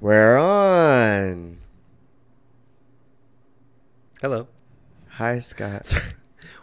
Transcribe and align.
We're 0.00 0.38
on. 0.38 1.58
Hello. 4.20 4.48
Hi, 5.10 5.38
Scott. 5.40 5.92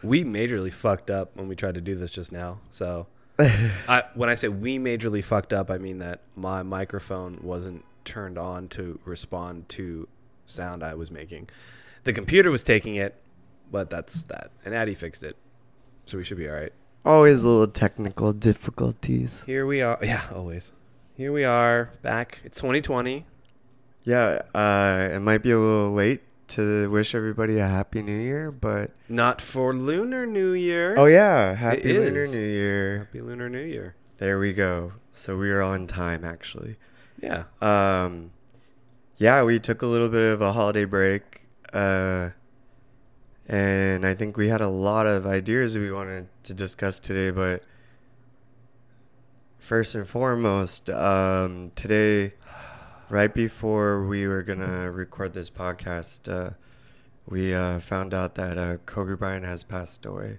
We 0.01 0.23
majorly 0.23 0.71
fucked 0.71 1.09
up 1.09 1.35
when 1.35 1.47
we 1.47 1.55
tried 1.55 1.73
to 1.75 1.81
do 1.81 1.95
this 1.95 2.11
just 2.11 2.31
now. 2.31 2.59
So, 2.69 3.07
I, 3.39 4.03
when 4.13 4.29
I 4.29 4.35
say 4.35 4.47
we 4.49 4.77
majorly 4.77 5.23
fucked 5.23 5.51
up, 5.51 5.71
I 5.71 5.79
mean 5.79 5.97
that 5.97 6.21
my 6.35 6.61
microphone 6.61 7.39
wasn't 7.41 7.83
turned 8.03 8.37
on 8.37 8.67
to 8.69 8.99
respond 9.03 9.67
to 9.69 10.07
sound 10.45 10.83
I 10.83 10.93
was 10.93 11.09
making. 11.09 11.49
The 12.03 12.13
computer 12.13 12.51
was 12.51 12.63
taking 12.63 12.95
it, 12.95 13.15
but 13.71 13.89
that's 13.89 14.23
that. 14.25 14.51
And 14.63 14.75
Adi 14.75 14.93
fixed 14.93 15.23
it. 15.23 15.37
So 16.05 16.19
we 16.19 16.23
should 16.23 16.37
be 16.37 16.47
all 16.47 16.55
right. 16.55 16.73
Always 17.03 17.41
a 17.41 17.47
little 17.47 17.67
technical 17.67 18.31
difficulties. 18.31 19.41
Here 19.47 19.65
we 19.65 19.81
are. 19.81 19.97
Yeah, 20.03 20.21
always. 20.31 20.71
Here 21.15 21.31
we 21.31 21.43
are 21.43 21.91
back. 22.01 22.39
It's 22.43 22.57
2020. 22.57 23.25
Yeah, 24.03 24.41
uh, 24.53 25.09
it 25.13 25.19
might 25.19 25.41
be 25.41 25.51
a 25.51 25.57
little 25.59 25.91
late 25.91 26.21
to 26.49 26.89
wish 26.91 27.15
everybody 27.15 27.57
a 27.57 27.67
happy 27.67 28.01
new 28.03 28.19
year, 28.19 28.51
but 28.51 28.91
Not 29.09 29.41
for 29.41 29.73
Lunar 29.73 30.25
New 30.25 30.51
Year. 30.53 30.95
oh 30.97 31.05
yeah, 31.05 31.53
happy 31.55 31.93
lunar 31.97 32.21
is. 32.21 32.31
new 32.31 32.39
year. 32.39 32.97
Happy 32.99 33.21
Lunar 33.21 33.49
New 33.49 33.63
Year. 33.63 33.95
There 34.17 34.37
we 34.39 34.53
go. 34.53 34.93
So 35.11 35.37
we 35.37 35.49
are 35.51 35.61
on 35.61 35.87
time 35.87 36.23
actually. 36.23 36.75
Yeah. 37.21 37.45
Um, 37.61 38.31
yeah, 39.17 39.41
we 39.43 39.59
took 39.59 39.81
a 39.81 39.87
little 39.87 40.09
bit 40.09 40.21
of 40.21 40.41
a 40.41 40.51
holiday 40.53 40.85
break, 40.85 41.43
uh, 41.73 42.29
and 43.47 44.05
I 44.05 44.13
think 44.13 44.35
we 44.37 44.49
had 44.49 44.61
a 44.61 44.67
lot 44.67 45.07
of 45.07 45.25
ideas 45.25 45.77
we 45.77 45.91
wanted 45.91 46.27
to 46.43 46.53
discuss 46.53 46.99
today. 46.99 47.31
But 47.31 47.63
first 49.65 49.95
and 49.95 50.07
foremost, 50.07 50.91
um, 50.91 51.71
today, 51.75 52.33
right 53.09 53.33
before 53.33 54.05
we 54.05 54.27
were 54.27 54.43
gonna 54.43 54.91
record 54.91 55.33
this 55.33 55.49
podcast, 55.49 56.31
uh, 56.31 56.51
we 57.27 57.51
uh, 57.51 57.79
found 57.79 58.13
out 58.13 58.35
that 58.35 58.59
uh, 58.59 58.77
Kobe 58.85 59.15
Bryant 59.15 59.43
has 59.43 59.63
passed 59.63 60.05
away, 60.05 60.37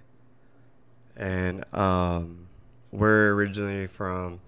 and 1.17 1.65
um, 1.73 2.47
we're 2.89 3.33
originally 3.33 3.85
from 3.85 4.39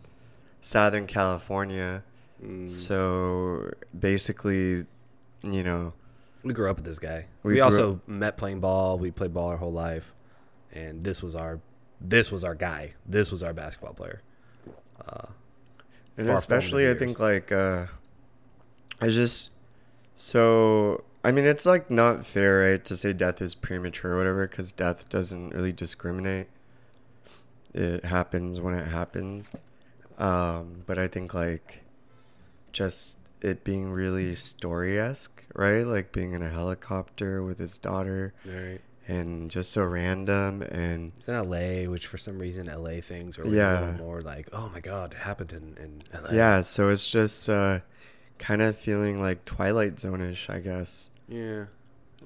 Southern 0.61 1.07
California. 1.07 2.03
Mm. 2.41 2.69
So 2.69 3.73
basically, 3.97 4.85
you 5.44 5.63
know, 5.63 5.91
We 6.41 6.53
grew 6.53 6.69
up 6.69 6.77
with 6.77 6.85
this 6.85 7.00
guy. 7.00 7.25
We 7.44 7.55
We, 7.55 7.59
also 7.59 8.00
met 8.07 8.38
playing 8.38 8.61
ball. 8.61 8.97
We 8.97 9.11
played 9.11 9.33
ball 9.33 9.50
our 9.50 9.57
whole 9.57 9.73
life, 9.73 10.13
and 10.72 11.03
this 11.03 11.22
was 11.22 11.35
our 11.35 11.59
this 12.00 12.31
was 12.31 12.45
our 12.45 12.55
guy. 12.55 12.94
This 13.05 13.30
was 13.30 13.44
our 13.44 13.52
basketball 13.52 13.94
player. 13.94 14.22
Uh, 15.08 15.28
and 16.17 16.28
especially 16.30 16.89
I 16.89 16.94
think 16.94 17.19
like 17.19 17.52
uh 17.52 17.88
I 19.02 19.09
just 19.09 19.52
so 20.16 21.03
I 21.23 21.31
mean 21.31 21.45
it's 21.45 21.66
like 21.66 21.89
not 21.89 22.25
fair 22.25 22.59
right 22.72 22.83
to 22.86 22.97
say 22.97 23.14
death 23.14 23.41
is 23.41 23.56
premature 23.56 24.14
or 24.14 24.17
whatever 24.17 24.47
cuz 24.47 24.72
death 24.72 25.08
doesn't 25.09 25.53
really 25.53 25.72
discriminate. 25.72 26.47
It 27.73 28.06
happens 28.06 28.59
when 28.59 28.73
it 28.75 28.88
happens. 28.88 29.53
Um 30.17 30.83
but 30.86 30.97
I 30.97 31.08
think 31.08 31.34
like 31.34 31.81
just 32.73 33.17
it 33.41 33.63
being 33.63 33.91
really 33.91 34.36
story-esque, 34.36 35.45
right? 35.56 35.88
Like 35.88 36.11
being 36.11 36.34
in 36.34 36.41
a 36.44 36.50
helicopter 36.50 37.41
with 37.41 37.58
his 37.59 37.78
daughter 37.78 38.34
right. 38.45 38.81
And 39.09 39.49
just 39.49 39.71
so 39.71 39.83
random 39.83 40.61
and 40.61 41.11
It's 41.19 41.27
in 41.27 41.33
L.A., 41.35 41.88
which 41.88 42.05
for 42.05 42.17
some 42.19 42.38
reason 42.38 42.69
L.A. 42.69 43.02
things 43.02 43.39
are 43.39 43.47
Yeah. 43.47 43.71
a 43.71 43.81
little 43.81 44.05
more 44.05 44.21
like, 44.21 44.47
oh 44.53 44.69
my 44.69 44.79
god, 44.79 45.13
it 45.13 45.19
happened 45.19 45.51
in, 45.51 45.75
in 45.83 46.03
L.A. 46.13 46.35
Yeah, 46.35 46.61
so 46.61 46.89
it's 46.89 47.09
just 47.09 47.49
uh, 47.49 47.79
kind 48.38 48.61
of 48.61 48.77
feeling 48.77 49.19
like 49.19 49.45
Twilight 49.45 49.99
Zone-ish, 49.99 50.49
I 50.49 50.59
guess. 50.59 51.09
yeah. 51.27 51.66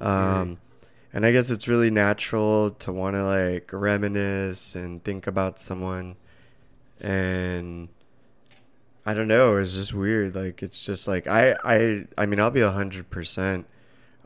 Um, 0.01 0.57
and 1.13 1.25
I 1.25 1.31
guess 1.31 1.51
it's 1.51 1.67
really 1.67 1.91
natural 1.91 2.71
to 2.71 2.91
want 2.91 3.15
to 3.15 3.23
like 3.23 3.69
reminisce 3.71 4.73
and 4.75 5.03
think 5.03 5.27
about 5.27 5.59
someone, 5.59 6.15
and 6.99 7.89
I 9.05 9.13
don't 9.13 9.27
know, 9.27 9.55
it's 9.57 9.73
just 9.73 9.93
weird. 9.93 10.33
Like 10.35 10.63
it's 10.63 10.83
just 10.83 11.07
like 11.07 11.27
I 11.27 11.55
I 11.63 12.05
I 12.17 12.25
mean 12.25 12.39
I'll 12.39 12.49
be 12.49 12.61
a 12.61 12.71
hundred 12.71 13.11
percent 13.11 13.67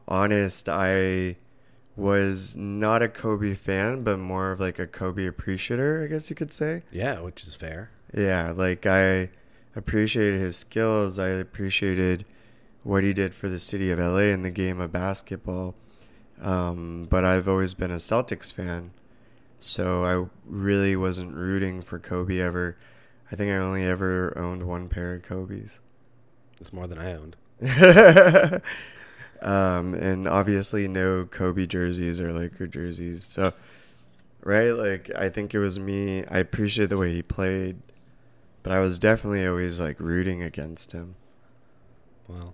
honest. 0.07 0.69
I 0.69 1.35
was 1.97 2.55
not 2.55 3.01
a 3.01 3.09
Kobe 3.09 3.55
fan, 3.55 4.03
but 4.03 4.17
more 4.19 4.51
of 4.51 4.59
like 4.59 4.77
a 4.79 4.87
Kobe 4.87 5.25
appreciator, 5.25 6.03
I 6.03 6.07
guess 6.07 6.29
you 6.29 6.35
could 6.35 6.53
say. 6.53 6.83
yeah, 6.91 7.19
which 7.19 7.43
is 7.45 7.55
fair. 7.55 7.89
Yeah, 8.13 8.51
like 8.55 8.85
I 8.85 9.31
appreciated 9.75 10.39
his 10.39 10.57
skills. 10.57 11.19
I 11.19 11.27
appreciated 11.29 12.23
what 12.83 13.03
he 13.03 13.13
did 13.13 13.35
for 13.35 13.49
the 13.49 13.59
city 13.59 13.91
of 13.91 13.99
LA 13.99 14.29
in 14.31 14.43
the 14.43 14.51
game 14.51 14.79
of 14.79 14.91
basketball. 14.93 15.75
Um, 16.39 17.07
but 17.09 17.25
I've 17.25 17.47
always 17.47 17.73
been 17.73 17.91
a 17.91 17.95
Celtics 17.95 18.53
fan, 18.53 18.91
so 19.59 20.05
I 20.05 20.29
really 20.45 20.95
wasn't 20.95 21.33
rooting 21.33 21.81
for 21.81 21.97
Kobe 21.97 22.39
ever. 22.39 22.77
I 23.31 23.35
think 23.35 23.51
I 23.51 23.57
only 23.57 23.83
ever 23.83 24.37
owned 24.37 24.63
one 24.63 24.87
pair 24.87 25.15
of 25.15 25.23
Kobe's. 25.23 25.79
It's 26.61 26.71
more 26.71 26.87
than 26.87 26.99
I 26.99 27.13
owned. 27.13 27.35
um, 29.41 29.93
and 29.93 30.27
obviously 30.27 30.87
no 30.87 31.25
Kobe 31.25 31.65
jerseys 31.65 32.19
or 32.19 32.33
Laker 32.33 32.67
jerseys. 32.67 33.23
So, 33.23 33.53
right, 34.41 34.71
like 34.71 35.11
I 35.15 35.29
think 35.29 35.53
it 35.53 35.59
was 35.59 35.79
me. 35.79 36.25
I 36.25 36.39
appreciate 36.39 36.87
the 36.89 36.97
way 36.97 37.13
he 37.13 37.21
played, 37.21 37.77
but 38.63 38.71
I 38.71 38.79
was 38.79 38.99
definitely 38.99 39.45
always 39.45 39.79
like 39.79 39.99
rooting 39.99 40.41
against 40.41 40.91
him. 40.91 41.15
Well, 42.27 42.53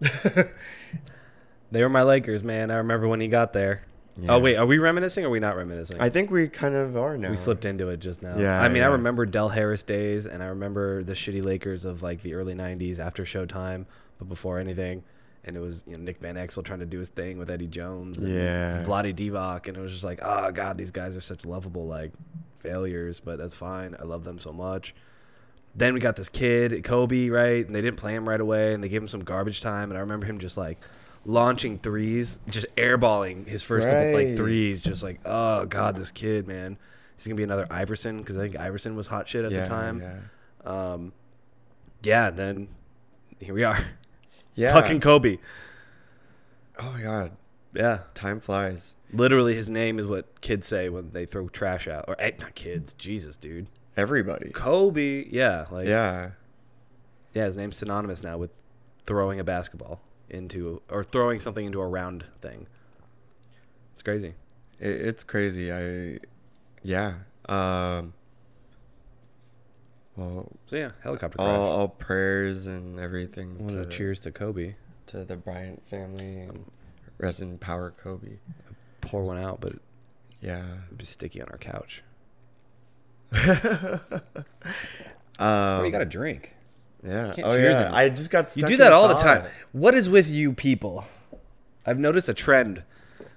they 1.70 1.82
were 1.82 1.88
my 1.88 2.02
Lakers, 2.02 2.42
man. 2.42 2.70
I 2.70 2.76
remember 2.76 3.08
when 3.08 3.20
he 3.20 3.28
got 3.28 3.52
there. 3.52 3.84
Yeah. 4.16 4.34
Oh 4.34 4.38
wait, 4.38 4.56
are 4.56 4.66
we 4.66 4.78
reminiscing 4.78 5.24
or 5.24 5.28
are 5.28 5.30
we 5.30 5.40
not 5.40 5.56
reminiscing? 5.56 6.00
I 6.00 6.08
think 6.10 6.30
we 6.30 6.48
kind 6.48 6.74
of 6.74 6.96
are 6.96 7.16
now. 7.16 7.30
We 7.30 7.36
slipped 7.36 7.64
into 7.64 7.88
it 7.88 8.00
just 8.00 8.22
now. 8.22 8.36
Yeah, 8.36 8.60
I 8.60 8.68
mean, 8.68 8.82
I 8.82 8.86
remember 8.86 9.24
Del 9.24 9.50
Harris 9.50 9.82
days, 9.82 10.26
and 10.26 10.42
I 10.42 10.46
remember 10.46 11.02
the 11.02 11.12
shitty 11.12 11.44
Lakers 11.44 11.84
of 11.84 12.02
like 12.02 12.22
the 12.22 12.34
early 12.34 12.54
'90s 12.54 12.98
after 12.98 13.24
Showtime, 13.24 13.86
but 14.18 14.28
before 14.28 14.58
anything. 14.58 15.04
And 15.44 15.56
it 15.56 15.60
was 15.60 15.82
you 15.86 15.96
know 15.96 16.02
Nick 16.02 16.18
Van 16.18 16.34
Exel 16.34 16.64
trying 16.64 16.80
to 16.80 16.86
do 16.86 16.98
his 16.98 17.08
thing 17.08 17.38
with 17.38 17.50
Eddie 17.50 17.66
Jones, 17.66 18.18
and 18.18 18.28
Yeah. 18.28 18.84
Vlade 18.84 19.14
Divac, 19.14 19.68
and 19.68 19.76
it 19.76 19.80
was 19.80 19.92
just 19.92 20.04
like, 20.04 20.20
oh 20.22 20.50
god, 20.52 20.76
these 20.76 20.90
guys 20.90 21.16
are 21.16 21.20
such 21.20 21.44
lovable 21.44 21.86
like 21.86 22.12
failures, 22.58 23.20
but 23.20 23.38
that's 23.38 23.54
fine. 23.54 23.96
I 23.98 24.04
love 24.04 24.24
them 24.24 24.38
so 24.38 24.52
much. 24.52 24.94
Then 25.74 25.94
we 25.94 26.00
got 26.00 26.16
this 26.16 26.28
kid, 26.28 26.82
Kobe, 26.84 27.28
right? 27.28 27.64
And 27.64 27.74
they 27.74 27.80
didn't 27.80 27.96
play 27.96 28.14
him 28.14 28.28
right 28.28 28.40
away, 28.40 28.74
and 28.74 28.82
they 28.82 28.88
gave 28.88 29.02
him 29.02 29.08
some 29.08 29.22
garbage 29.24 29.60
time. 29.60 29.90
And 29.90 29.96
I 29.96 30.00
remember 30.00 30.26
him 30.26 30.38
just 30.38 30.56
like 30.56 30.78
launching 31.24 31.78
threes, 31.78 32.38
just 32.48 32.66
airballing 32.76 33.46
his 33.46 33.62
first 33.62 33.86
couple 33.86 34.12
like 34.12 34.36
threes, 34.36 34.82
just 34.82 35.02
like, 35.02 35.20
oh 35.24 35.66
god, 35.66 35.96
this 35.96 36.10
kid, 36.10 36.46
man, 36.48 36.76
he's 37.16 37.26
gonna 37.26 37.36
be 37.36 37.44
another 37.44 37.66
Iverson 37.70 38.18
because 38.18 38.36
I 38.36 38.40
think 38.40 38.56
Iverson 38.56 38.96
was 38.96 39.06
hot 39.08 39.28
shit 39.28 39.44
at 39.44 39.52
yeah, 39.52 39.62
the 39.62 39.68
time. 39.68 40.00
Yeah. 40.00 40.92
Um, 40.92 41.12
yeah. 42.02 42.30
Then 42.30 42.68
here 43.38 43.54
we 43.54 43.64
are, 43.64 43.78
Yeah. 44.54 44.72
fucking 44.72 45.00
Kobe. 45.00 45.38
Oh 46.78 46.92
my 46.92 47.02
god, 47.02 47.32
Yeah, 47.74 48.00
time 48.14 48.40
flies. 48.40 48.94
literally, 49.12 49.54
his 49.54 49.68
name 49.68 49.98
is 49.98 50.06
what 50.06 50.40
kids 50.40 50.66
say 50.66 50.88
when 50.88 51.10
they 51.12 51.26
throw 51.26 51.48
trash 51.48 51.86
out, 51.86 52.04
or 52.08 52.16
eh, 52.18 52.32
not 52.38 52.54
kids, 52.54 52.92
Jesus, 52.94 53.36
dude, 53.36 53.66
Everybody. 53.96 54.50
Kobe. 54.50 55.26
Yeah, 55.30 55.66
like 55.70 55.86
yeah. 55.88 56.30
Yeah, 57.34 57.44
his 57.44 57.56
name's 57.56 57.76
synonymous 57.76 58.22
now 58.22 58.38
with 58.38 58.50
throwing 59.04 59.38
a 59.40 59.44
basketball 59.44 60.00
into 60.28 60.80
or 60.88 61.02
throwing 61.04 61.40
something 61.40 61.66
into 61.66 61.80
a 61.80 61.86
round 61.86 62.24
thing. 62.40 62.66
It's 63.92 64.02
crazy. 64.02 64.34
It, 64.78 64.88
it's 64.90 65.24
crazy. 65.24 65.70
I, 65.72 66.18
yeah. 66.82 67.14
Um. 67.48 68.14
Well, 70.20 70.52
So 70.66 70.76
yeah, 70.76 70.90
helicopter 71.02 71.38
crash. 71.38 71.48
all, 71.48 71.70
all 71.70 71.88
prayers 71.88 72.66
and 72.66 72.98
everything 73.00 73.66
to, 73.68 73.84
to 73.84 73.90
cheers 73.90 74.20
to 74.20 74.30
Kobe. 74.30 74.74
to 75.06 75.24
the 75.24 75.36
Bryant 75.36 75.86
family 75.88 76.40
and 76.40 76.70
rest 77.18 77.40
in 77.40 77.56
power, 77.58 77.90
Kobe. 77.90 78.38
Pour 79.00 79.24
one 79.24 79.38
out, 79.38 79.60
but 79.62 79.76
Yeah. 80.40 80.64
it'd 80.86 80.98
be 80.98 81.04
sticky 81.06 81.40
on 81.40 81.48
our 81.48 81.56
couch. 81.58 82.02
um, 83.32 84.10
oh, 85.38 85.82
you 85.84 85.90
got 85.90 86.02
a 86.02 86.06
drink. 86.06 86.54
yeah. 87.02 87.32
Oh 87.42 87.54
yeah. 87.54 87.90
I 87.92 88.08
just 88.08 88.30
got 88.30 88.50
stuck. 88.50 88.68
You 88.70 88.76
do 88.76 88.82
that 88.82 88.92
all 88.92 89.08
the 89.08 89.14
time. 89.14 89.46
What 89.72 89.94
is 89.94 90.08
with 90.08 90.28
you 90.28 90.52
people? 90.52 91.04
I've 91.86 91.98
noticed 91.98 92.28
a 92.28 92.34
trend 92.34 92.82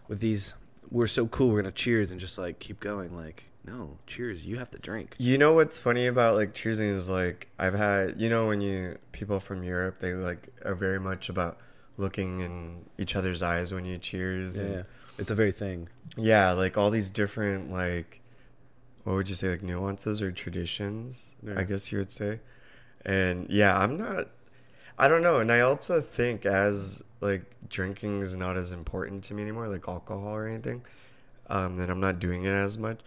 with 0.08 0.20
these. 0.20 0.54
We're 0.92 1.08
so 1.08 1.28
cool. 1.28 1.50
We're 1.50 1.62
gonna 1.62 1.72
cheers 1.72 2.12
and 2.12 2.20
just 2.20 2.38
like 2.38 2.60
keep 2.60 2.80
going. 2.80 3.16
Like 3.16 3.46
no, 3.66 3.98
cheers. 4.08 4.46
You 4.46 4.58
have 4.60 4.70
to 4.72 4.78
drink. 4.78 5.16
You 5.18 5.38
know 5.38 5.54
what's 5.54 5.78
funny 5.78 6.06
about 6.08 6.36
like 6.36 6.54
cheersing 6.54 6.94
is 6.96 7.10
like 7.10 7.48
I've 7.58 7.74
had 7.76 8.20
you 8.20 8.30
know 8.30 8.48
when 8.48 8.62
you 8.62 8.98
people 9.12 9.40
from 9.40 9.64
Europe 9.64 10.00
they 10.00 10.14
like 10.14 10.50
are 10.66 10.76
very 10.76 11.00
much 11.00 11.30
about 11.30 11.58
looking 11.98 12.40
in 12.42 12.86
each 12.98 13.16
other's 13.16 13.42
eyes 13.42 13.74
when 13.74 13.86
you 13.86 13.98
cheers. 13.98 14.58
Yeah, 14.58 14.64
and- 14.64 14.86
it's 15.18 15.30
a 15.32 15.36
very 15.36 15.52
thing. 15.52 15.90
Yeah, 16.18 16.52
like 16.52 16.78
all 16.78 16.90
these 16.90 17.10
different 17.12 17.72
like 17.72 18.20
what 19.04 19.14
would 19.16 19.30
you 19.30 19.36
say 19.36 19.50
like 19.50 19.62
nuances 19.64 20.22
or 20.22 20.32
traditions, 20.32 21.26
Yeah. 21.42 21.60
I 21.60 21.64
guess 21.64 21.92
you 21.92 21.98
would 22.00 22.12
say. 22.12 22.40
And 23.06 23.48
yeah, 23.50 23.78
I'm 23.78 23.98
not 23.98 24.28
I 24.98 25.08
don't 25.08 25.22
know, 25.24 25.40
and 25.40 25.52
I 25.52 25.60
also 25.62 26.02
think 26.02 26.46
as 26.46 27.02
like 27.22 27.44
drinking 27.70 28.22
is 28.22 28.36
not 28.36 28.58
as 28.58 28.72
important 28.72 29.24
to 29.26 29.34
me 29.34 29.42
anymore, 29.44 29.68
like 29.68 29.88
alcohol 29.88 30.28
or 30.36 30.48
anything, 30.48 30.86
um, 31.48 31.78
that 31.78 31.90
I'm 31.90 32.00
not 32.00 32.20
doing 32.20 32.44
it 32.44 32.52
as 32.52 32.78
much. 32.78 33.00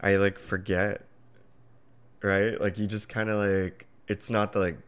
I 0.00 0.16
like 0.16 0.38
forget, 0.38 1.04
right? 2.22 2.60
Like 2.60 2.78
you 2.78 2.86
just 2.86 3.08
kind 3.08 3.28
of 3.28 3.38
like 3.38 3.86
it's 4.08 4.30
not 4.30 4.52
the 4.52 4.58
like, 4.60 4.78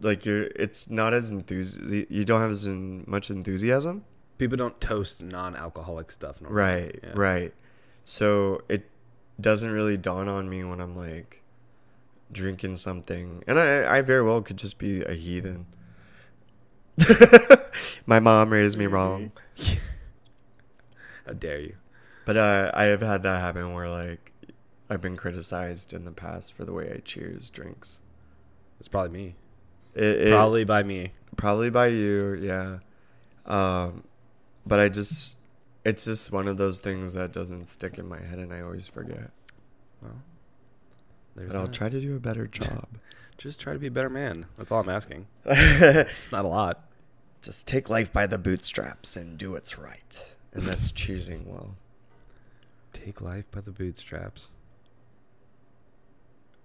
like 0.00 0.24
you're 0.24 0.44
it's 0.56 0.88
not 0.90 1.12
as 1.14 1.32
enthusi 1.32 2.06
You 2.08 2.24
don't 2.24 2.40
have 2.40 2.50
as 2.50 2.66
in 2.66 3.04
much 3.06 3.30
enthusiasm, 3.30 4.04
People 4.38 4.56
don't 4.56 4.80
toast 4.80 5.20
non-alcoholic 5.20 6.10
stuff. 6.10 6.40
normally. 6.40 6.60
right? 6.62 7.00
Yeah. 7.02 7.12
Right. 7.14 7.54
So 8.04 8.62
it 8.68 8.88
doesn't 9.40 9.70
really 9.70 9.96
dawn 9.96 10.28
on 10.28 10.48
me 10.48 10.64
when 10.64 10.80
I'm 10.80 10.96
like 10.96 11.42
drinking 12.32 12.76
something, 12.76 13.42
and 13.46 13.58
I 13.58 13.96
I 13.98 14.00
very 14.02 14.22
well 14.22 14.40
could 14.42 14.56
just 14.56 14.78
be 14.78 15.02
a 15.02 15.14
heathen. 15.14 15.66
My 18.06 18.18
mom 18.20 18.50
raised 18.50 18.76
me 18.78 18.86
wrong. 18.86 19.32
How 21.26 21.32
dare 21.34 21.60
you? 21.60 21.76
But 22.24 22.36
uh, 22.36 22.70
I 22.74 22.84
have 22.84 23.00
had 23.02 23.22
that 23.22 23.40
happen 23.40 23.72
where 23.72 23.88
like 23.88 24.27
I've 24.90 25.02
been 25.02 25.16
criticized 25.16 25.92
in 25.92 26.04
the 26.04 26.10
past 26.12 26.52
for 26.52 26.64
the 26.64 26.72
way 26.72 26.90
I 26.94 27.00
choose 27.04 27.48
drinks. 27.48 28.00
It's 28.80 28.88
probably 28.88 29.10
me. 29.18 29.34
It, 29.94 30.04
it, 30.28 30.30
probably 30.32 30.64
by 30.64 30.82
me. 30.82 31.12
probably 31.36 31.70
by 31.70 31.88
you, 31.88 32.34
yeah. 32.34 32.78
Um, 33.46 34.04
but 34.66 34.78
I 34.80 34.88
just 34.88 35.36
it's 35.84 36.04
just 36.04 36.30
one 36.32 36.46
of 36.48 36.56
those 36.58 36.80
things 36.80 37.14
that 37.14 37.32
doesn't 37.32 37.68
stick 37.68 37.98
in 37.98 38.08
my 38.08 38.20
head, 38.20 38.38
and 38.38 38.52
I 38.52 38.60
always 38.60 38.86
forget. 38.88 39.30
Well, 40.02 40.22
But 41.34 41.56
I'll 41.56 41.62
that. 41.66 41.72
try 41.72 41.88
to 41.88 42.00
do 42.00 42.14
a 42.16 42.20
better 42.20 42.46
job. 42.52 42.86
Just 43.36 43.60
try 43.60 43.72
to 43.72 43.78
be 43.78 43.86
a 43.86 43.90
better 43.90 44.10
man. 44.10 44.46
That's 44.56 44.70
all 44.70 44.80
I'm 44.80 44.88
asking. 44.88 45.26
It's 45.46 46.32
not 46.32 46.44
a 46.44 46.48
lot. 46.48 46.84
just 47.42 47.66
take 47.66 47.88
life 47.90 48.12
by 48.12 48.26
the 48.26 48.38
bootstraps 48.38 49.16
and 49.16 49.36
do 49.38 49.52
what's 49.52 49.78
right, 49.78 50.24
and 50.52 50.66
that's 50.66 50.90
choosing 51.04 51.44
well. 51.46 51.74
Take 52.92 53.20
life 53.20 53.50
by 53.50 53.60
the 53.60 53.70
bootstraps. 53.70 54.48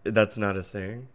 That's 0.03 0.38
not 0.38 0.57
a 0.57 0.63
saying. 0.63 1.07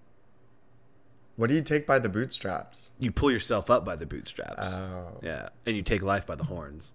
What 1.37 1.49
do 1.49 1.55
you 1.55 1.63
take 1.63 1.87
by 1.87 1.99
the 1.99 2.09
bootstraps? 2.09 2.89
You 2.99 3.13
pull 3.13 3.31
yourself 3.31 3.71
up 3.71 3.85
by 3.85 3.95
the 3.97 4.07
bootstraps. 4.07 4.67
Oh. 4.67 5.21
yeah, 5.23 5.51
and 5.67 5.77
you 5.77 5.83
take 5.83 6.03
life 6.03 6.27
by 6.27 6.35
the 6.35 6.45
horns. 6.45 6.93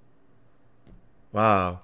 Wow. 1.31 1.81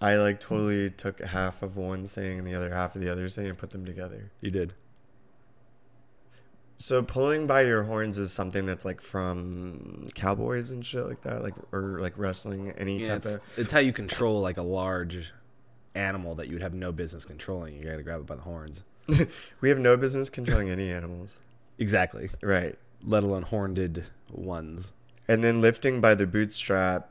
I 0.00 0.16
like 0.16 0.40
totally 0.40 0.90
took 0.90 1.20
half 1.20 1.62
of 1.62 1.76
one 1.76 2.06
saying 2.06 2.38
and 2.38 2.46
the 2.46 2.54
other 2.54 2.70
half 2.74 2.94
of 2.94 3.00
the 3.00 3.10
other 3.10 3.28
saying 3.28 3.48
and 3.50 3.58
put 3.58 3.70
them 3.70 3.84
together. 3.84 4.32
You 4.40 4.50
did. 4.50 4.74
So 6.76 7.02
pulling 7.02 7.46
by 7.46 7.62
your 7.62 7.84
horns 7.84 8.18
is 8.18 8.32
something 8.32 8.66
that's 8.66 8.84
like 8.84 9.00
from 9.00 10.08
cowboys 10.14 10.70
and 10.70 10.84
shit 10.84 11.06
like 11.06 11.22
that, 11.22 11.42
like 11.42 11.54
or 11.72 12.00
like 12.00 12.14
wrestling, 12.18 12.72
any 12.76 13.00
Yeah, 13.00 13.06
type 13.06 13.16
it's, 13.18 13.26
of. 13.26 13.40
it's 13.56 13.72
how 13.72 13.78
you 13.78 13.92
control 13.92 14.40
like 14.40 14.56
a 14.56 14.62
large 14.62 15.32
animal 15.94 16.34
that 16.36 16.46
you 16.48 16.54
would 16.54 16.62
have 16.62 16.74
no 16.74 16.92
business 16.92 17.24
controlling. 17.24 17.76
You 17.76 17.84
got 17.84 17.96
to 17.96 18.02
grab 18.02 18.20
it 18.20 18.26
by 18.26 18.36
the 18.36 18.42
horns. 18.42 18.82
We 19.60 19.68
have 19.68 19.78
no 19.78 19.96
business 19.96 20.28
controlling 20.30 20.70
any 20.70 20.90
animals, 20.90 21.38
Exactly. 21.78 22.30
right? 22.42 22.76
Let 23.02 23.22
alone 23.22 23.42
horned 23.42 24.04
ones. 24.30 24.92
And 25.28 25.42
then 25.44 25.60
lifting 25.60 26.00
by 26.00 26.14
the 26.14 26.26
bootstrap. 26.26 27.10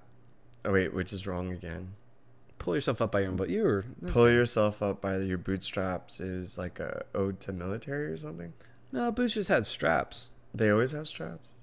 Oh 0.66 0.74
wait, 0.74 0.94
which 0.94 1.12
is 1.14 1.28
wrong 1.28 1.52
again. 1.52 1.94
Pull 2.60 2.76
yourself 2.76 3.02
up 3.02 3.12
by 3.12 3.20
your 3.22 3.30
own 3.30 3.36
butt. 3.36 3.50
You 3.50 3.64
were 3.64 3.86
Pull 4.08 4.30
yourself 4.30 4.82
up 4.82 5.02
by 5.02 5.18
your 5.18 5.38
bootstraps 5.38 6.20
is 6.20 6.58
like 6.58 6.80
a 6.80 7.04
ode 7.14 7.40
to 7.42 7.52
military 7.52 8.06
or 8.06 8.18
something. 8.18 8.54
no 8.92 9.12
boots 9.12 9.34
just 9.34 9.50
had 9.50 9.68
straps. 9.68 10.30
They 10.54 10.70
always 10.70 10.92
have 10.92 11.08
straps. 11.08 11.54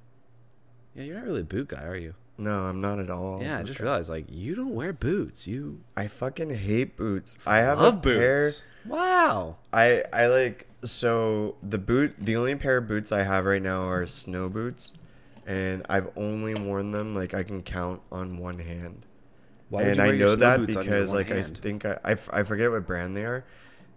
Yeah, 0.95 1.05
you're 1.05 1.17
not 1.17 1.25
really 1.27 1.41
a 1.41 1.45
boot 1.45 1.69
guy, 1.69 1.83
are 1.85 1.97
you? 1.97 2.15
No, 2.41 2.63
I'm 2.63 2.81
not 2.81 2.99
at 2.99 3.11
all. 3.11 3.43
yeah, 3.43 3.59
I 3.59 3.63
just 3.63 3.81
realized 3.81 4.09
like 4.09 4.25
you 4.29 4.55
don't 4.55 4.75
wear 4.75 4.93
boots. 4.93 5.47
You 5.47 5.81
I 5.97 6.07
fucking 6.07 6.51
hate 6.51 6.97
boots. 6.97 7.39
I 7.47 7.59
have 7.59 7.79
love 7.81 7.95
a 7.97 7.99
pair. 8.01 8.47
boots. 8.49 8.63
Wow. 8.87 9.57
I 9.73 10.05
I 10.13 10.27
like 10.27 10.67
so 10.83 11.57
the 11.63 11.77
boot. 11.79 12.15
The 12.19 12.37
only 12.37 12.55
pair 12.57 12.79
of 12.79 12.89
boots 12.89 13.13
I 13.13 13.25
have 13.25 13.45
right 13.45 13.61
now 13.63 13.83
are 13.83 14.07
snow 14.07 14.49
boots, 14.49 14.95
and 15.47 15.85
I've 15.89 16.09
only 16.17 16.55
worn 16.55 16.93
them 16.93 17.15
like 17.15 17.35
I 17.35 17.43
can 17.43 17.63
count 17.63 18.01
on 18.11 18.39
one 18.39 18.61
hand. 18.61 19.05
Why 19.69 19.83
and 19.83 20.01
I 20.01 20.13
know 20.13 20.35
that 20.35 20.61
boots 20.61 20.77
on 20.77 20.85
your 20.85 20.95
because 20.95 21.13
like 21.13 21.31
I 21.31 21.35
hand? 21.37 21.59
think 21.59 21.85
I, 21.85 21.99
I, 22.03 22.13
f- 22.13 22.31
I 22.33 22.43
forget 22.43 22.71
what 22.71 22.87
brand 22.87 23.15
they 23.17 23.25
are, 23.27 23.45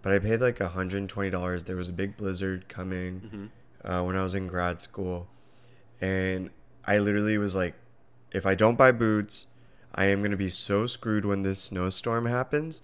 but 0.02 0.12
I 0.12 0.18
paid 0.18 0.40
like 0.42 0.60
hundred 0.60 0.98
and 0.98 1.08
twenty 1.08 1.30
dollars. 1.30 1.64
There 1.64 1.76
was 1.76 1.88
a 1.88 1.92
big 1.94 2.16
blizzard 2.18 2.68
coming 2.68 3.50
Mhm. 3.84 3.90
uh, 4.00 4.04
when 4.04 4.16
I 4.16 4.22
was 4.22 4.34
in 4.34 4.46
grad 4.48 4.82
school, 4.82 5.28
and 6.00 6.50
I 6.86 6.98
literally 6.98 7.38
was 7.38 7.56
like, 7.56 7.74
if 8.34 8.44
I 8.44 8.54
don't 8.54 8.76
buy 8.76 8.92
boots, 8.92 9.46
I 9.94 10.06
am 10.06 10.22
gonna 10.22 10.36
be 10.36 10.50
so 10.50 10.86
screwed 10.86 11.24
when 11.24 11.42
this 11.42 11.62
snowstorm 11.62 12.26
happens. 12.26 12.82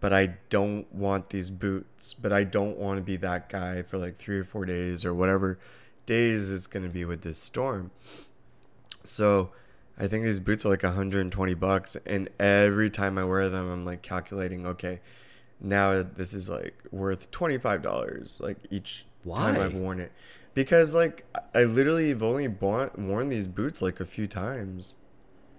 But 0.00 0.12
I 0.12 0.36
don't 0.48 0.92
want 0.94 1.30
these 1.30 1.50
boots. 1.50 2.14
But 2.14 2.32
I 2.32 2.44
don't 2.44 2.76
want 2.76 2.98
to 2.98 3.02
be 3.02 3.16
that 3.16 3.48
guy 3.48 3.82
for 3.82 3.96
like 3.98 4.16
three 4.16 4.38
or 4.38 4.44
four 4.44 4.64
days 4.66 5.04
or 5.04 5.14
whatever 5.14 5.58
days 6.06 6.50
it's 6.50 6.66
gonna 6.66 6.88
be 6.88 7.04
with 7.04 7.22
this 7.22 7.38
storm. 7.38 7.90
So 9.04 9.52
I 9.98 10.08
think 10.08 10.24
these 10.24 10.40
boots 10.40 10.64
are 10.64 10.70
like 10.70 10.82
120 10.82 11.54
bucks, 11.54 11.96
and 12.06 12.28
every 12.38 12.90
time 12.90 13.18
I 13.18 13.24
wear 13.24 13.48
them, 13.48 13.68
I'm 13.70 13.84
like 13.84 14.02
calculating, 14.02 14.66
okay, 14.66 15.00
now 15.60 16.02
this 16.02 16.32
is 16.32 16.48
like 16.48 16.82
worth 16.90 17.30
25 17.30 17.82
dollars 17.82 18.40
like 18.42 18.56
each 18.70 19.04
time 19.26 19.60
I've 19.60 19.74
worn 19.74 20.00
it, 20.00 20.12
because 20.54 20.94
like 20.94 21.24
I 21.54 21.64
literally 21.64 22.08
have 22.10 22.22
only 22.22 22.48
bought, 22.48 22.98
worn 22.98 23.28
these 23.28 23.46
boots 23.48 23.80
like 23.82 24.00
a 24.00 24.06
few 24.06 24.26
times. 24.26 24.94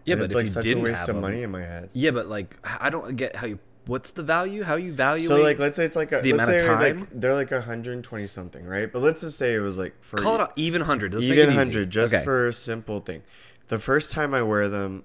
Yeah, 0.06 0.14
And 0.14 0.22
but 0.22 0.26
it's 0.26 0.36
like 0.36 0.48
such 0.48 0.66
a 0.66 0.76
waste 0.76 1.02
of 1.04 1.16
them- 1.16 1.22
money 1.22 1.44
in 1.44 1.52
my 1.52 1.62
head. 1.62 1.90
Yeah, 1.94 2.12
but 2.12 2.28
like 2.28 2.58
I 2.80 2.90
don't 2.90 3.16
get 3.16 3.36
how 3.38 3.48
you. 3.48 3.60
What's 3.88 4.12
the 4.12 4.22
value? 4.22 4.64
How 4.64 4.76
you 4.76 4.94
value? 4.94 5.28
So 5.28 5.42
like, 5.42 5.58
let's 5.58 5.76
say 5.76 5.86
it's 5.86 5.96
like 5.96 6.12
a 6.12 6.22
the 6.22 6.34
let's 6.34 6.48
amount 6.48 6.62
of 6.64 6.80
time? 6.80 7.00
like 7.00 7.08
they're 7.20 7.34
like 7.34 7.50
120 7.50 8.28
something, 8.28 8.66
right? 8.66 8.92
But 8.92 9.02
let's 9.02 9.22
just 9.22 9.38
say 9.38 9.56
it 9.56 9.60
was 9.60 9.78
like 9.80 9.96
for 10.04 10.18
call 10.18 10.36
it 10.36 10.42
a 10.42 10.50
even 10.56 10.82
hundred. 10.82 11.14
Let's 11.16 11.26
even 11.26 11.50
hundred 11.52 11.90
just 11.90 12.14
Okay. 12.14 12.24
for 12.24 12.48
a 12.48 12.54
simple 12.54 13.00
thing. 13.00 13.24
The 13.68 13.80
first 13.80 14.12
time 14.12 14.34
I 14.36 14.44
wear 14.44 14.70
them, 14.70 15.04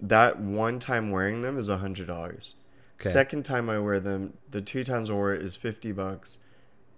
that 0.00 0.40
one 0.40 0.78
time 0.78 1.10
wearing 1.10 1.42
them 1.42 1.58
is 1.58 1.68
a 1.68 1.78
hundred 1.78 2.06
dollars. 2.06 2.54
Okay. 3.00 3.10
Second 3.10 3.44
time 3.44 3.68
I 3.68 3.78
wear 3.78 4.00
them, 4.00 4.34
the 4.50 4.62
two 4.62 4.84
times 4.84 5.10
I 5.10 5.14
wear 5.14 5.34
it 5.34 5.42
is 5.42 5.54
fifty 5.56 5.92
bucks, 5.92 6.38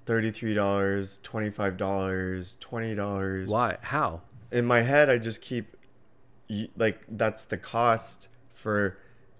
thirty 0.06 0.30
three 0.30 0.54
dollars, 0.54 1.20
twenty 1.22 1.50
five 1.50 1.76
dollars, 1.76 2.56
twenty 2.60 2.94
dollars. 2.94 3.48
Why? 3.48 3.76
How? 3.82 4.22
In 4.50 4.64
my 4.64 4.80
head, 4.82 5.10
I 5.10 5.18
just 5.18 5.42
keep 5.42 5.76
like 6.76 7.02
that's 7.08 7.44
the 7.44 7.58
cost 7.58 8.28
for. 8.50 8.98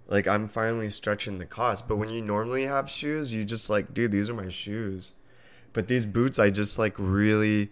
Like 0.08 0.28
I'm 0.28 0.46
finally 0.46 0.88
stretching 0.90 1.38
the 1.38 1.46
cost, 1.46 1.88
but 1.88 1.96
when 1.96 2.11
you 2.11 2.23
normally 2.23 2.62
have 2.62 2.88
shoes, 2.88 3.32
you 3.32 3.44
just 3.44 3.68
like, 3.68 3.92
dude, 3.92 4.12
these 4.12 4.30
are 4.30 4.35
my 4.35 4.49
shoes. 4.49 5.14
But 5.73 5.88
these 5.88 6.06
boots, 6.06 6.38
I 6.38 6.50
just 6.50 6.78
like 6.78 6.94
really 6.96 7.70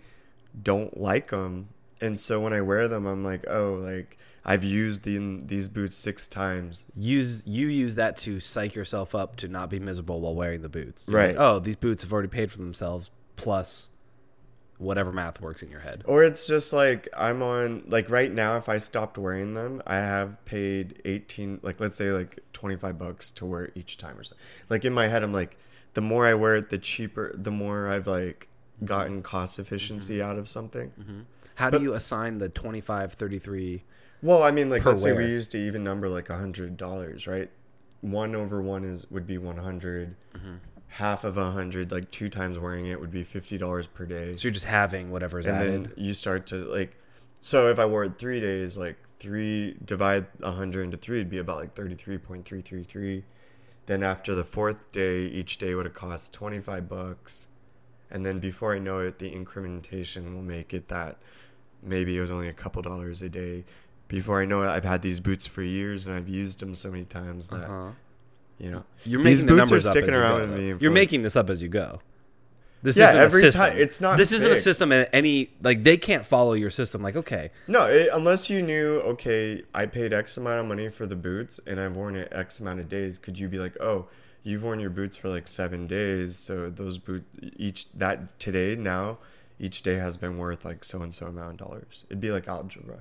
don't 0.61 1.01
like 1.01 1.31
them, 1.31 1.69
and 2.01 2.19
so 2.19 2.41
when 2.41 2.53
I 2.53 2.61
wear 2.61 2.89
them, 2.89 3.07
I'm 3.07 3.23
like, 3.23 3.45
oh, 3.49 3.75
like 3.75 4.19
I've 4.45 4.63
used 4.63 5.05
the, 5.05 5.41
these 5.47 5.69
boots 5.69 5.97
six 5.97 6.29
times. 6.29 6.85
Use 6.95 7.43
you 7.47 7.67
use 7.69 7.95
that 7.95 8.17
to 8.19 8.41
psych 8.41 8.75
yourself 8.75 9.15
up 9.15 9.37
to 9.37 9.49
not 9.49 9.71
be 9.71 9.79
miserable 9.79 10.21
while 10.21 10.35
wearing 10.35 10.61
the 10.63 10.69
boots. 10.69 11.05
You're 11.09 11.17
Right. 11.17 11.29
like, 11.29 11.39
oh, 11.39 11.59
these 11.61 11.77
boots 11.77 12.03
have 12.03 12.13
already 12.13 12.29
paid 12.29 12.53
for 12.53 12.59
themselves 12.59 13.11
plus 13.37 13.89
whatever 14.77 15.13
math 15.13 15.41
works 15.41 15.63
in 15.63 15.71
your 15.71 15.81
head. 15.81 16.03
Or 16.05 16.23
it's 16.23 16.47
just 16.47 16.73
like 16.73 17.09
I'm 17.17 17.43
on 17.43 17.85
like 17.87 18.11
right 18.11 18.31
now 18.31 18.57
if 18.57 18.69
I 18.69 18.79
stopped 18.79 19.17
wearing 19.17 19.55
them, 19.55 19.81
I 19.87 19.97
have 19.97 20.45
paid 20.45 21.01
18 21.07 21.61
like 21.63 21.81
let's 21.81 21.97
say 21.97 22.11
like 22.11 22.41
25 22.53 22.99
bucks 22.99 23.31
to 23.33 23.47
wear 23.47 23.71
each 23.75 23.97
time 23.97 24.19
or 24.19 24.25
something. 24.25 24.45
Like 24.69 24.85
in 24.85 24.93
my 24.93 25.09
head 25.09 25.23
I'm 25.23 25.33
like 25.33 25.57
the 25.95 26.01
more 26.03 26.27
I 26.27 26.35
wear 26.35 26.57
it 26.57 26.69
the 26.71 26.79
cheaper 26.79 27.33
the 27.35 27.51
more 27.51 27.89
I've 27.89 28.07
like 28.07 28.49
gotten 28.85 29.23
cost 29.23 29.59
efficiency 29.59 30.19
mm-hmm. 30.19 30.29
out 30.29 30.37
of 30.39 30.49
something. 30.49 30.93
Mm-hmm. 31.01 31.21
How 31.55 31.71
But- 31.71 31.79
do 31.79 31.85
you 31.85 31.95
assign 31.95 32.39
the 32.39 32.49
25, 32.51 33.15
33? 33.15 33.85
Well, 34.25 34.43
I 34.43 34.51
mean 34.51 34.71
like 34.71 34.85
let's 34.87 35.03
say 35.03 35.13
we 35.13 35.27
used 35.27 35.53
to 35.53 35.59
even 35.59 35.85
number 35.85 36.09
like 36.09 36.31
a 36.31 36.35
$100, 36.35 37.29
right? 37.29 37.51
1 38.01 38.35
over 38.35 38.61
1 38.63 38.85
is 38.85 39.11
would 39.11 39.27
be 39.27 39.39
100. 39.39 40.17
Mm-hmm. 40.35 40.55
Half 40.89 41.25
of 41.25 41.37
a 41.37 41.45
100 41.45 41.93
like 41.93 42.11
two 42.11 42.31
times 42.31 42.59
wearing 42.59 42.87
it 42.87 43.01
would 43.01 43.11
be 43.11 43.25
$50 43.25 43.89
per 43.93 44.07
day. 44.07 44.37
So 44.37 44.45
you're 44.45 44.53
just 44.53 44.67
having 44.67 45.11
whatever's 45.11 45.45
and 45.45 45.57
added. 45.57 45.85
then 45.85 45.93
you 45.97 46.15
start 46.15 46.47
to 46.47 46.57
like 46.57 46.97
so 47.45 47.69
if 47.71 47.79
i 47.79 47.85
wore 47.85 48.05
it 48.05 48.17
three 48.19 48.41
days 48.41 48.79
like 48.79 48.97
three 49.19 49.77
divide 49.85 50.27
a 50.41 50.47
100 50.47 50.83
into 50.83 50.97
three 50.97 51.19
it'd 51.19 51.29
be 51.29 51.39
about 51.39 51.59
like 51.59 51.75
33.333 51.75 53.23
then 53.85 54.03
after 54.03 54.35
the 54.35 54.45
fourth 54.45 54.91
day 54.93 55.27
each 55.27 55.59
day 55.59 55.75
would 55.75 55.85
have 55.85 55.95
cost 55.95 56.33
25 56.33 56.89
bucks 56.89 57.49
and 58.11 58.25
then 58.25 58.39
before 58.39 58.75
i 58.75 58.79
know 58.79 59.01
it 59.01 59.19
the 59.19 59.31
incrementation 59.31 60.35
will 60.35 60.43
make 60.43 60.73
it 60.73 60.89
that 60.89 61.19
maybe 61.83 62.17
it 62.17 62.21
was 62.23 62.31
only 62.31 62.49
a 62.49 62.53
couple 62.55 62.81
dollars 62.81 63.21
a 63.21 63.29
day 63.29 63.65
before 64.09 64.41
i 64.43 64.45
know 64.45 64.63
it 64.63 64.69
i've 64.69 64.85
had 64.85 65.03
these 65.03 65.21
boots 65.21 65.47
for 65.47 65.63
years 65.63 66.07
and 66.07 66.15
i've 66.15 66.29
used 66.29 66.61
them 66.61 66.75
so 66.75 66.91
many 66.91 67.05
times 67.05 67.49
that 67.49 67.65
uh-huh. 67.65 67.91
you 68.59 68.71
know 68.71 68.85
You're 69.05 69.23
These 69.23 69.43
making 69.43 69.57
the 69.57 69.61
boots 69.63 69.73
are 69.73 69.81
sticking 69.81 70.15
around 70.15 70.41
with 70.51 70.59
me 70.59 70.75
You're 70.81 70.91
making 70.93 71.23
this 71.23 71.37
up 71.37 71.51
as 71.51 71.61
you 71.63 71.69
go. 71.69 72.01
This 72.83 72.99
Yeah, 72.99 73.11
isn't 73.11 73.21
every 73.23 73.41
a 73.41 73.45
system. 73.47 73.61
time- 73.63 73.79
it's 73.79 74.01
not 74.01 74.19
This 74.19 74.31
isn't 74.31 74.53
a 74.53 74.61
system. 74.61 74.93
In 74.93 75.07
any 75.13 75.51
like 75.63 75.85
they 75.85 75.97
can't 75.97 76.27
follow 76.27 76.53
your 76.53 76.71
system. 76.71 77.03
Like 77.03 77.17
okay, 77.17 77.51
No, 77.67 77.87
it, 77.87 78.11
unless 78.13 78.51
you 78.51 78.61
knew, 78.61 79.01
okay, 79.13 79.63
I 79.75 79.87
paid 79.87 80.13
X 80.13 80.37
amount 80.37 80.61
of 80.61 80.67
money 80.67 80.91
for 80.91 81.07
the 81.07 81.17
boots 81.17 81.59
and 81.67 81.81
I've 81.81 81.97
worn 81.97 82.15
it 82.15 82.29
X 82.31 82.61
amount 82.61 82.81
of 82.81 82.89
days. 82.91 83.17
Could 83.17 83.39
you 83.39 83.49
be 83.49 83.59
like, 83.59 83.75
oh, 83.81 84.09
you've 84.43 84.63
worn 84.63 84.81
your 84.81 84.91
boots 84.91 85.17
for 85.17 85.31
like 85.31 85.49
seven 85.49 85.87
days, 85.87 86.37
so 86.37 86.69
those 86.69 86.99
boots 86.99 87.25
each 87.57 87.91
that 87.93 88.39
today 88.39 88.77
now 88.77 89.17
each 89.59 89.83
day 89.83 89.95
has 89.97 90.19
been 90.19 90.37
worth 90.37 90.65
like 90.67 90.85
so 90.85 91.01
and 91.01 91.15
so 91.15 91.27
amount 91.27 91.53
of 91.53 91.67
dollars. 91.67 92.05
It'd 92.11 92.21
be 92.21 92.31
like 92.31 92.47
algebra. 92.47 93.01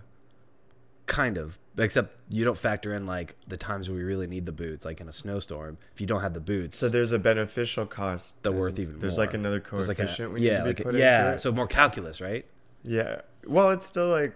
Kind 1.08 1.38
of. 1.38 1.58
Except 1.76 2.22
you 2.30 2.46
don't 2.46 2.58
factor 2.58 2.94
in 2.94 3.08
like 3.08 3.36
the 3.48 3.58
times 3.58 3.90
we 3.90 4.04
really 4.04 4.28
need 4.28 4.46
the 4.46 4.52
boots, 4.52 4.86
like 4.86 5.02
in 5.02 5.10
a 5.10 5.12
snowstorm. 5.12 5.80
If 5.96 6.00
you 6.02 6.06
don't 6.06 6.22
have 6.22 6.36
the 6.36 6.40
boots, 6.40 6.78
So 6.78 6.88
there's 6.88 7.12
a 7.12 7.18
beneficial 7.18 7.88
cost. 7.88 8.44
they're 8.44 8.52
worth 8.52 8.78
even 8.78 9.00
There's 9.00 9.18
more. 9.18 9.26
like 9.26 9.34
another 9.34 9.60
There's 9.60 9.88
like 9.88 9.98
a- 9.98 10.04
coefficient 10.04 10.34
we 10.34 10.42
yeah, 10.42 10.52
need 10.52 10.58
to 10.58 10.64
be 10.64 10.70
like 10.70 10.80
a- 10.82 10.84
put 10.84 10.96
yeah. 10.96 11.22
into 11.26 11.36
it. 11.38 11.40
So 11.42 11.52
more 11.52 11.66
calculus, 11.68 12.22
right? 12.22 12.46
Yeah. 12.84 13.22
Well, 13.48 13.72
it's 13.72 13.88
still 13.88 14.08
like. 14.10 14.36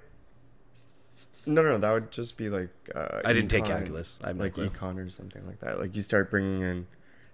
No, 1.46 1.62
no, 1.62 1.78
that 1.78 1.92
would 1.92 2.12
just 2.12 2.38
be 2.38 2.50
like. 2.50 2.70
Uh, 2.94 3.22
I 3.24 3.34
didn't 3.34 3.50
take 3.50 3.64
econ, 3.66 3.68
calculus. 3.68 4.20
I 4.24 4.28
have 4.28 4.36
no 4.38 4.44
like 4.46 4.54
clue. 4.54 4.70
econ 4.70 5.06
or 5.06 5.10
something 5.10 5.46
like 5.46 5.60
that. 5.60 5.80
Like 5.80 5.96
you 5.96 6.02
start 6.02 6.30
bringing 6.30 6.62
in 6.62 6.88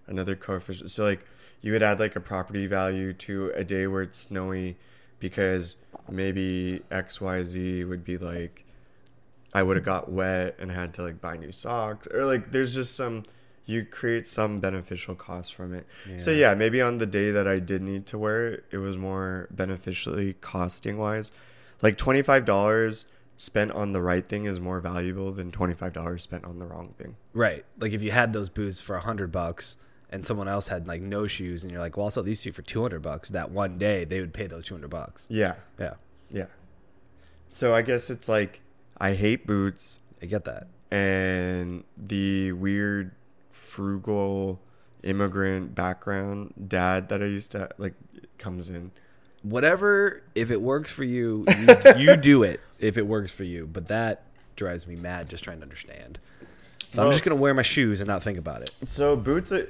another 0.05 0.35
coefficient. 0.35 0.91
So 0.91 1.03
like 1.03 1.25
you 1.61 1.71
would 1.71 1.81
add 1.81 1.99
like 1.99 2.15
a 2.15 2.19
property 2.19 2.67
value 2.67 3.13
to 3.13 3.51
a 3.55 3.63
day 3.63 3.87
where 3.87 4.01
it's 4.03 4.19
snowy, 4.19 4.75
because 5.19 5.77
maybe 6.09 6.81
X 6.91 7.19
Y 7.21 7.41
Z 7.43 7.85
would 7.85 8.03
be 8.03 8.17
like, 8.17 8.65
I 9.53 9.63
would 9.63 9.77
have 9.77 9.85
got 9.85 10.11
wet 10.11 10.55
and 10.59 10.71
had 10.71 10.93
to 10.95 11.03
like 11.03 11.21
buy 11.21 11.37
new 11.37 11.51
socks, 11.51 12.07
or 12.07 12.25
like 12.25 12.51
there's 12.51 12.73
just 12.73 12.95
some. 12.95 13.23
You 13.65 13.85
create 13.85 14.27
some 14.27 14.59
beneficial 14.59 15.15
cost 15.15 15.55
from 15.55 15.73
it. 15.73 15.87
So 16.17 16.31
Yeah. 16.31 16.49
yeah, 16.49 16.53
maybe 16.53 16.81
on 16.81 16.97
the 16.97 17.05
day 17.05 17.31
that 17.31 17.47
I 17.47 17.59
did 17.59 17.81
need 17.81 18.05
to 18.07 18.17
wear 18.17 18.45
it, 18.47 18.65
it 18.71 18.77
was 18.79 18.97
more 18.97 19.47
beneficially 19.51 20.33
costing 20.41 20.97
wise. 20.97 21.31
Like 21.81 21.97
twenty 21.97 22.21
five 22.21 22.43
dollars 22.43 23.05
spent 23.37 23.71
on 23.71 23.93
the 23.93 24.01
right 24.01 24.27
thing 24.27 24.43
is 24.45 24.59
more 24.59 24.81
valuable 24.81 25.31
than 25.31 25.49
twenty 25.51 25.73
five 25.75 25.93
dollars 25.93 26.23
spent 26.23 26.43
on 26.43 26.59
the 26.59 26.65
wrong 26.65 26.89
thing. 26.97 27.15
Right. 27.31 27.63
Like 27.79 27.93
if 27.93 28.01
you 28.01 28.11
had 28.11 28.33
those 28.33 28.49
boots 28.49 28.81
for 28.81 28.97
a 28.97 29.01
hundred 29.01 29.31
bucks 29.31 29.77
and 30.09 30.25
someone 30.27 30.49
else 30.49 30.67
had 30.67 30.85
like 30.85 31.01
no 31.01 31.25
shoes 31.25 31.63
and 31.63 31.71
you're 31.71 31.79
like, 31.81 31.95
well, 31.95 32.07
I'll 32.07 32.11
sell 32.11 32.21
these 32.23 32.41
two 32.41 32.51
for 32.51 32.63
two 32.63 32.81
hundred 32.81 33.01
bucks. 33.01 33.29
That 33.29 33.49
one 33.49 33.77
day 33.77 34.03
they 34.03 34.19
would 34.19 34.33
pay 34.33 34.45
those 34.45 34.65
two 34.65 34.73
hundred 34.73 34.89
bucks. 34.89 35.25
Yeah, 35.29 35.53
Yeah, 35.79 35.93
yeah. 36.29 36.47
So 37.47 37.73
I 37.73 37.81
guess 37.81 38.09
it's 38.09 38.27
like 38.27 38.59
I 38.97 39.13
hate 39.13 39.45
boots 39.47 39.99
I 40.21 40.25
get 40.25 40.45
that. 40.45 40.67
and 40.91 41.83
the 41.97 42.51
weird 42.53 43.11
frugal 43.51 44.59
immigrant 45.03 45.75
background 45.75 46.53
dad 46.67 47.09
that 47.09 47.21
I 47.21 47.25
used 47.25 47.51
to 47.51 47.69
like 47.77 47.93
comes 48.37 48.69
in. 48.69 48.91
Whatever. 49.41 50.23
If 50.35 50.49
it 50.51 50.61
works 50.61 50.91
for 50.91 51.03
you, 51.03 51.45
you, 51.59 51.75
you 51.97 52.15
do 52.15 52.43
it. 52.43 52.61
If 52.79 52.97
it 52.97 53.05
works 53.05 53.31
for 53.31 53.43
you, 53.43 53.67
but 53.71 53.87
that 53.87 54.23
drives 54.55 54.87
me 54.87 54.95
mad 54.95 55.29
just 55.29 55.43
trying 55.43 55.57
to 55.57 55.63
understand. 55.63 56.19
So 56.93 57.03
I'm 57.03 57.11
just 57.11 57.23
gonna 57.23 57.35
wear 57.35 57.53
my 57.53 57.63
shoes 57.63 57.99
and 57.99 58.07
not 58.07 58.23
think 58.23 58.37
about 58.37 58.61
it. 58.61 58.71
So 58.85 59.17
boots, 59.17 59.51
uh, 59.51 59.65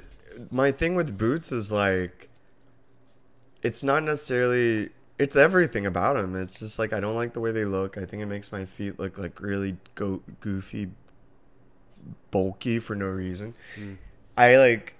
my 0.50 0.70
thing 0.70 0.94
with 0.94 1.16
boots 1.16 1.50
is 1.50 1.72
like, 1.72 2.28
it's 3.62 3.82
not 3.82 4.02
necessarily. 4.04 4.90
It's 5.18 5.36
everything 5.36 5.86
about 5.86 6.14
them. 6.16 6.34
It's 6.34 6.58
just 6.58 6.78
like 6.78 6.92
I 6.92 7.00
don't 7.00 7.14
like 7.14 7.34
the 7.34 7.40
way 7.40 7.52
they 7.52 7.64
look. 7.64 7.96
I 7.96 8.04
think 8.04 8.22
it 8.22 8.26
makes 8.26 8.50
my 8.50 8.64
feet 8.64 8.98
look 8.98 9.16
like 9.18 9.40
really 9.40 9.76
go- 9.94 10.22
goofy, 10.40 10.90
bulky 12.30 12.78
for 12.78 12.94
no 12.96 13.06
reason. 13.06 13.54
Mm. 13.76 13.98
I 14.36 14.56
like, 14.56 14.94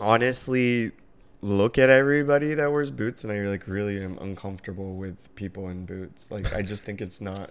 honestly, 0.00 0.92
look 1.40 1.78
at 1.78 1.90
everybody 1.90 2.54
that 2.54 2.72
wears 2.72 2.90
boots, 2.90 3.22
and 3.22 3.32
I 3.32 3.38
like 3.42 3.66
really 3.68 4.02
am 4.02 4.18
uncomfortable 4.18 4.96
with 4.96 5.34
people 5.34 5.68
in 5.68 5.86
boots. 5.86 6.30
Like 6.30 6.52
I 6.52 6.62
just 6.62 6.84
think 6.84 7.00
it's 7.00 7.20
not. 7.20 7.50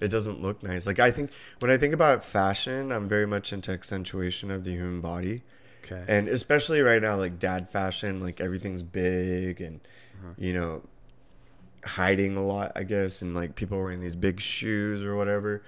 It 0.00 0.10
doesn't 0.10 0.42
look 0.42 0.62
nice. 0.64 0.84
Like 0.86 0.98
I 0.98 1.12
think 1.12 1.30
when 1.60 1.70
I 1.70 1.76
think 1.76 1.94
about 1.94 2.24
fashion, 2.24 2.90
I'm 2.90 3.08
very 3.08 3.26
much 3.26 3.52
into 3.52 3.70
accentuation 3.70 4.50
of 4.50 4.64
the 4.64 4.72
human 4.72 5.00
body, 5.00 5.42
Okay. 5.84 6.02
and 6.08 6.28
especially 6.28 6.80
right 6.80 7.00
now, 7.00 7.16
like 7.16 7.38
dad 7.38 7.68
fashion, 7.68 8.20
like 8.20 8.40
everything's 8.40 8.82
big 8.82 9.60
and 9.60 9.80
Uh-huh. 10.22 10.34
you 10.38 10.52
know 10.52 10.82
hiding 11.84 12.36
a 12.36 12.44
lot, 12.44 12.72
I 12.76 12.84
guess, 12.84 13.22
and 13.22 13.34
like 13.34 13.54
people 13.54 13.78
wearing 13.78 14.00
these 14.00 14.16
big 14.16 14.40
shoes 14.40 15.02
or 15.02 15.16
whatever. 15.16 15.62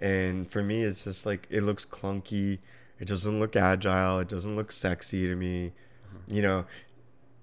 And 0.00 0.50
for 0.50 0.62
me, 0.62 0.82
it's 0.82 1.04
just 1.04 1.24
like 1.24 1.46
it 1.50 1.62
looks 1.62 1.86
clunky. 1.86 2.58
It 3.00 3.08
doesn't 3.08 3.40
look 3.40 3.56
agile. 3.56 4.20
It 4.20 4.28
doesn't 4.28 4.56
look 4.56 4.72
sexy 4.72 5.26
to 5.26 5.34
me. 5.34 5.72
Uh-huh. 6.04 6.18
You 6.28 6.42
know, 6.42 6.66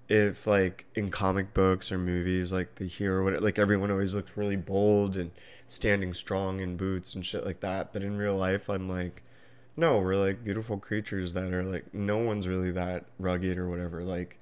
if 0.08 0.46
like 0.46 0.86
in 0.94 1.10
comic 1.10 1.54
books 1.54 1.90
or 1.90 1.98
movies, 1.98 2.52
like 2.52 2.76
the 2.76 2.86
hero, 2.86 3.24
what 3.24 3.42
like 3.42 3.58
everyone 3.58 3.90
always 3.90 4.14
looks 4.14 4.36
really 4.36 4.56
bold 4.56 5.16
and 5.16 5.30
standing 5.66 6.14
strong 6.14 6.60
in 6.60 6.76
boots 6.76 7.14
and 7.14 7.24
shit 7.24 7.44
like 7.44 7.60
that. 7.60 7.92
But 7.92 8.02
in 8.02 8.16
real 8.16 8.36
life, 8.36 8.68
I'm 8.68 8.88
like, 8.88 9.22
no, 9.76 9.98
we're 9.98 10.16
like 10.16 10.44
beautiful 10.44 10.78
creatures 10.78 11.32
that 11.32 11.52
are 11.52 11.64
like 11.64 11.92
no 11.94 12.18
one's 12.18 12.46
really 12.46 12.70
that 12.72 13.06
rugged 13.18 13.58
or 13.58 13.68
whatever. 13.68 14.02
Like, 14.02 14.38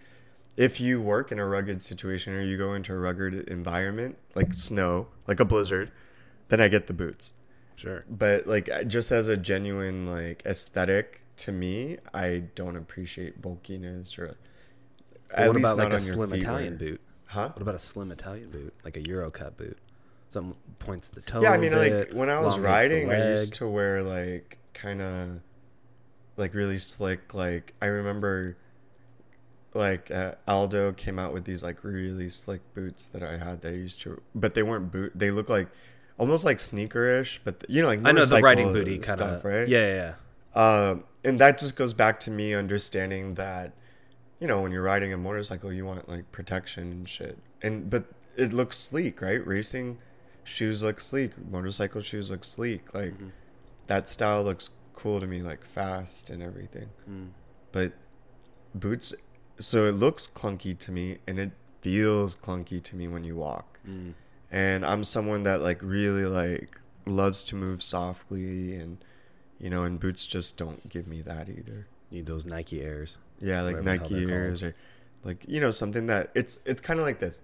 if 0.60 0.78
you 0.80 1.00
work 1.00 1.32
in 1.32 1.38
a 1.38 1.46
rugged 1.46 1.82
situation 1.82 2.34
or 2.34 2.42
you 2.42 2.58
go 2.58 2.74
into 2.74 2.92
a 2.92 2.98
rugged 2.98 3.48
environment 3.48 4.18
like 4.34 4.52
snow, 4.52 5.08
like 5.26 5.40
a 5.40 5.44
blizzard, 5.44 5.90
then 6.48 6.60
I 6.60 6.68
get 6.68 6.86
the 6.86 6.92
boots 6.92 7.32
sure. 7.76 8.04
but 8.10 8.46
like 8.46 8.68
just 8.86 9.10
as 9.10 9.28
a 9.28 9.36
genuine 9.36 10.06
like 10.06 10.42
aesthetic 10.44 11.22
to 11.38 11.50
me 11.52 11.96
i 12.12 12.42
don't 12.54 12.76
appreciate 12.76 13.40
bulkiness 13.40 14.18
or 14.18 14.36
But 15.34 15.46
what 15.48 15.56
about 15.56 15.76
like 15.78 15.92
a 15.94 16.00
slim 16.00 16.32
Italian 16.34 16.72
wear. 16.78 16.90
boot? 16.90 17.00
huh 17.26 17.48
What 17.54 17.62
about 17.62 17.74
a 17.76 17.78
slim 17.78 18.10
Italian 18.12 18.50
boot, 18.50 18.74
like 18.84 18.96
a 18.96 19.02
Euro 19.08 19.30
cut 19.30 19.56
boot? 19.56 19.78
Some 20.28 20.56
points 20.78 21.08
the 21.08 21.22
toe. 21.22 21.40
yeah 21.40 21.52
I 21.52 21.56
mean 21.56 21.72
little 21.72 21.98
like 22.00 22.12
when 22.12 22.28
i 22.28 22.38
was 22.38 22.58
riding 22.58 23.10
i 23.10 23.32
used 23.38 23.54
to 23.54 23.66
wear 23.66 24.02
like 24.02 24.58
kind 24.74 25.00
of 25.00 25.40
like 26.36 26.52
really 26.52 26.78
slick 26.78 27.32
like 27.32 27.72
i 27.80 27.86
remember 27.86 28.56
like 29.74 30.10
uh, 30.10 30.32
aldo 30.48 30.92
came 30.92 31.18
out 31.18 31.32
with 31.32 31.44
these 31.44 31.62
like 31.62 31.82
really 31.84 32.28
slick 32.28 32.60
boots 32.74 33.06
that 33.06 33.22
i 33.22 33.36
had 33.38 33.60
that 33.62 33.72
i 33.72 33.76
used 33.76 34.00
to 34.00 34.20
but 34.34 34.54
they 34.54 34.62
weren't 34.62 34.90
boot 34.90 35.12
they 35.14 35.30
look 35.30 35.48
like 35.48 35.68
almost 36.18 36.44
like 36.44 36.58
sneakerish 36.58 37.38
but 37.44 37.64
you 37.68 37.80
know 37.80 37.86
like 37.88 38.00
I 38.00 38.02
know 38.12 38.24
the 38.24 38.40
motorcycle 38.40 38.42
riding 38.44 38.72
booty 38.72 38.98
kind 38.98 39.18
stuff, 39.18 39.38
of 39.38 39.44
right 39.44 39.68
Yeah, 39.68 39.86
yeah, 39.86 40.14
yeah. 40.54 40.88
Um, 40.88 41.04
and 41.24 41.40
that 41.40 41.58
just 41.58 41.76
goes 41.76 41.94
back 41.94 42.18
to 42.20 42.30
me 42.30 42.52
understanding 42.54 43.34
that, 43.34 43.72
you 44.40 44.46
know, 44.48 44.62
when 44.62 44.72
you're 44.72 44.82
riding 44.82 45.12
a 45.12 45.16
motorcycle, 45.16 45.72
you 45.72 45.86
want 45.86 46.08
like 46.08 46.32
protection 46.32 46.90
and 46.90 47.08
shit. 47.08 47.38
And 47.62 47.88
but 47.88 48.04
it 48.36 48.52
looks 48.52 48.76
sleek, 48.76 49.22
right? 49.22 49.46
Racing 49.46 49.98
shoes 50.42 50.82
look 50.82 50.98
sleek. 51.00 51.32
Motorcycle 51.48 52.00
shoes 52.00 52.30
look 52.32 52.42
sleek. 52.44 52.92
Like 52.92 53.12
Mm-hmm. 53.14 53.28
that 53.86 54.08
style 54.08 54.42
looks 54.42 54.70
cool 54.92 55.20
to 55.20 55.26
me, 55.26 55.40
like 55.40 55.64
fast 55.64 56.30
and 56.30 56.42
everything. 56.42 56.88
Mm. 57.08 57.28
But 57.70 57.92
boots, 58.74 59.14
so 59.60 59.86
it 59.86 59.92
looks 59.92 60.26
clunky 60.26 60.76
to 60.78 60.90
me, 60.90 61.18
and 61.26 61.38
it 61.38 61.52
feels 61.80 62.34
clunky 62.34 62.82
to 62.82 62.96
me 62.96 63.08
when 63.08 63.24
you 63.24 63.36
walk. 63.36 63.78
Mm. 63.88 64.14
And 64.50 64.84
I'm 64.84 65.04
someone 65.04 65.44
that 65.44 65.60
like 65.60 65.80
really 65.82 66.24
like 66.24 66.80
loves 67.06 67.44
to 67.44 67.56
move 67.56 67.82
softly 67.82 68.74
and 68.74 68.98
you 69.58 69.68
know, 69.68 69.84
and 69.84 70.00
boots 70.00 70.26
just 70.26 70.56
don't 70.56 70.88
give 70.88 71.06
me 71.06 71.20
that 71.22 71.48
either. 71.48 71.86
Need 72.10 72.26
those 72.26 72.46
Nike 72.46 72.80
Airs. 72.80 73.18
Yeah, 73.40 73.62
like 73.62 73.76
Whatever 73.76 73.82
the 73.82 73.90
hell 73.90 74.00
Nike 74.00 74.26
called. 74.26 74.30
Airs 74.30 74.62
or 74.62 74.74
like 75.22 75.44
you 75.46 75.60
know 75.60 75.70
something 75.70 76.06
that 76.06 76.30
it's 76.34 76.58
it's 76.64 76.80
kind 76.80 76.98
of 76.98 77.06
like 77.06 77.20
this. 77.20 77.38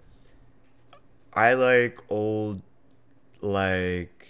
I 1.33 1.53
like 1.53 1.99
old 2.09 2.61
like 3.41 4.27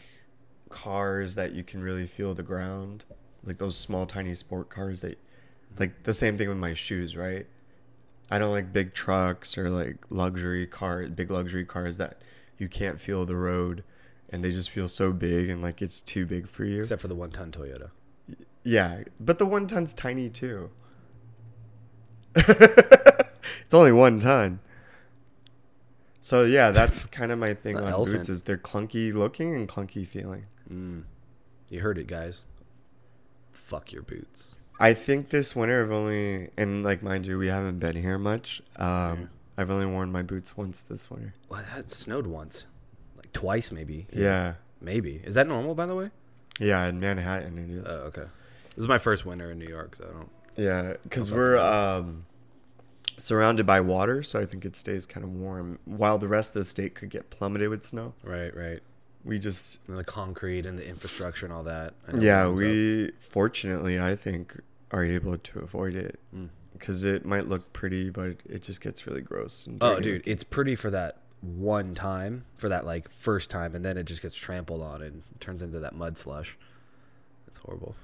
cars 0.69 1.35
that 1.35 1.53
you 1.53 1.63
can 1.63 1.81
really 1.81 2.05
feel 2.05 2.33
the 2.33 2.43
ground, 2.43 3.05
like 3.43 3.57
those 3.57 3.77
small 3.77 4.05
tiny 4.05 4.35
sport 4.35 4.69
cars 4.69 5.01
that 5.01 5.17
like 5.79 6.03
the 6.03 6.13
same 6.13 6.37
thing 6.37 6.49
with 6.49 6.57
my 6.57 6.73
shoes, 6.73 7.15
right? 7.15 7.47
I 8.29 8.39
don't 8.39 8.51
like 8.51 8.73
big 8.73 8.93
trucks 8.93 9.57
or 9.57 9.69
like 9.69 9.97
luxury 10.09 10.67
cars, 10.67 11.09
big 11.11 11.31
luxury 11.31 11.65
cars 11.65 11.97
that 11.97 12.21
you 12.57 12.67
can't 12.67 12.99
feel 12.99 13.25
the 13.25 13.35
road 13.35 13.83
and 14.29 14.43
they 14.43 14.51
just 14.51 14.69
feel 14.69 14.87
so 14.87 15.13
big 15.13 15.49
and 15.49 15.61
like 15.61 15.81
it's 15.81 16.01
too 16.01 16.25
big 16.25 16.47
for 16.47 16.65
you. 16.65 16.81
Except 16.81 17.01
for 17.01 17.07
the 17.07 17.15
one 17.15 17.31
ton 17.31 17.51
Toyota. 17.51 17.91
Yeah, 18.63 19.03
but 19.19 19.37
the 19.37 19.45
one 19.45 19.65
ton's 19.67 19.93
tiny 19.93 20.29
too. 20.29 20.69
it's 22.35 23.73
only 23.73 23.91
one 23.93 24.19
ton. 24.19 24.59
So 26.19 26.43
yeah, 26.43 26.71
that's 26.71 27.05
kind 27.07 27.31
of 27.31 27.39
my 27.39 27.53
thing 27.53 27.77
The 27.77 27.83
on 27.85 27.91
elephant. 27.93 28.17
boots 28.17 28.29
is 28.29 28.43
they're 28.43 28.57
clunky 28.57 29.13
looking 29.13 29.55
and 29.55 29.69
clunky 29.69 30.05
feeling. 30.05 30.47
Mm. 30.69 31.03
You 31.69 31.79
heard 31.79 31.97
it, 31.97 32.07
guys. 32.07 32.45
Fuck 33.51 33.93
your 33.93 34.01
boots. 34.01 34.57
I 34.79 34.93
think 34.93 35.29
this 35.29 35.55
winter 35.55 35.83
I've 35.83 35.91
only 35.91 36.49
and 36.57 36.83
like 36.83 37.01
mind 37.01 37.25
you, 37.27 37.37
we 37.37 37.47
haven't 37.47 37.79
been 37.79 37.95
here 37.95 38.17
much. 38.17 38.61
Um, 38.75 38.85
Yeah. 38.87 39.15
I've 39.59 39.71
only 39.71 39.87
worn 39.87 40.11
my 40.11 40.21
boots 40.21 40.55
once 40.55 40.81
this 40.83 41.09
winter. 41.09 41.33
Well, 41.49 41.63
it 41.75 41.89
snowed 41.89 42.27
once, 42.27 42.65
like 43.15 43.33
twice 43.33 43.71
maybe. 43.71 44.05
Yeah, 44.13 44.55
maybe. 44.79 45.21
Is 45.23 45.33
that 45.33 45.47
normal, 45.47 45.73
by 45.73 45.87
the 45.87 45.95
way? 45.95 46.11
yeah, 46.59 46.85
in 46.87 46.99
Manhattan 46.99 47.57
it 47.57 47.69
is. 47.69 47.95
Oh, 47.95 48.01
okay. 48.01 48.25
This 48.75 48.83
is 48.83 48.87
my 48.87 48.97
first 48.99 49.25
winter 49.25 49.49
in 49.51 49.57
New 49.59 49.67
York, 49.67 49.95
so 49.95 50.05
I 50.09 50.13
don't. 50.13 50.29
Yeah, 50.55 50.93
because 51.03 51.31
we're 51.31 51.57
um, 51.57 52.25
surrounded 53.17 53.65
by 53.65 53.79
water, 53.81 54.21
so 54.23 54.39
I 54.39 54.45
think 54.45 54.63
it 54.65 54.75
stays 54.75 55.05
kind 55.07 55.23
of 55.23 55.31
warm. 55.31 55.79
While 55.85 56.17
the 56.19 56.27
rest 56.27 56.51
of 56.51 56.53
the 56.55 56.65
state 56.65 56.93
could 56.95 57.09
get 57.09 57.29
plummeted 57.31 57.69
with 57.69 57.85
snow, 57.85 58.13
Right, 58.23 58.55
right. 58.55 58.79
We 59.23 59.39
just 59.39 59.79
And 59.87 59.97
the 59.97 60.03
concrete 60.03 60.65
and 60.65 60.77
the 60.77 60.87
infrastructure 60.87 61.45
and 61.45 61.53
all 61.53 61.63
that. 61.63 61.93
Yeah, 62.17 62.43
comes 62.45 62.51
up. 62.61 62.65
we 62.67 63.11
fortunately 63.19 63.99
I 63.99 64.15
think 64.15 64.61
are 64.91 65.03
able 65.03 65.37
to 65.37 65.59
avoid 65.59 65.95
it 65.95 66.19
Mm. 66.35 66.49
because 66.73 67.03
it 67.03 67.25
might 67.25 67.47
look 67.47 67.73
pretty, 67.73 68.09
but 68.09 68.37
it 68.47 68.63
just 68.63 68.79
gets 68.81 69.05
really 69.05 69.21
gross. 69.21 69.67
And 69.67 69.77
Oh, 69.81 69.99
dude, 69.99 70.23
it's 70.25 70.43
pretty 70.43 70.75
for 70.75 70.89
that 70.91 71.17
one 71.41 71.93
time, 71.93 72.45
for 72.57 72.67
that 72.69 72.85
like 72.85 73.09
first 73.11 73.49
time, 73.49 73.75
and 73.75 73.83
then 73.85 73.97
it 73.97 74.05
just 74.05 74.21
gets 74.21 74.35
trampled 74.35 74.81
on 74.81 75.01
and 75.01 75.23
turns 75.39 75.61
into 75.61 75.79
that 75.79 75.93
mud 75.95 76.17
slush. 76.17 76.57
It's 77.47 77.57
horrible. 77.59 77.95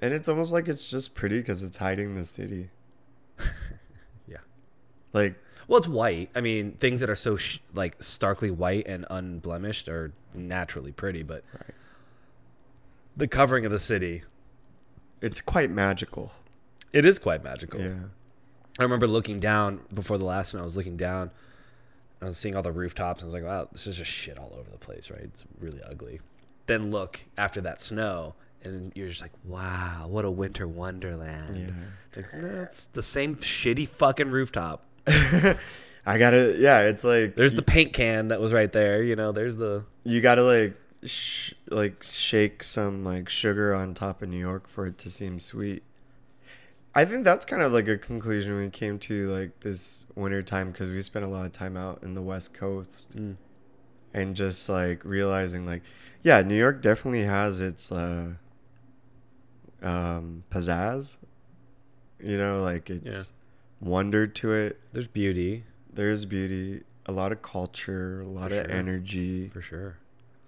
and 0.00 0.12
it's 0.12 0.28
almost 0.28 0.52
like 0.52 0.66
it's 0.68 0.90
just 0.90 1.14
pretty 1.14 1.38
because 1.38 1.62
it's 1.62 1.76
hiding 1.78 2.14
the 2.14 2.24
city. 2.24 2.70
Yeah. 4.26 4.38
Like 5.12 5.36
Well, 5.68 5.78
it's 5.78 5.88
white. 5.88 6.30
I 6.34 6.40
mean, 6.40 6.72
things 6.72 7.00
that 7.00 7.08
are 7.10 7.16
so 7.16 7.36
sh- 7.36 7.58
like 7.72 8.02
starkly 8.02 8.50
white 8.50 8.86
and 8.86 9.06
unblemished 9.10 9.88
are 9.88 10.12
naturally 10.34 10.92
pretty, 10.92 11.22
but 11.22 11.44
Right. 11.52 11.74
the 13.16 13.28
covering 13.28 13.64
of 13.64 13.72
the 13.72 13.80
city, 13.80 14.22
it's 15.20 15.40
quite 15.40 15.70
magical. 15.70 16.32
it 16.92 17.04
is 17.04 17.18
quite 17.18 17.42
magical. 17.42 17.80
Yeah. 17.80 18.04
I 18.78 18.82
remember 18.84 19.06
looking 19.08 19.40
down 19.40 19.80
before 19.92 20.16
the 20.18 20.24
last 20.24 20.54
one. 20.54 20.60
I 20.60 20.64
was 20.64 20.76
looking 20.76 20.96
down. 20.96 21.30
I 22.22 22.26
was 22.26 22.36
seeing 22.36 22.54
all 22.54 22.62
the 22.62 22.70
rooftops. 22.72 23.20
And 23.20 23.24
I 23.24 23.26
was 23.26 23.34
like, 23.34 23.44
"Wow, 23.44 23.68
this 23.72 23.86
is 23.88 23.96
just 23.96 24.10
shit 24.10 24.38
all 24.38 24.52
over 24.56 24.70
the 24.70 24.78
place, 24.78 25.10
right? 25.10 25.20
It's 25.22 25.44
really 25.58 25.82
ugly." 25.82 26.20
Then 26.66 26.90
look 26.92 27.20
after 27.36 27.60
that 27.62 27.80
snow, 27.80 28.34
and 28.62 28.92
you're 28.94 29.08
just 29.08 29.20
like, 29.20 29.32
"Wow, 29.44 30.06
what 30.08 30.24
a 30.24 30.30
winter 30.30 30.66
wonderland!" 30.68 31.56
Yeah. 32.14 32.22
Like, 32.22 32.34
no, 32.34 32.62
it's 32.62 32.84
the 32.84 33.02
same 33.02 33.36
shitty 33.36 33.88
fucking 33.88 34.30
rooftop. 34.30 34.84
I 36.06 36.18
gotta, 36.18 36.56
yeah, 36.58 36.80
it's 36.80 37.04
like 37.04 37.34
There's 37.36 37.54
the 37.54 37.62
paint 37.62 37.92
can 37.92 38.28
that 38.28 38.40
was 38.40 38.52
right 38.52 38.70
there. 38.72 39.02
You 39.02 39.16
know, 39.16 39.32
there's 39.32 39.56
the 39.56 39.84
you 40.04 40.20
gotta 40.20 40.42
like 40.42 40.76
sh- 41.04 41.52
like 41.70 42.02
shake 42.02 42.62
some 42.62 43.04
like 43.04 43.28
sugar 43.28 43.74
on 43.74 43.94
top 43.94 44.22
of 44.22 44.28
New 44.28 44.38
York 44.38 44.68
for 44.68 44.86
it 44.86 44.98
to 44.98 45.10
seem 45.10 45.40
sweet. 45.40 45.82
I 46.94 47.04
think 47.04 47.24
that's 47.24 47.44
kind 47.44 47.60
of 47.62 47.72
like 47.72 47.88
a 47.88 47.98
conclusion 47.98 48.56
we 48.56 48.70
came 48.70 48.98
to 49.00 49.30
like 49.30 49.60
this 49.60 50.06
winter 50.14 50.42
time 50.42 50.70
because 50.70 50.90
we 50.90 51.02
spent 51.02 51.24
a 51.24 51.28
lot 51.28 51.44
of 51.46 51.52
time 51.52 51.76
out 51.76 52.02
in 52.02 52.14
the 52.14 52.22
West 52.22 52.54
Coast 52.54 53.14
and 54.14 54.36
just 54.36 54.68
like 54.68 55.04
realizing 55.04 55.66
like 55.66 55.82
yeah, 56.22 56.40
New 56.42 56.54
York 56.56 56.80
definitely 56.82 57.24
has 57.24 57.58
its 57.60 57.90
uh 57.90 58.34
um 59.82 60.44
pizzazz. 60.50 61.16
You 62.22 62.38
know, 62.38 62.62
like 62.62 62.88
it's 62.90 63.04
Yeah. 63.04 63.22
Wonder 63.80 64.26
to 64.26 64.52
it. 64.52 64.80
there's 64.92 65.06
beauty 65.08 65.64
There's 65.92 66.24
beauty, 66.24 66.82
a 67.06 67.12
lot 67.12 67.32
of 67.32 67.42
culture, 67.42 68.20
a 68.22 68.26
lot 68.28 68.50
For 68.50 68.60
of 68.60 68.66
sure. 68.66 68.74
energy. 68.74 69.48
for 69.48 69.60
sure. 69.60 69.98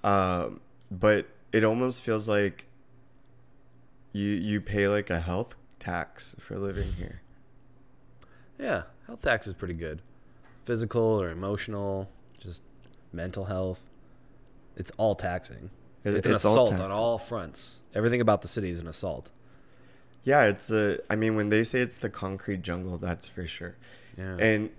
Um, 0.03 0.61
but 0.91 1.29
it 1.53 1.63
almost 1.65 2.03
feels 2.03 2.29
like 2.29 2.67
you 4.13 4.29
you 4.31 4.61
pay 4.61 4.89
like 4.89 5.11
a 5.11 5.21
health 5.21 5.57
tax 5.79 6.35
for 6.39 6.59
living 6.59 6.93
here. 6.95 7.21
Yeah, 8.59 8.85
health 9.07 9.23
tax 9.23 9.47
is 9.47 9.53
pretty 9.55 9.75
good. 9.75 10.01
Physical 10.65 11.03
or 11.03 11.31
emotional, 11.31 12.09
just 12.39 12.63
mental 13.13 13.45
health. 13.47 13.83
It's 14.77 14.91
all 14.97 15.15
taxing. 15.15 15.71
It- 16.05 16.15
it's 16.15 16.27
an 16.27 16.35
it's 16.35 16.45
all 16.45 16.65
assault 16.65 16.81
on 16.81 16.91
all 16.93 17.19
fronts. 17.19 17.81
Everything 17.95 18.21
about 18.21 18.43
the 18.43 18.49
city 18.49 18.71
is 18.71 18.81
an 18.81 18.87
assault. 18.89 19.31
Yeah, 20.27 20.43
it's 20.43 20.73
a. 20.73 20.99
I 21.09 21.15
mean, 21.15 21.37
when 21.37 21.51
they 21.51 21.63
say 21.63 21.81
it's 21.81 21.97
the 21.97 22.11
concrete 22.11 22.63
jungle, 22.63 22.99
that's 22.99 23.29
for 23.29 23.47
sure. 23.47 23.77
Yeah. 24.19 24.37
And 24.39 24.71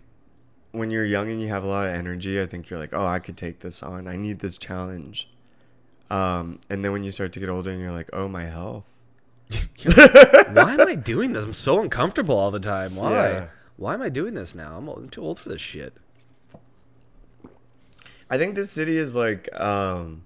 when 0.73 0.91
you're 0.91 1.05
young 1.05 1.31
and 1.31 1.41
you 1.41 1.47
have 1.47 1.63
a 1.63 1.67
lot 1.67 1.87
of 1.87 1.95
energy, 1.95 2.39
I 2.41 2.45
think 2.45 2.69
you're 2.69 2.77
like, 2.77 2.93
oh, 2.93 3.05
I 3.05 3.19
could 3.19 3.37
take 3.37 3.61
this 3.61 3.81
on. 3.81 4.09
I 4.09 4.17
need 4.17 4.39
this 4.39 4.57
challenge. 4.57 5.29
Um, 6.09 6.59
and 6.69 6.83
then 6.83 6.91
when 6.91 7.05
you 7.05 7.13
start 7.13 7.31
to 7.31 7.39
get 7.39 7.47
older 7.47 7.69
and 7.69 7.79
you're 7.79 7.93
like, 7.93 8.09
oh, 8.11 8.27
my 8.27 8.43
health. 8.43 8.83
Why 9.85 10.73
am 10.73 10.81
I 10.81 10.95
doing 10.95 11.31
this? 11.31 11.45
I'm 11.45 11.53
so 11.53 11.81
uncomfortable 11.81 12.37
all 12.37 12.51
the 12.51 12.59
time. 12.59 12.97
Why? 12.97 13.11
Yeah. 13.11 13.47
Why 13.77 13.93
am 13.93 14.01
I 14.01 14.09
doing 14.09 14.33
this 14.33 14.53
now? 14.53 14.75
I'm, 14.75 14.89
old, 14.89 14.97
I'm 14.97 15.09
too 15.09 15.23
old 15.23 15.39
for 15.39 15.47
this 15.47 15.61
shit. 15.61 15.93
I 18.29 18.37
think 18.37 18.55
this 18.55 18.69
city 18.69 18.97
is 18.97 19.15
like 19.15 19.47
um 19.57 20.23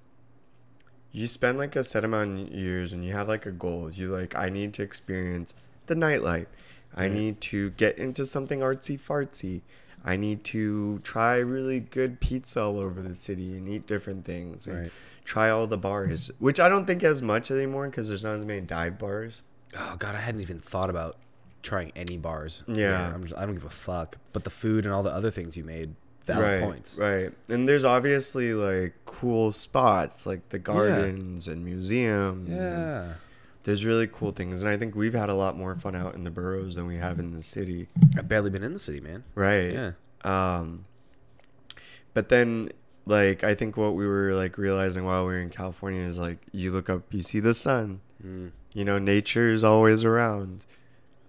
you 1.12 1.28
spend 1.28 1.58
like 1.58 1.76
a 1.76 1.84
set 1.84 2.04
amount 2.06 2.39
of 2.50 2.54
years 2.54 2.93
and 2.93 3.04
you 3.04 3.13
have 3.13 3.28
like 3.28 3.45
a 3.45 3.52
goal. 3.52 3.91
You 3.91 4.10
like 4.10 4.36
I 4.36 4.50
need 4.50 4.74
to 4.76 4.84
experience 4.84 5.54
the 5.88 5.95
nightlife. 5.95 6.47
I 6.95 7.08
need 7.08 7.39
to 7.41 7.69
get 7.71 7.97
into 7.97 8.26
something 8.26 8.60
artsy 8.60 9.00
fartsy. 9.00 9.62
I 10.04 10.15
need 10.15 10.43
to 10.45 11.00
try 11.00 11.38
really 11.38 11.80
good 11.80 12.19
pizza 12.19 12.62
all 12.62 12.80
over 12.80 13.02
the 13.02 13.15
city 13.15 13.56
and 13.56 13.69
eat 13.69 13.88
different 13.88 14.26
things 14.26 14.67
and 14.67 14.78
Right. 14.84 14.91
try 15.24 15.50
all 15.50 15.67
the 15.67 15.78
bars, 15.78 16.32
which 16.39 16.60
I 16.60 16.67
don't 16.67 16.86
think 16.88 17.04
as 17.04 17.21
much 17.21 17.52
anymore 17.52 17.88
because 17.88 18.10
there's 18.10 18.24
not 18.24 18.34
as 18.39 18.45
many 18.45 18.62
dive 18.62 18.97
bars. 18.97 19.43
Oh 19.78 19.95
god, 19.97 20.15
I 20.15 20.19
hadn't 20.19 20.41
even 20.41 20.60
thought 20.60 20.89
about 20.89 21.17
trying 21.63 21.91
any 21.95 22.17
bars. 22.17 22.63
Yeah. 22.67 23.13
I'm 23.13 23.24
just, 23.24 23.38
I 23.38 23.45
don't 23.45 23.54
give 23.54 23.63
a 23.65 23.69
fuck. 23.69 24.17
But 24.34 24.43
the 24.43 24.50
food 24.50 24.84
and 24.86 24.93
all 24.93 25.04
the 25.04 25.13
other 25.13 25.30
things 25.32 25.56
you 25.56 25.63
made, 25.63 25.93
valid 26.25 26.43
right, 26.43 26.62
points. 26.62 26.97
Right. 26.97 27.31
And 27.49 27.67
there's 27.67 27.84
obviously 27.84 28.53
like 28.53 28.93
cool 29.05 29.51
spots 29.51 30.25
like 30.25 30.49
the 30.49 30.60
gardens 30.60 31.47
and 31.47 31.63
museums. 31.65 32.49
and 32.49 32.60
Yeah. 32.60 33.13
there's 33.63 33.86
really 33.86 34.07
cool 34.07 34.31
things. 34.31 34.62
And 34.62 34.69
I 34.69 34.77
think 34.77 34.95
we've 34.95 35.13
had 35.13 35.29
a 35.29 35.34
lot 35.36 35.57
more 35.57 35.75
fun 35.75 35.95
out 35.95 36.15
in 36.15 36.23
the 36.23 36.31
boroughs 36.31 36.75
than 36.75 36.86
we 36.88 36.97
have 36.97 37.19
in 37.19 37.31
the 37.31 37.41
city. 37.41 37.88
I've 38.17 38.27
barely 38.27 38.49
been 38.49 38.63
in 38.63 38.73
the 38.73 38.79
city, 38.79 38.99
man. 38.99 39.23
Right. 39.36 39.71
Yeah. 39.73 39.91
Um, 40.23 40.86
but 42.13 42.29
then, 42.29 42.69
like, 43.05 43.43
I 43.43 43.55
think 43.55 43.77
what 43.77 43.95
we 43.95 44.05
were 44.05 44.34
like 44.34 44.57
realizing 44.57 45.03
while 45.05 45.21
we 45.25 45.34
were 45.34 45.39
in 45.39 45.49
California 45.49 46.01
is 46.01 46.19
like, 46.19 46.39
you 46.51 46.71
look 46.71 46.89
up, 46.89 47.03
you 47.12 47.23
see 47.23 47.39
the 47.39 47.53
sun. 47.53 48.01
Mm. 48.23 48.51
You 48.73 48.86
know, 48.86 48.99
nature 48.99 49.51
is 49.51 49.63
always 49.63 50.03
around. 50.03 50.65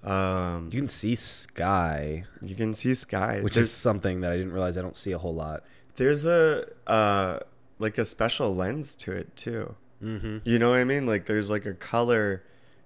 Um, 0.04 0.70
You 0.72 0.80
can 0.80 0.88
see 0.88 1.14
sky, 1.14 2.24
you 2.40 2.54
can 2.54 2.74
see 2.74 2.94
sky. 2.94 3.40
which 3.40 3.54
there's, 3.54 3.68
is 3.68 3.72
something 3.72 4.20
that 4.22 4.32
I 4.32 4.36
didn't 4.36 4.52
realize 4.52 4.76
I 4.76 4.82
don't 4.82 4.96
see 4.96 5.12
a 5.12 5.18
whole 5.18 5.34
lot. 5.34 5.62
there's 5.96 6.24
a 6.26 6.66
uh 6.86 7.38
like 7.78 7.98
a 7.98 8.04
special 8.04 8.54
lens 8.54 8.94
to 8.96 9.12
it 9.12 9.36
too. 9.36 9.76
Mm-hmm. 10.02 10.38
You 10.44 10.58
know 10.58 10.70
what 10.70 10.78
I 10.80 10.84
mean? 10.84 11.06
Like, 11.06 11.26
there's 11.26 11.50
like 11.50 11.64
a 11.66 11.74
color 11.74 12.42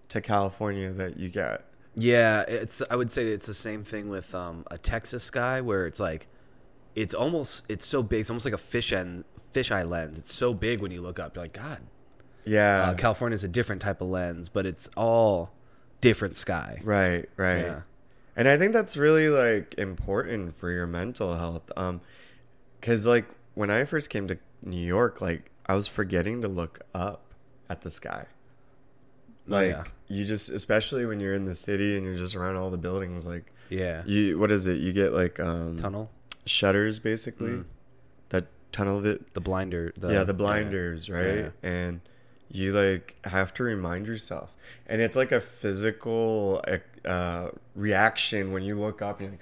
to 0.09 0.21
California 0.21 0.93
that 0.93 1.17
you 1.19 1.29
get. 1.29 1.65
Yeah, 1.95 2.43
it's. 2.47 2.83
I 2.91 2.97
would 2.97 3.11
say 3.11 3.25
it's 3.27 3.47
the 3.47 3.55
same 3.55 3.85
thing 3.85 4.09
with 4.11 4.35
um, 4.35 4.65
a 4.71 4.77
Texas 4.77 5.25
sky, 5.25 5.61
where 5.63 5.87
it's 5.87 5.99
like, 5.99 6.27
it's 6.95 7.15
almost, 7.15 7.65
it's 7.69 7.87
so 7.87 8.03
big, 8.03 8.21
it's 8.21 8.31
almost 8.31 8.45
like 8.45 8.55
a 8.55 8.59
fish 8.59 8.93
and 8.93 9.25
fish 9.51 9.71
eye 9.71 9.83
lens. 9.83 10.19
It's 10.19 10.35
so 10.35 10.53
big 10.53 10.81
when 10.81 10.91
you 10.91 11.01
look 11.01 11.19
up, 11.19 11.35
you're 11.35 11.45
like, 11.45 11.55
God. 11.55 11.81
Yeah. 12.45 12.91
Uh, 12.91 12.95
California 12.95 13.35
is 13.35 13.45
a 13.45 13.49
different 13.49 13.81
type 13.81 14.01
of 14.03 14.09
lens, 14.09 14.49
but 14.51 14.67
it's 14.67 14.89
all 14.97 15.53
different 16.09 16.37
sky. 16.37 16.81
Right, 16.85 17.29
right. 17.37 17.59
Yeah. 17.67 17.81
And 18.37 18.49
I 18.49 18.57
think 18.59 18.73
that's 18.73 18.97
really 18.97 19.29
like 19.29 19.75
important 19.79 20.57
for 20.57 20.71
your 20.71 20.87
mental 20.87 21.37
health. 21.37 21.71
Um 21.77 22.01
cuz 22.81 23.07
like 23.07 23.27
when 23.55 23.71
I 23.71 23.85
first 23.85 24.11
came 24.11 24.29
to 24.29 24.39
New 24.63 24.87
York, 24.87 25.21
like 25.21 25.51
I 25.67 25.75
was 25.75 25.89
forgetting 25.89 26.43
to 26.43 26.49
look 26.49 26.81
up 26.95 27.23
at 27.69 27.83
the 27.83 27.91
sky. 27.91 28.27
Oh, 29.49 29.53
Like 29.53 29.71
yeah. 29.71 29.85
you 30.09 30.25
just 30.25 30.51
especially 30.51 31.07
when 31.07 31.19
you're 31.21 31.35
in 31.35 31.45
the 31.47 31.55
city 31.55 31.97
and 31.97 32.05
you're 32.07 32.19
just 32.19 32.35
around 32.37 32.57
all 32.57 32.71
the 32.71 32.79
buildings 32.89 33.27
like 33.27 33.47
Yeah. 33.69 34.03
you 34.07 34.39
what 34.39 34.51
is 34.51 34.67
it? 34.67 34.79
You 34.79 34.93
get 34.93 35.13
like 35.13 35.41
um 35.41 35.79
Tunnel, 35.81 36.11
shutters 36.45 37.01
basically. 37.01 37.51
Mm. 37.51 37.65
That 38.31 38.47
tunnel 38.73 38.99
of 38.99 39.07
it 39.07 39.33
the 39.35 39.41
blinder. 39.41 39.93
The, 39.97 40.09
yeah, 40.13 40.25
the 40.25 40.35
blinders, 40.35 41.09
right? 41.09 41.37
Yeah. 41.37 41.51
And 41.63 42.01
you 42.51 42.73
like 42.73 43.17
have 43.25 43.53
to 43.55 43.63
remind 43.63 44.07
yourself, 44.07 44.55
and 44.87 45.01
it's 45.01 45.17
like 45.17 45.33
a 45.33 45.41
physical 45.41 46.63
uh, 47.05 47.49
reaction 47.75 48.53
when 48.53 48.63
you 48.63 48.75
look 48.79 49.03
up. 49.03 49.21
And 49.21 49.31
you're 49.31 49.39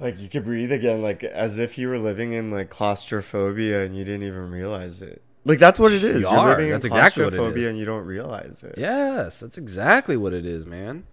like, 0.00 0.14
like 0.14 0.20
you 0.20 0.28
could 0.28 0.44
breathe 0.44 0.72
again, 0.72 1.02
like 1.02 1.22
as 1.24 1.58
if 1.58 1.78
you 1.78 1.88
were 1.88 1.98
living 1.98 2.32
in 2.32 2.50
like 2.50 2.70
claustrophobia 2.70 3.84
and 3.84 3.96
you 3.96 4.04
didn't 4.04 4.24
even 4.24 4.50
realize 4.50 5.00
it. 5.00 5.22
Like 5.44 5.58
that's 5.58 5.78
what 5.80 5.92
it 5.92 6.04
is. 6.04 6.22
You 6.22 6.28
are 6.28 6.50
living 6.50 6.70
That's 6.70 6.84
in 6.84 6.92
exactly 6.92 7.22
claustrophobia 7.24 7.68
and 7.68 7.78
you 7.78 7.84
don't 7.84 8.04
realize 8.04 8.62
it. 8.62 8.74
Yes, 8.78 9.40
that's 9.40 9.58
exactly 9.58 10.16
what 10.16 10.32
it 10.32 10.46
is, 10.46 10.66
man. 10.66 11.04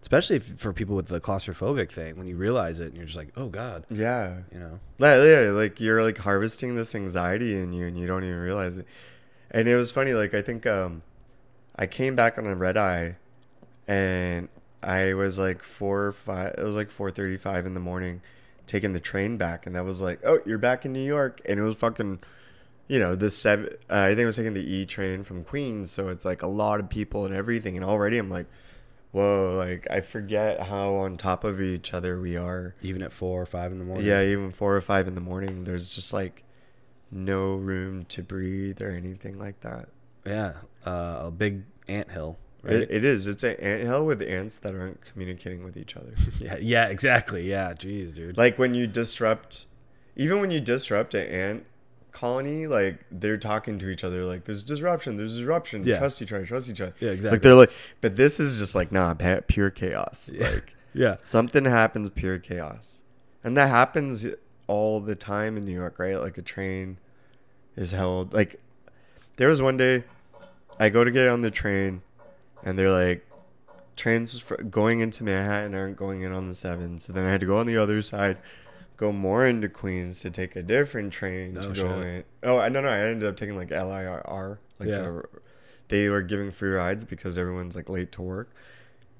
Especially 0.00 0.36
if, 0.36 0.58
for 0.58 0.72
people 0.72 0.94
with 0.94 1.08
the 1.08 1.20
claustrophobic 1.20 1.90
thing, 1.90 2.16
when 2.16 2.26
you 2.26 2.36
realize 2.36 2.78
it 2.78 2.88
and 2.88 2.96
you're 2.96 3.06
just 3.06 3.16
like, 3.16 3.32
oh 3.36 3.48
god, 3.48 3.84
Yeah. 3.90 4.38
you 4.52 4.58
know. 4.58 4.80
Like, 4.98 5.20
yeah, 5.24 5.50
like 5.50 5.80
you're 5.80 6.02
like 6.02 6.18
harvesting 6.18 6.76
this 6.76 6.94
anxiety 6.94 7.58
in 7.58 7.72
you 7.72 7.86
and 7.86 7.98
you 7.98 8.06
don't 8.06 8.22
even 8.24 8.38
realize 8.38 8.78
it. 8.78 8.86
And 9.50 9.68
it 9.68 9.76
was 9.76 9.90
funny, 9.90 10.12
like 10.12 10.34
I 10.34 10.42
think 10.42 10.66
um 10.66 11.02
I 11.76 11.86
came 11.86 12.16
back 12.16 12.38
on 12.38 12.46
a 12.46 12.54
red 12.54 12.76
eye 12.76 13.16
and 13.86 14.48
I 14.82 15.14
was 15.14 15.38
like 15.38 15.62
four 15.62 16.06
or 16.06 16.12
five 16.12 16.54
it 16.58 16.62
was 16.62 16.76
like 16.76 16.90
four 16.90 17.10
thirty 17.10 17.36
five 17.36 17.66
in 17.66 17.74
the 17.74 17.80
morning 17.80 18.22
taking 18.66 18.92
the 18.92 19.00
train 19.00 19.36
back 19.36 19.66
and 19.66 19.74
that 19.74 19.84
was 19.84 20.00
like, 20.00 20.20
Oh, 20.24 20.40
you're 20.44 20.58
back 20.58 20.84
in 20.84 20.92
New 20.92 21.06
York 21.06 21.40
and 21.48 21.58
it 21.58 21.62
was 21.62 21.76
fucking 21.76 22.20
you 22.86 22.98
know, 22.98 23.14
the 23.14 23.30
seven 23.30 23.68
uh, 23.90 24.00
I 24.00 24.08
think 24.08 24.20
I 24.20 24.26
was 24.26 24.36
taking 24.36 24.54
the 24.54 24.72
E 24.74 24.86
train 24.86 25.22
from 25.22 25.44
Queens, 25.44 25.90
so 25.90 26.08
it's 26.08 26.24
like 26.24 26.42
a 26.42 26.46
lot 26.46 26.80
of 26.80 26.88
people 26.88 27.24
and 27.24 27.34
everything 27.34 27.76
and 27.76 27.84
already 27.84 28.18
I'm 28.18 28.30
like 28.30 28.46
whoa, 29.12 29.56
like 29.56 29.86
I 29.90 30.00
forget 30.00 30.64
how 30.64 30.94
on 30.96 31.16
top 31.16 31.44
of 31.44 31.60
each 31.60 31.94
other 31.94 32.20
we 32.20 32.36
are. 32.36 32.74
Even 32.82 33.02
at 33.02 33.12
four 33.12 33.40
or 33.40 33.46
five 33.46 33.72
in 33.72 33.78
the 33.78 33.84
morning. 33.84 34.06
Yeah, 34.06 34.22
even 34.22 34.52
four 34.52 34.76
or 34.76 34.80
five 34.80 35.08
in 35.08 35.14
the 35.14 35.20
morning, 35.20 35.64
there's 35.64 35.88
just 35.88 36.12
like 36.12 36.44
no 37.10 37.54
room 37.54 38.04
to 38.06 38.22
breathe 38.22 38.80
or 38.82 38.90
anything 38.90 39.38
like 39.38 39.60
that. 39.60 39.88
Yeah. 40.26 40.54
Uh, 40.84 41.22
a 41.24 41.30
big 41.30 41.62
ant 41.88 42.10
hill. 42.10 42.38
Right. 42.62 42.74
It, 42.74 42.90
it 42.90 43.04
is. 43.04 43.26
It's 43.26 43.44
an 43.44 43.56
ant 43.56 43.82
hill 43.82 44.04
with 44.04 44.20
ants 44.22 44.56
that 44.58 44.74
aren't 44.74 45.00
communicating 45.04 45.64
with 45.64 45.76
each 45.76 45.96
other. 45.96 46.12
yeah. 46.40 46.56
Yeah. 46.60 46.86
Exactly. 46.88 47.48
Yeah. 47.48 47.72
Jeez, 47.72 48.14
dude. 48.14 48.36
like 48.36 48.58
when 48.58 48.74
you 48.74 48.86
disrupt, 48.86 49.66
even 50.16 50.40
when 50.40 50.50
you 50.50 50.60
disrupt 50.60 51.14
an 51.14 51.26
ant 51.26 51.66
colony, 52.12 52.66
like 52.66 53.04
they're 53.10 53.38
talking 53.38 53.78
to 53.78 53.88
each 53.88 54.04
other. 54.04 54.24
Like 54.24 54.44
there's 54.44 54.64
disruption. 54.64 55.16
There's 55.16 55.36
disruption. 55.36 55.84
Yeah. 55.84 55.98
Trust 55.98 56.20
each 56.20 56.32
other. 56.32 56.44
Trust 56.44 56.68
each 56.68 56.80
other. 56.80 56.94
Yeah, 57.00 57.10
exactly. 57.10 57.36
Like 57.36 57.42
they're 57.42 57.54
like, 57.54 57.72
but 58.00 58.16
this 58.16 58.40
is 58.40 58.58
just 58.58 58.74
like 58.74 58.92
nah, 58.92 59.14
pure 59.46 59.70
chaos. 59.70 60.30
Yeah. 60.38 60.50
Like 60.50 60.74
yeah. 60.94 61.16
something 61.22 61.64
happens, 61.64 62.10
pure 62.10 62.38
chaos, 62.38 63.02
and 63.44 63.56
that 63.56 63.68
happens 63.68 64.26
all 64.68 65.00
the 65.00 65.16
time 65.16 65.56
in 65.56 65.64
New 65.64 65.72
York, 65.74 65.98
right? 65.98 66.14
Like 66.20 66.38
a 66.38 66.42
train 66.42 66.98
is 67.76 67.90
held. 67.90 68.32
Like 68.32 68.60
there 69.36 69.48
was 69.48 69.60
one 69.60 69.76
day, 69.76 70.04
I 70.78 70.88
go 70.90 71.02
to 71.02 71.10
get 71.10 71.28
on 71.28 71.42
the 71.42 71.50
train, 71.50 72.02
and 72.62 72.78
they're 72.78 72.90
like, 72.90 73.26
trains 73.96 74.38
fr- 74.38 74.62
going 74.62 75.00
into 75.00 75.24
Manhattan 75.24 75.74
aren't 75.74 75.96
going 75.96 76.22
in 76.22 76.30
on 76.32 76.48
the 76.48 76.54
seven. 76.54 77.00
So 77.00 77.12
then 77.12 77.24
I 77.24 77.30
had 77.32 77.40
to 77.40 77.46
go 77.46 77.58
on 77.58 77.66
the 77.66 77.76
other 77.76 78.00
side, 78.02 78.38
go 78.96 79.10
more 79.10 79.44
into 79.46 79.68
Queens 79.68 80.20
to 80.20 80.30
take 80.30 80.54
a 80.54 80.62
different 80.62 81.12
train 81.12 81.54
No 81.54 81.62
to 81.62 81.68
go 81.68 81.74
shit. 81.74 82.06
in. 82.06 82.24
Oh, 82.44 82.58
I 82.58 82.68
no 82.68 82.80
no, 82.80 82.88
I 82.88 82.98
ended 82.98 83.28
up 83.28 83.36
taking 83.36 83.56
like 83.56 83.70
LIRR, 83.70 84.58
like 84.78 84.88
Yeah. 84.88 84.98
the, 84.98 85.22
they 85.88 86.08
were 86.08 86.22
giving 86.22 86.50
free 86.52 86.70
rides 86.70 87.04
because 87.04 87.36
everyone's 87.38 87.74
like 87.74 87.88
late 87.88 88.12
to 88.12 88.22
work. 88.22 88.50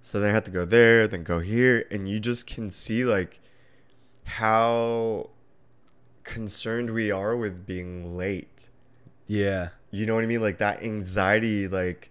So 0.02 0.20
then 0.20 0.30
I 0.30 0.32
had 0.34 0.44
to 0.44 0.50
go 0.50 0.64
there, 0.64 1.08
then 1.08 1.22
go 1.24 1.40
here, 1.40 1.84
and 1.90 2.08
you 2.08 2.20
just 2.20 2.46
can 2.46 2.72
see 2.72 3.04
like 3.04 3.40
how 4.24 5.30
concerned 6.28 6.90
we 6.90 7.10
are 7.10 7.36
with 7.36 7.66
being 7.66 8.16
late. 8.16 8.68
Yeah. 9.26 9.70
You 9.90 10.06
know 10.06 10.14
what 10.14 10.24
I 10.24 10.26
mean? 10.26 10.42
Like 10.42 10.58
that 10.58 10.82
anxiety, 10.82 11.66
like 11.66 12.10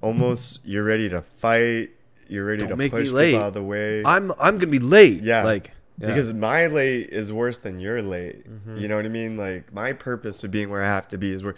almost 0.00 0.60
you're 0.64 0.84
ready 0.84 1.08
to 1.08 1.22
fight. 1.22 1.90
You're 2.28 2.46
ready 2.46 2.60
Don't 2.60 2.70
to 2.70 2.76
make 2.76 2.92
me 2.92 3.00
push 3.00 3.10
late. 3.10 3.30
people 3.30 3.42
out 3.42 3.48
of 3.48 3.54
the 3.54 3.62
way. 3.62 4.04
I'm 4.04 4.32
I'm 4.38 4.58
gonna 4.58 4.66
be 4.66 4.78
late. 4.78 5.22
Yeah. 5.22 5.42
Like 5.42 5.72
yeah. 5.98 6.08
Because 6.08 6.32
my 6.34 6.66
late 6.66 7.08
is 7.08 7.32
worse 7.32 7.56
than 7.56 7.80
your 7.80 8.02
late. 8.02 8.48
Mm-hmm. 8.48 8.76
You 8.76 8.88
know 8.88 8.96
what 8.96 9.06
I 9.06 9.08
mean? 9.08 9.36
Like 9.36 9.72
my 9.72 9.92
purpose 9.92 10.44
of 10.44 10.50
being 10.50 10.68
where 10.68 10.84
I 10.84 10.88
have 10.88 11.08
to 11.08 11.18
be 11.18 11.32
is 11.32 11.42
where. 11.42 11.54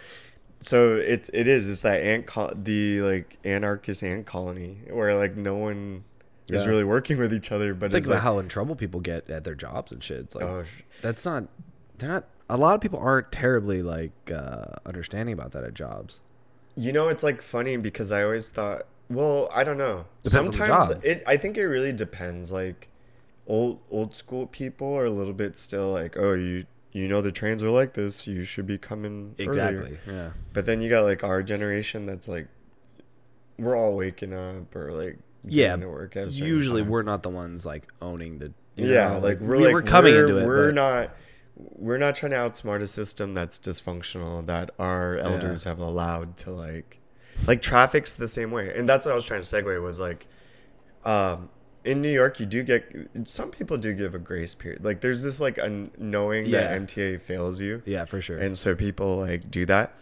So 0.61 0.95
it 0.95 1.29
it 1.33 1.47
is. 1.47 1.69
It's 1.69 1.83
that 1.83 2.03
ant 2.03 2.27
col- 2.27 2.53
the 2.55 3.01
like 3.03 3.39
anarchist 3.45 4.03
ant 4.03 4.27
colony 4.27 4.83
where 4.91 5.17
like 5.17 5.37
no 5.37 5.57
one 5.57 6.05
is 6.49 6.67
really 6.67 6.85
working 6.85 7.19
with 7.19 7.33
each 7.33 7.53
other. 7.53 7.75
But 7.75 7.91
think 7.91 7.99
it's 7.99 8.07
about 8.07 8.17
like, 8.17 8.23
how 8.23 8.39
in 8.39 8.49
trouble 8.49 8.77
people 8.77 9.01
get 9.01 9.29
at 9.31 9.45
their 9.45 9.55
jobs 9.55 9.93
and 9.93 10.03
shit. 10.03 10.19
It's 10.19 10.35
like 10.35 10.45
oh, 10.45 10.65
that's 11.03 11.25
not 11.25 11.45
they're 11.99 12.09
not 12.09 12.25
a 12.49 12.57
lot 12.57 12.75
of 12.75 12.81
people 12.81 12.99
aren't 12.99 13.31
terribly 13.33 13.83
like 13.83 14.31
uh 14.35 14.67
understanding 14.87 15.33
about 15.33 15.53
that 15.53 15.65
at 15.65 15.75
jobs. 15.75 16.21
You 16.77 16.93
know, 16.93 17.09
it's 17.09 17.23
like 17.23 17.43
funny 17.43 17.77
because 17.77 18.13
I 18.13 18.23
always 18.23 18.51
thought, 18.51 18.83
well, 19.11 19.49
I 19.55 19.65
don't 19.65 19.79
know. 19.79 20.07
Depends 20.23 20.57
Sometimes 20.57 20.91
it, 21.03 21.25
I 21.27 21.37
think 21.37 21.57
it 21.59 21.67
really 21.67 21.93
depends. 21.93 22.53
Like, 22.53 22.89
old 23.47 23.81
old 23.91 24.15
school 24.15 24.47
people 24.47 24.95
are 24.95 25.05
a 25.07 25.11
little 25.11 25.33
bit 25.33 25.59
still 25.59 25.93
like, 25.93 26.17
oh, 26.17 26.35
you 26.35 26.67
you 26.93 27.09
know 27.09 27.21
the 27.21 27.33
trains 27.33 27.63
are 27.63 27.71
like 27.71 27.95
this, 27.95 28.27
you 28.27 28.45
should 28.45 28.67
be 28.67 28.79
coming 28.79 29.35
earlier." 29.41 29.51
Exactly. 29.51 29.99
Yeah. 30.07 30.31
But 30.53 30.67
then 30.67 30.81
you 30.81 30.89
got 30.89 31.05
like 31.05 31.25
our 31.25 31.43
generation 31.43 32.07
that's 32.07 32.29
like, 32.29 32.49
we're 33.59 33.77
all 33.77 33.97
waking 33.97 34.33
up 34.33 34.75
or 34.77 34.93
like 34.93 35.19
Yeah. 35.45 35.75
work. 35.77 36.15
Usually 36.15 36.83
time. 36.83 36.91
we're 36.91 37.03
not 37.03 37.23
the 37.23 37.29
ones 37.31 37.67
like 37.67 37.89
owning 38.01 38.39
the 38.39 38.53
you 38.77 38.87
yeah, 38.93 39.15
know, 39.15 39.19
like 39.19 39.41
we're 39.41 39.57
we- 39.57 39.65
like 39.65 39.73
we're 39.75 39.83
coming 39.83 40.15
we're, 40.15 40.29
into 40.29 40.39
it. 40.43 40.47
We're 40.47 40.67
but- 40.69 40.75
not. 40.77 41.11
We're 41.79 41.99
not 41.99 42.17
trying 42.17 42.31
to 42.33 42.37
outsmart 42.39 42.81
a 42.83 42.87
system 42.87 43.35
that's 43.35 43.59
dysfunctional 43.59 44.45
that 44.47 44.71
our 44.79 45.17
elders 45.17 45.65
have 45.65 45.79
allowed 45.79 46.37
to 46.39 46.51
like, 46.51 46.99
like 47.47 47.63
traffic's 47.63 48.15
the 48.15 48.29
same 48.29 48.51
way, 48.51 48.73
and 48.77 48.89
that's 48.89 49.07
what 49.07 49.13
I 49.13 49.15
was 49.15 49.25
trying 49.25 49.43
to 49.43 49.47
segue 49.47 49.81
was 49.83 50.01
like, 50.01 50.27
um, 51.05 51.51
in 51.85 52.03
New 52.03 52.11
York 52.11 52.41
you 52.41 52.47
do 52.47 52.63
get 52.65 53.09
some 53.25 53.51
people 53.51 53.79
do 53.79 53.95
give 53.95 54.15
a 54.15 54.19
grace 54.19 54.55
period. 54.55 54.85
Like 54.85 55.01
there's 55.01 55.23
this 55.23 55.41
like 55.41 55.59
un- 55.59 55.93
knowing 55.97 56.47
Yeah. 56.47 56.63
that 56.63 56.81
MTA 56.83 57.21
fails 57.21 57.61
you, 57.61 57.83
Yeah, 57.87 58.05
for 58.05 58.21
sure. 58.21 58.39
and 58.39 58.59
so 58.59 58.75
people 58.75 59.17
like 59.17 59.49
do 59.51 59.65
that, 59.67 59.95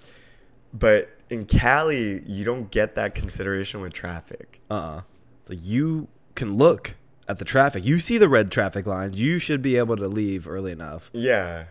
but 0.72 1.10
in 1.28 1.44
Cali 1.44 2.22
you 2.26 2.44
don't 2.44 2.70
get 2.70 2.94
that 2.94 3.14
consideration 3.14 3.80
with 3.82 3.92
traffic. 3.92 4.60
uh-uh. 4.70 5.02
Like 5.48 5.58
you 5.62 6.08
can 6.34 6.56
look 6.56 6.94
at 7.28 7.38
the 7.38 7.44
traffic. 7.44 7.84
You 7.84 7.98
see 8.00 8.18
the 8.18 8.28
red 8.28 8.50
traffic 8.50 8.86
lines. 8.86 9.16
You 9.16 9.38
should 9.38 9.62
be 9.62 9.76
able 9.76 9.96
to 9.96 10.08
leave 10.08 10.46
early 10.48 10.72
enough. 10.72 11.10
Yeah, 11.12 11.64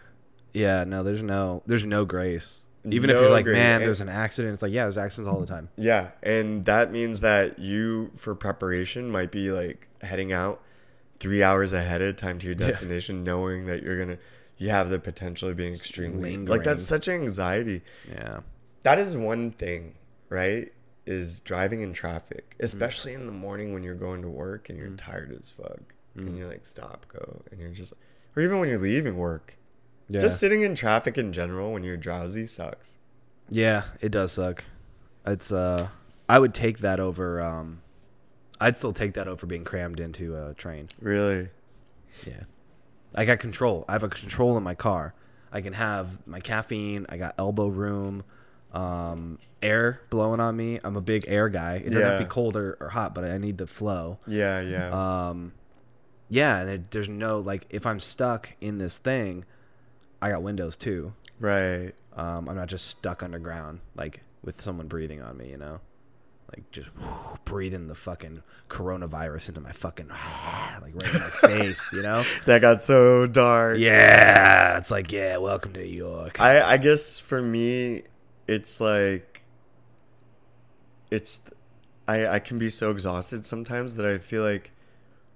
Yeah, 0.53 0.83
no, 0.85 1.03
there's 1.03 1.21
no 1.21 1.63
there's 1.65 1.85
no 1.85 2.05
grace. 2.05 2.61
Even 2.87 3.09
if 3.09 3.15
you're 3.15 3.31
like, 3.31 3.45
grace. 3.45 3.55
man, 3.55 3.81
And- 3.81 3.87
there's 3.87 3.99
an 4.01 4.09
accident. 4.09 4.53
It's 4.53 4.61
like, 4.61 4.71
yeah, 4.71 4.83
there's 4.83 4.97
accidents 4.97 5.27
all 5.27 5.39
the 5.39 5.47
time. 5.47 5.69
Yeah, 5.75 6.09
and 6.21 6.65
that 6.65 6.91
means 6.91 7.21
that 7.21 7.57
you, 7.57 8.11
for 8.15 8.35
preparation, 8.35 9.09
might 9.09 9.31
be 9.31 9.49
like 9.51 9.87
heading 10.01 10.31
out 10.31 10.61
three 11.19 11.41
hours 11.41 11.73
ahead 11.73 12.01
of 12.03 12.15
time 12.17 12.37
to 12.39 12.45
your 12.45 12.55
Yeah. 12.55 12.67
destination, 12.67 13.23
knowing 13.23 13.65
that 13.65 13.81
you're 13.81 13.97
gonna, 13.97 14.19
you 14.57 14.69
have 14.69 14.89
the 14.91 14.99
potential 14.99 15.49
of 15.49 15.57
being 15.57 15.73
extremely 15.73 16.37
like 16.37 16.63
that's 16.63 16.83
such 16.83 17.07
anxiety. 17.07 17.81
Yeah. 18.07 18.41
That 18.83 18.99
is 18.99 19.17
one 19.17 19.49
thing, 19.51 19.95
right? 20.29 20.71
Is 21.05 21.39
driving 21.39 21.81
in 21.81 21.91
Mm. 21.91 21.95
traffic, 21.95 22.55
especially 22.59 23.13
in 23.13 23.27
the 23.27 23.31
morning 23.31 23.73
when 23.73 23.83
you're 23.83 23.93
going 23.95 24.21
to 24.23 24.27
work 24.29 24.69
and 24.69 24.77
you're 24.79 24.89
tired 24.89 25.31
as 25.39 25.51
fuck, 25.51 25.81
Mm. 26.17 26.27
and 26.27 26.37
you're 26.37 26.47
like 26.47 26.65
stop, 26.65 27.05
go, 27.09 27.43
and 27.51 27.59
you're 27.59 27.69
just, 27.69 27.93
or 28.35 28.41
even 28.41 28.59
when 28.59 28.69
you're 28.69 28.79
leaving 28.79 29.15
work, 29.17 29.55
Yeah. 30.09 30.19
just 30.19 30.39
sitting 30.39 30.61
in 30.63 30.73
traffic 30.73 31.15
in 31.17 31.31
general 31.31 31.73
when 31.73 31.83
you're 31.83 31.95
drowsy 31.97 32.47
sucks. 32.47 32.97
Yeah, 33.49 33.83
it 34.01 34.09
does 34.09 34.31
suck. 34.31 34.63
It's 35.27 35.51
uh 35.51 35.89
I 36.27 36.39
would 36.39 36.55
take 36.55 36.79
that 36.79 36.99
over 36.99 37.39
um 37.39 37.81
I'd 38.59 38.77
still 38.77 38.93
take 38.93 39.13
that 39.13 39.27
over 39.27 39.45
being 39.45 39.63
crammed 39.65 39.99
into 39.99 40.35
a 40.35 40.53
train. 40.55 40.87
Really, 40.99 41.49
Yeah. 42.25 42.43
I 43.13 43.25
got 43.25 43.39
control. 43.39 43.85
I 43.87 43.91
have 43.93 44.03
a 44.03 44.09
control 44.09 44.57
in 44.57 44.63
my 44.63 44.73
car. 44.75 45.13
I 45.51 45.61
can 45.61 45.73
have 45.73 46.25
my 46.25 46.39
caffeine, 46.39 47.05
I 47.09 47.17
got 47.17 47.35
elbow 47.37 47.67
room, 47.67 48.23
um 48.75 49.39
air 49.61 50.01
blowing 50.09 50.39
on 50.39 50.55
me. 50.55 50.79
I'm 50.83 50.95
a 50.95 51.01
big 51.01 51.25
air 51.27 51.49
guy. 51.49 51.75
It 51.75 51.89
doesn't 51.89 52.01
have 52.01 52.19
to 52.19 52.25
be 52.25 52.29
cold 52.29 52.55
or, 52.55 52.77
or 52.79 52.89
hot, 52.89 53.15
but 53.15 53.23
I 53.23 53.37
need 53.37 53.57
the 53.57 53.67
flow. 53.67 54.19
yeah, 54.27 54.61
yeah. 54.61 55.29
Um 55.29 55.53
yeah, 56.29 56.57
and 56.59 56.69
it, 56.69 56.91
there's 56.91 57.07
no 57.09 57.39
like 57.39 57.65
if 57.69 57.85
I'm 57.85 57.99
stuck 57.99 58.53
in 58.59 58.77
this 58.77 58.97
thing, 58.97 59.45
I 60.21 60.31
got 60.31 60.41
windows 60.43 60.75
too. 60.77 61.13
right. 61.39 61.91
Um, 62.17 62.47
I'm 62.47 62.55
not 62.55 62.67
just 62.67 62.87
stuck 62.87 63.21
underground, 63.23 63.81
like 63.95 64.21
with 64.43 64.61
someone 64.61 64.87
breathing 64.87 65.21
on 65.21 65.37
me, 65.37 65.49
you 65.49 65.57
know, 65.57 65.81
like 66.55 66.71
just 66.71 66.87
whew, 66.97 67.37
breathing 67.43 67.87
the 67.87 67.95
fucking 67.95 68.41
coronavirus 68.69 69.49
into 69.49 69.59
my 69.61 69.71
fucking 69.73 70.07
like 70.81 70.93
right 70.95 71.13
in 71.13 71.21
my 71.21 71.29
face, 71.29 71.89
you 71.93 72.01
know? 72.01 72.23
That 72.45 72.61
got 72.61 72.81
so 72.83 73.27
dark. 73.27 73.77
Yeah, 73.79 74.77
it's 74.77 74.91
like 74.91 75.11
yeah, 75.11 75.37
welcome 75.37 75.73
to 75.73 75.79
New 75.81 75.85
York. 75.87 76.39
I 76.41 76.61
I 76.61 76.77
guess 76.77 77.19
for 77.19 77.41
me, 77.41 78.03
it's 78.47 78.79
like 78.79 79.41
it's 81.11 81.41
I 82.07 82.27
I 82.27 82.39
can 82.39 82.59
be 82.59 82.69
so 82.69 82.91
exhausted 82.91 83.45
sometimes 83.45 83.95
that 83.95 84.05
I 84.05 84.17
feel 84.17 84.43
like 84.43 84.71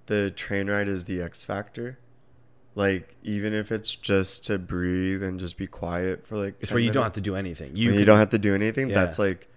the 0.07 0.31
train 0.31 0.69
ride 0.69 0.87
is 0.87 1.05
the 1.05 1.21
X 1.21 1.43
factor. 1.43 1.99
Like 2.75 3.15
even 3.23 3.53
if 3.53 3.71
it's 3.71 3.95
just 3.95 4.45
to 4.45 4.57
breathe 4.57 5.23
and 5.23 5.39
just 5.39 5.57
be 5.57 5.67
quiet 5.67 6.25
for 6.25 6.37
like 6.37 6.55
it's 6.59 6.69
10 6.69 6.75
where 6.75 6.83
you 6.83 6.91
don't 6.91 7.03
have 7.03 7.13
to 7.13 7.21
do 7.21 7.35
anything. 7.35 7.75
You, 7.75 7.91
can- 7.93 8.05
don't 8.05 8.17
have 8.19 8.29
to 8.31 8.39
do 8.39 8.53
anything. 8.55 8.89
Yeah. 8.89 8.95
That's 8.95 9.19
like 9.19 9.47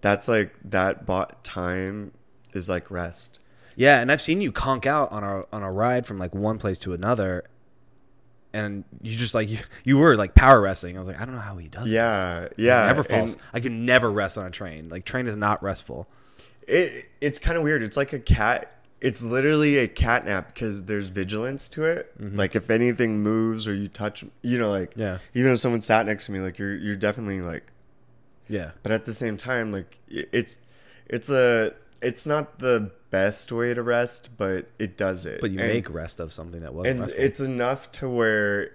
that's 0.00 0.28
like 0.28 0.54
that 0.64 1.06
bot 1.06 1.42
time 1.44 2.12
is 2.52 2.68
like 2.68 2.90
rest. 2.90 3.40
Yeah, 3.78 4.00
and 4.00 4.10
I've 4.10 4.22
seen 4.22 4.40
you 4.40 4.52
conk 4.52 4.86
out 4.86 5.12
on 5.12 5.22
a 5.22 5.44
on 5.52 5.62
a 5.62 5.70
ride 5.70 6.06
from 6.06 6.18
like 6.18 6.34
one 6.34 6.58
place 6.58 6.78
to 6.80 6.94
another, 6.94 7.44
and 8.56 8.84
you 9.02 9.16
just 9.16 9.34
like 9.34 9.48
you, 9.48 9.58
you 9.84 9.98
were 9.98 10.16
like 10.16 10.34
power 10.34 10.60
wrestling. 10.60 10.96
I 10.96 10.98
was 11.00 11.08
like, 11.08 11.20
I 11.20 11.24
don't 11.24 11.34
know 11.34 11.40
how 11.40 11.56
he 11.58 11.68
does. 11.68 11.84
that. 11.84 11.90
Yeah, 11.90 12.48
yeah. 12.56 12.86
never 12.86 13.04
falls. 13.04 13.32
and- 13.32 13.42
I 13.52 13.60
can 13.60 13.84
never 13.84 14.10
rest 14.10 14.38
on 14.38 14.46
a 14.46 14.50
train. 14.50 14.88
Like 14.88 15.04
train 15.04 15.26
is 15.26 15.36
not 15.36 15.62
restful. 15.62 16.08
It 16.66 17.08
it's 17.20 17.38
kind 17.38 17.56
of 17.56 17.62
weird. 17.62 17.82
It's 17.82 17.96
like 17.96 18.12
a 18.12 18.18
cat. 18.18 18.72
It's 19.00 19.22
literally 19.22 19.76
a 19.78 19.86
cat 19.88 20.24
nap 20.24 20.48
because 20.48 20.84
there's 20.84 21.08
vigilance 21.08 21.68
to 21.70 21.84
it. 21.84 22.12
Like 22.18 22.56
if 22.56 22.70
anything 22.70 23.22
moves 23.22 23.68
or 23.68 23.74
you 23.74 23.88
touch, 23.88 24.24
you 24.42 24.58
know, 24.58 24.70
like 24.70 24.90
Mm-hmm. 24.92 25.00
Yeah. 25.00 25.18
even 25.34 25.52
if 25.52 25.60
someone 25.60 25.82
sat 25.82 26.06
next 26.06 26.26
to 26.26 26.32
me, 26.32 26.40
like 26.40 26.58
you're 26.58 26.74
you're 26.74 26.96
definitely 26.96 27.40
like. 27.42 27.70
Yeah, 28.48 28.70
But 28.84 28.92
at 28.92 29.04
the 29.06 29.12
same 29.12 29.36
time, 29.36 29.72
like 29.72 29.98
it's 30.08 30.56
it's 31.08 31.28
a 31.28 31.74
it's 32.00 32.26
not 32.26 32.60
the 32.60 32.92
best 33.16 33.50
way 33.52 33.72
to 33.74 33.82
rest, 33.82 34.30
but 34.36 34.66
it 34.78 34.96
does 34.96 35.24
it. 35.26 35.40
but 35.40 35.50
you 35.50 35.58
And- 35.60 35.68
make 35.72 35.88
rest 35.90 36.20
of 36.20 36.32
something 36.32 36.60
that 36.60 36.74
was 36.74 36.86
and 36.86 37.00
restful. 37.00 37.24
it's 37.24 37.40
enough 37.40 37.90
to 37.92 38.08
where, 38.08 38.70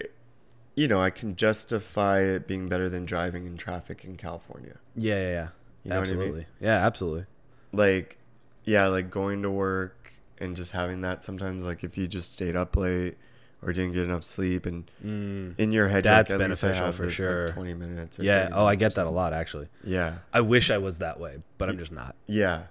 you 0.75 0.87
know, 0.87 1.01
I 1.01 1.09
can 1.09 1.35
justify 1.35 2.19
it 2.21 2.47
being 2.47 2.67
better 2.69 2.89
than 2.89 3.05
driving 3.05 3.45
in 3.45 3.57
traffic 3.57 4.03
in 4.05 4.15
California. 4.17 4.77
Yeah, 4.95 5.15
yeah, 5.15 5.21
yeah. 5.21 5.47
You 5.83 5.89
what 5.89 6.09
I 6.09 6.11
mean? 6.11 6.19
absolutely. 6.21 6.45
Yeah, 6.59 6.85
absolutely. 6.85 7.25
like 7.73 8.17
yeah, 8.65 8.87
like 8.87 9.09
going 9.09 9.41
to 9.41 9.49
work 9.49 10.13
and 10.39 10.55
just 10.55 10.71
having 10.73 11.01
that 11.01 11.23
sometimes, 11.23 11.63
like 11.63 11.83
if 11.83 11.97
you 11.97 12.07
just 12.07 12.31
stayed 12.33 12.55
up 12.55 12.75
late 12.75 13.17
or 13.63 13.73
didn't 13.73 13.93
get 13.93 14.03
enough 14.03 14.23
sleep, 14.23 14.65
and 14.65 14.89
Mm. 15.05 15.53
in 15.59 15.71
your 15.71 15.87
head, 15.89 16.03
That's 16.03 16.29
like, 16.31 16.35
I 16.39 16.43
beneficial 16.43 16.91
for 16.91 17.05
this, 17.05 17.19
like, 17.19 17.27
sure. 17.27 17.47
Twenty 17.49 17.73
minutes. 17.75 18.19
Or 18.19 18.23
Yeah. 18.23 18.49
Oh, 18.51 18.65
I 18.65 18.71
minutes 18.71 18.81
or 18.83 18.89
get 18.89 18.95
that 18.95 19.07
a 19.07 19.09
lot 19.21 19.33
actually. 19.33 19.67
Yeah, 19.83 20.09
I 20.33 20.41
wish 20.41 20.69
I 20.71 20.77
was 20.79 20.97
that 20.97 21.19
way, 21.19 21.33
but 21.59 21.69
I'm 21.69 21.77
just 21.77 21.91
not. 21.91 22.15
yeah. 22.27 22.63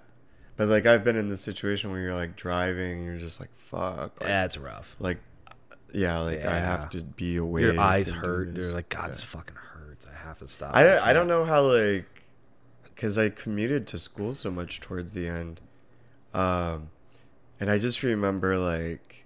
But 0.61 0.67
like 0.69 0.85
I've 0.85 1.03
been 1.03 1.15
in 1.15 1.29
the 1.29 1.37
situation 1.37 1.89
where 1.91 1.99
you're 1.99 2.13
like 2.13 2.35
driving, 2.35 2.99
and 2.99 3.05
you're 3.07 3.17
just 3.17 3.39
like, 3.39 3.49
fuck. 3.55 4.21
Like, 4.21 4.27
That's 4.29 4.59
rough. 4.59 4.95
like 4.99 5.17
yeah, 5.91 6.19
like 6.19 6.45
I 6.45 6.59
have 6.59 6.87
to 6.91 7.01
be 7.01 7.35
awake. 7.37 7.63
Your 7.63 7.79
eyes 7.79 8.09
hurt. 8.09 8.55
You're 8.55 8.71
like, 8.71 8.87
God, 8.89 9.05
Yeah. 9.05 9.07
this 9.07 9.23
fucking 9.23 9.55
hurts. 9.55 10.05
I 10.05 10.15
have 10.27 10.37
to 10.37 10.47
stop. 10.47 10.75
I, 10.75 10.83
It's 10.85 11.03
I 11.03 11.13
don't 11.13 11.27
know 11.27 11.45
how 11.45 11.63
like 11.63 12.05
because 12.83 13.17
I 13.17 13.29
commuted 13.29 13.87
to 13.87 13.97
school 13.97 14.35
so 14.35 14.51
much 14.51 14.79
towards 14.81 15.13
the 15.13 15.27
end, 15.27 15.61
um, 16.31 16.89
and 17.59 17.71
I 17.71 17.79
just 17.79 18.03
remember 18.03 18.55
like, 18.59 19.25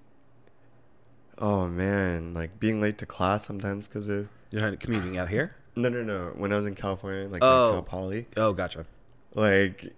oh 1.37 1.67
man, 1.67 2.33
like 2.33 2.61
being 2.61 2.79
late 2.79 2.97
to 2.99 3.05
class 3.05 3.45
sometimes 3.45 3.89
because 3.89 4.07
of 4.07 4.29
You're 4.51 4.73
commuting 4.77 5.17
out 5.17 5.27
here. 5.27 5.51
no 5.75 5.89
no 5.89 6.01
no 6.01 6.31
when 6.37 6.53
I 6.53 6.55
was 6.55 6.65
in 6.65 6.75
California 6.75 7.27
like 7.27 7.43
Oh. 7.43 7.71
Cal 7.73 7.81
Poly 7.83 8.27
Oh, 8.37 8.53
gotcha. 8.53 8.85
like, 9.33 9.93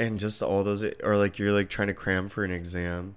and 0.00 0.18
just 0.18 0.42
all 0.42 0.64
those 0.64 0.82
or 1.04 1.16
like 1.16 1.38
you're 1.38 1.52
like 1.52 1.68
trying 1.70 1.88
to 1.88 1.94
cram 1.94 2.28
for 2.28 2.42
an 2.42 2.50
exam. 2.50 3.14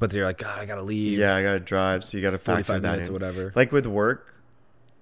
But 0.00 0.12
you're 0.12 0.24
like, 0.26 0.38
God, 0.38 0.58
I 0.58 0.64
gotta 0.64 0.82
leave. 0.82 1.18
Yeah, 1.18 1.36
I 1.36 1.42
gotta 1.42 1.60
drive, 1.60 2.02
so 2.04 2.16
you 2.16 2.22
gotta 2.22 2.38
factor 2.38 2.64
45 2.64 2.82
that 2.82 2.90
minutes 2.92 3.08
in. 3.08 3.12
whatever. 3.12 3.52
like 3.54 3.70
with 3.70 3.86
work 3.86 4.34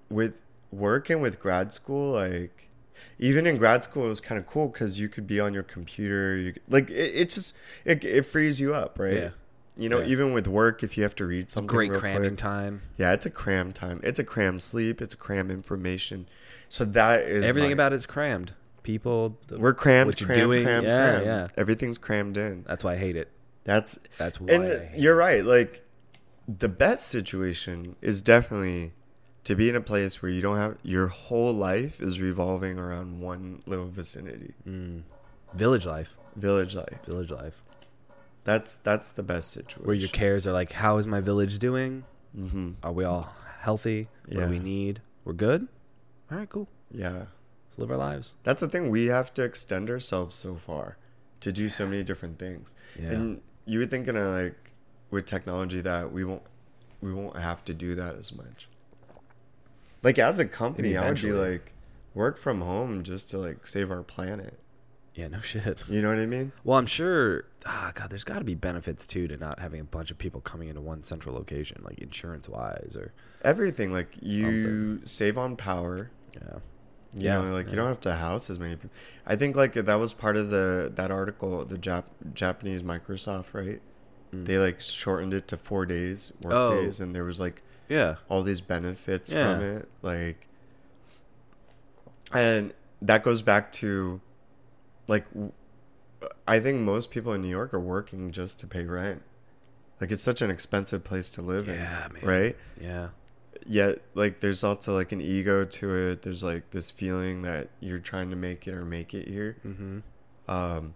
with 0.09 0.39
work 0.71 1.09
and 1.09 1.21
with 1.21 1.39
grad 1.39 1.71
school 1.73 2.13
like 2.13 2.69
even 3.19 3.45
in 3.47 3.57
grad 3.57 3.83
school 3.83 4.05
it 4.05 4.09
was 4.09 4.19
kind 4.19 4.39
of 4.39 4.45
cool 4.47 4.67
because 4.67 4.99
you 4.99 5.07
could 5.07 5.25
be 5.27 5.39
on 5.39 5.53
your 5.53 5.63
computer 5.63 6.35
you 6.35 6.53
like 6.67 6.89
it, 6.89 7.11
it 7.15 7.29
just 7.29 7.55
it, 7.85 8.03
it 8.03 8.23
frees 8.23 8.59
you 8.59 8.73
up 8.73 8.97
right 8.99 9.13
Yeah. 9.15 9.29
you 9.77 9.87
know 9.89 9.99
Yeah. 9.99 10.07
even 10.07 10.33
with 10.33 10.47
work 10.47 10.83
if 10.83 10.97
you 10.97 11.03
have 11.03 11.15
to 11.15 11.25
read 11.25 11.51
something 11.51 11.67
Great 11.67 11.91
cramming 11.93 12.29
quick, 12.31 12.37
time. 12.39 12.81
yeah 12.97 13.13
it's 13.13 13.25
a 13.25 13.29
cram 13.29 13.71
time 13.71 13.99
it's 14.03 14.17
a 14.19 14.23
cram 14.23 14.59
sleep 14.59 14.99
it's 15.01 15.13
a 15.13 15.17
cram 15.17 15.49
information 15.51 16.27
so 16.69 16.85
that 16.85 17.21
is 17.21 17.43
Everything 17.43 17.69
my- 17.69 17.73
about 17.73 17.93
it's 17.93 18.05
crammed. 18.07 18.53
People. 18.83 19.37
the- 19.47 19.57
we're 19.57 19.73
crammed 19.73 20.07
what 20.07 20.19
you're 20.21 20.27
crammed, 20.27 20.41
doing. 20.43 20.63
crammed, 20.65 20.85
yeah, 20.85 21.09
crammed. 21.09 21.25
yeah. 21.25 21.47
everything's 21.57 21.97
crammed 21.97 22.37
in 22.37 22.63
That's 22.67 22.83
why 22.83 22.93
I 22.93 22.97
hate 22.97 23.15
it. 23.15 23.29
that's 23.63 23.97
That's 24.17 24.39
why. 24.39 24.47
I 24.51 24.55
and 24.55 25.01
you're 25.01 25.15
it. 25.15 25.23
right 25.25 25.45
like 25.45 25.87
the 26.47 26.67
best 26.69 27.07
situation 27.07 27.95
is 28.01 28.21
definitely 28.21 28.91
to 29.45 29.55
be 29.55 29.69
in 29.69 29.75
a 29.75 29.81
place 29.81 30.21
where 30.21 30.31
you 30.31 30.41
don't 30.41 30.57
have 30.57 30.77
your 30.83 31.07
whole 31.07 31.53
life 31.53 32.01
is 32.01 32.19
revolving 32.19 32.77
around 32.77 33.19
one 33.21 33.61
little 33.65 33.87
vicinity 33.87 34.53
Mm. 34.67 35.03
Village 35.53 35.85
life. 35.85 36.15
village 36.35 36.75
life 36.75 36.99
Village 37.05 37.31
life. 37.31 37.61
that's 38.43 38.75
that's 38.77 39.09
the 39.09 39.23
best 39.23 39.51
situation 39.51 39.85
Where 39.85 39.95
your 39.95 40.09
cares 40.09 40.45
are 40.47 40.51
like, 40.51 40.73
how 40.73 40.97
is 40.97 41.07
my 41.07 41.21
village 41.21 41.59
doing? 41.59 42.03
hmm 42.35 42.71
Are 42.83 42.91
we 42.91 43.03
all 43.05 43.33
healthy? 43.61 44.09
What 44.25 44.37
Yeah. 44.37 44.45
do 44.45 44.51
we 44.51 44.59
need? 44.59 45.01
We're 45.23 45.33
good. 45.33 45.67
All 46.31 46.37
right, 46.39 46.49
cool. 46.49 46.67
yeah 46.91 47.25
live 47.77 47.91
our 47.91 47.97
lives. 47.97 48.33
that's 48.43 48.61
the 48.61 48.67
thing 48.67 48.89
we 48.89 49.05
have 49.07 49.33
to 49.33 49.41
extend 49.43 49.89
ourselves 49.89 50.35
so 50.35 50.55
far 50.55 50.97
to 51.39 51.51
do 51.51 51.69
so 51.69 51.85
many 51.85 52.03
different 52.03 52.37
things 52.39 52.75
Yeah. 52.99 53.11
and 53.11 53.41
you 53.65 53.79
would 53.79 53.89
think 53.91 54.07
in 54.07 54.15
a 54.17 54.29
like 54.29 54.71
with 55.09 55.25
technology 55.25 55.81
that 55.81 56.11
we 56.11 56.23
won't 56.23 56.43
we 57.01 57.13
won't 57.13 57.37
have 57.37 57.63
to 57.65 57.73
do 57.73 57.95
that 57.95 58.15
as 58.15 58.31
much 58.33 58.67
like 60.01 60.17
as 60.19 60.39
a 60.39 60.45
company 60.45 60.95
i 60.97 61.07
would 61.09 61.21
be 61.21 61.31
like 61.31 61.73
work 62.13 62.37
from 62.37 62.61
home 62.61 63.03
just 63.03 63.29
to 63.29 63.37
like 63.37 63.65
save 63.67 63.89
our 63.91 64.03
planet 64.03 64.59
yeah, 65.15 65.27
no 65.27 65.39
shit. 65.41 65.83
you 65.87 66.01
know 66.01 66.09
what 66.09 66.17
i 66.17 66.25
mean 66.25 66.51
Well, 66.63 66.79
I'm 66.79 66.87
sure. 66.87 67.45
Ah, 67.67 67.91
God, 67.93 68.09
there's 68.09 68.23
got 68.23 68.39
to 68.39 68.43
be 68.45 68.55
benefits 68.55 69.05
too 69.05 69.27
to 69.27 69.37
not 69.37 69.59
having 69.59 69.79
a 69.79 69.83
bunch 69.83 70.09
of 70.09 70.17
people 70.17 70.41
coming 70.41 70.69
into 70.69 70.81
one 70.81 71.03
central 71.03 71.35
location, 71.35 71.81
like 71.85 71.99
insurance 71.99 72.49
wise, 72.49 72.95
or 72.97 73.13
everything 73.43 73.91
like 73.93 74.17
you 74.21 75.01
save 75.05 75.37
on 75.37 75.55
power 75.55 76.09
yeah, 76.41 76.57
you 77.15 77.25
Yeah, 77.25 77.41
know 77.41 77.53
like 77.53 77.65
yeah. 77.65 77.71
you 77.71 77.75
don't 77.77 77.87
have 77.87 78.01
to 78.01 78.15
house 78.15 78.49
as 78.49 78.57
many 78.59 78.75
people 78.75 78.89
i 79.25 79.35
think 79.35 79.55
like 79.55 79.73
that 79.73 79.95
was 79.95 80.13
part 80.13 80.35
of 80.37 80.49
the 80.49 80.91
that 80.95 81.11
article 81.11 81.63
the 81.65 81.77
Jap- 81.77 82.05
japanese 82.33 82.81
microsoft 82.83 83.53
right 83.53 83.81
Mm. 84.33 84.45
they 84.47 84.57
like 84.57 84.81
shortened 84.81 85.31
it 85.31 85.47
to 85.49 85.57
four 85.57 85.85
days 85.85 86.33
work 86.41 86.53
Oh. 86.55 86.69
days 86.81 86.99
and 86.99 87.13
there 87.15 87.23
was 87.23 87.39
like 87.39 87.61
yeah, 87.87 88.15
all 88.29 88.41
these 88.41 88.61
benefits 88.61 89.31
Yeah. 89.31 89.53
from 89.57 89.63
it 89.63 89.89
like 90.01 90.47
and 92.31 92.73
that 93.01 93.23
goes 93.23 93.41
back 93.41 93.71
to 93.73 94.21
like 95.07 95.27
w- 95.33 95.51
i 96.47 96.59
think 96.59 96.81
most 96.81 97.11
people 97.11 97.33
in 97.33 97.41
new 97.41 97.47
york 97.49 97.73
are 97.73 97.79
working 97.79 98.31
just 98.31 98.59
to 98.59 98.67
pay 98.67 98.83
rent 98.85 99.21
like 100.01 100.11
it's 100.11 100.23
such 100.23 100.41
an 100.41 100.49
expensive 100.49 101.03
place 101.03 101.29
to 101.29 101.41
live 101.41 101.67
Yeah, 101.67 102.07
in 102.07 102.13
man. 102.13 102.23
right 102.25 102.57
yeah. 102.81 103.09
Yet 103.65 103.99
like 104.13 104.39
there's 104.41 104.63
also 104.63 104.95
like 104.95 105.11
an 105.11 105.21
ego 105.21 105.63
to 105.65 105.95
it 105.95 106.21
there's 106.23 106.43
like 106.43 106.69
this 106.71 106.91
feeling 106.91 107.41
that 107.43 107.69
you're 107.79 107.99
trying 107.99 108.29
to 108.29 108.35
make 108.35 108.67
it 108.67 108.73
or 108.73 108.83
make 108.85 109.13
it 109.13 109.27
here 109.27 109.57
Mm-hmm. 109.65 109.99
um 110.51 110.95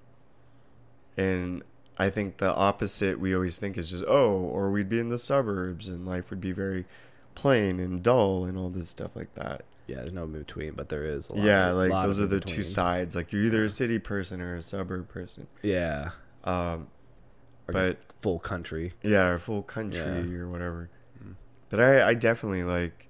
and 1.15 1.63
i 1.97 2.09
think 2.09 2.37
the 2.37 2.53
opposite 2.53 3.19
we 3.19 3.33
always 3.33 3.57
think 3.57 3.77
is 3.77 3.89
just 3.91 4.03
oh 4.07 4.31
or 4.31 4.69
we'd 4.71 4.89
be 4.89 4.99
in 4.99 5.09
the 5.09 5.17
suburbs 5.17 5.87
and 5.87 6.05
life 6.05 6.29
would 6.29 6.41
be 6.41 6.51
very 6.51 6.85
plain 7.35 7.79
and 7.79 8.03
dull 8.03 8.45
and 8.45 8.57
all 8.57 8.69
this 8.69 8.89
stuff 8.89 9.15
like 9.15 9.33
that 9.35 9.63
Yeah, 9.87 9.97
there's 9.97 10.11
no 10.13 10.23
in 10.25 10.31
between, 10.33 10.73
but 10.73 10.89
there 10.89 11.05
is. 11.05 11.29
A 11.29 11.33
lot 11.35 11.45
yeah 11.45 11.69
of, 11.69 11.77
like 11.77 11.91
those 12.05 12.19
are 12.19 12.25
the 12.27 12.35
in-between. 12.37 12.55
two 12.57 12.63
sides 12.63 13.15
like 13.15 13.31
you're 13.31 13.43
either 13.43 13.63
a 13.63 13.69
city 13.69 13.99
person 13.99 14.41
or 14.41 14.55
a 14.55 14.61
suburb 14.63 15.07
person 15.07 15.47
Yeah, 15.61 16.11
um 16.43 16.87
or 17.67 17.73
But- 17.73 17.99
full 18.19 18.39
country. 18.39 18.93
yeah 19.03 19.27
or 19.27 19.37
full 19.39 19.61
country 19.61 19.99
Yeah. 20.01 20.39
or 20.39 20.49
whatever. 20.49 20.89
But 21.69 21.79
i 21.79 22.09
i 22.09 22.13
definitely 22.13 22.63
like 22.63 23.07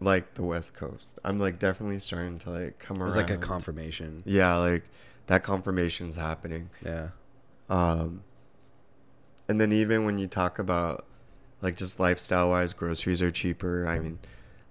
like 0.00 0.34
the 0.34 0.42
west 0.42 0.74
coast 0.74 1.18
i'm 1.24 1.38
like 1.38 1.58
definitely 1.58 1.98
starting 1.98 2.38
to 2.38 2.50
like 2.50 2.78
come 2.78 3.02
around 3.02 3.16
like 3.16 3.30
a 3.30 3.36
confirmation. 3.36 4.22
yeah 4.26 4.56
like 4.56 4.84
that 5.26 5.42
confirmation's 5.42 6.14
happening 6.16 6.70
Yeah, 6.84 7.08
Um, 7.68 8.22
and 9.48 9.60
then 9.60 9.72
even 9.72 10.04
when 10.04 10.18
you 10.18 10.26
talk 10.28 10.58
about 10.60 11.04
like 11.62 11.76
just 11.76 11.98
lifestyle 11.98 12.50
wise, 12.50 12.72
groceries 12.72 13.20
are 13.22 13.30
cheaper. 13.32 13.88
I 13.88 13.98
mean, 13.98 14.18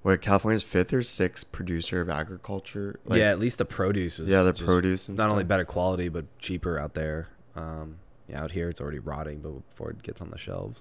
what 0.01 0.21
California's 0.21 0.63
fifth 0.63 0.93
or 0.93 1.01
sixth 1.01 1.51
producer 1.51 1.99
of 1.99 2.09
agriculture? 2.09 2.99
Like, 3.05 3.19
yeah. 3.19 3.31
At 3.31 3.39
least 3.39 3.57
the 3.57 3.65
produce 3.65 4.17
is 4.19 4.29
yeah, 4.29 4.43
the 4.43 4.53
produce 4.53 5.09
not 5.09 5.29
only 5.29 5.43
better 5.43 5.65
quality 5.65 6.07
but 6.07 6.25
cheaper 6.39 6.79
out 6.79 6.93
there. 6.93 7.27
Um, 7.55 7.97
yeah, 8.29 8.41
out 8.43 8.51
here 8.53 8.69
it's 8.69 8.79
already 8.79 8.99
rotting, 8.99 9.39
but 9.39 9.67
before 9.69 9.89
it 9.91 10.03
gets 10.03 10.21
on 10.21 10.29
the 10.29 10.37
shelves, 10.37 10.79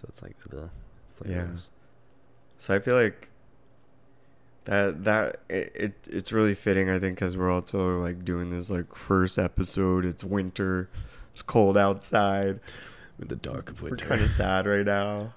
so 0.00 0.06
it's 0.08 0.22
like 0.22 0.36
the 0.48 0.70
Yeah. 1.28 1.46
So 2.58 2.74
I 2.74 2.78
feel 2.78 2.94
like 2.96 3.28
that 4.64 5.04
that 5.04 5.40
it, 5.48 5.72
it 5.74 5.92
it's 6.06 6.32
really 6.32 6.54
fitting. 6.54 6.88
I 6.90 6.98
think 6.98 7.16
because 7.16 7.36
we're 7.36 7.50
also 7.50 8.00
like 8.00 8.24
doing 8.24 8.50
this 8.50 8.70
like 8.70 8.94
first 8.94 9.38
episode. 9.38 10.04
It's 10.04 10.22
winter. 10.24 10.88
It's 11.32 11.42
cold 11.42 11.76
outside. 11.76 12.60
with 13.18 13.28
the 13.28 13.36
dark 13.36 13.70
of 13.70 13.82
winter. 13.82 14.04
We're 14.04 14.08
kind 14.08 14.22
of 14.22 14.30
sad 14.30 14.66
right 14.66 14.86
now. 14.86 15.34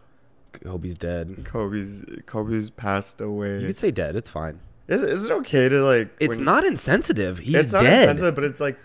Kobe's 0.54 0.96
dead. 0.96 1.44
Kobe's 1.46 2.04
Kobe's 2.26 2.70
passed 2.70 3.20
away. 3.22 3.60
You 3.62 3.68
could 3.68 3.78
say 3.78 3.92
dead. 3.92 4.16
It's 4.16 4.30
fine. 4.30 4.60
Is, 4.88 5.02
is 5.02 5.24
it 5.26 5.32
okay 5.32 5.70
to 5.70 5.82
like? 5.84 6.14
It's 6.20 6.36
when- 6.36 6.44
not 6.44 6.64
insensitive. 6.66 7.40
He's 7.40 7.56
it's 7.56 7.74
not 7.74 7.84
dead. 7.84 8.04
insensitive, 8.10 8.36
but 8.36 8.44
it's 8.44 8.62
like 8.62 8.78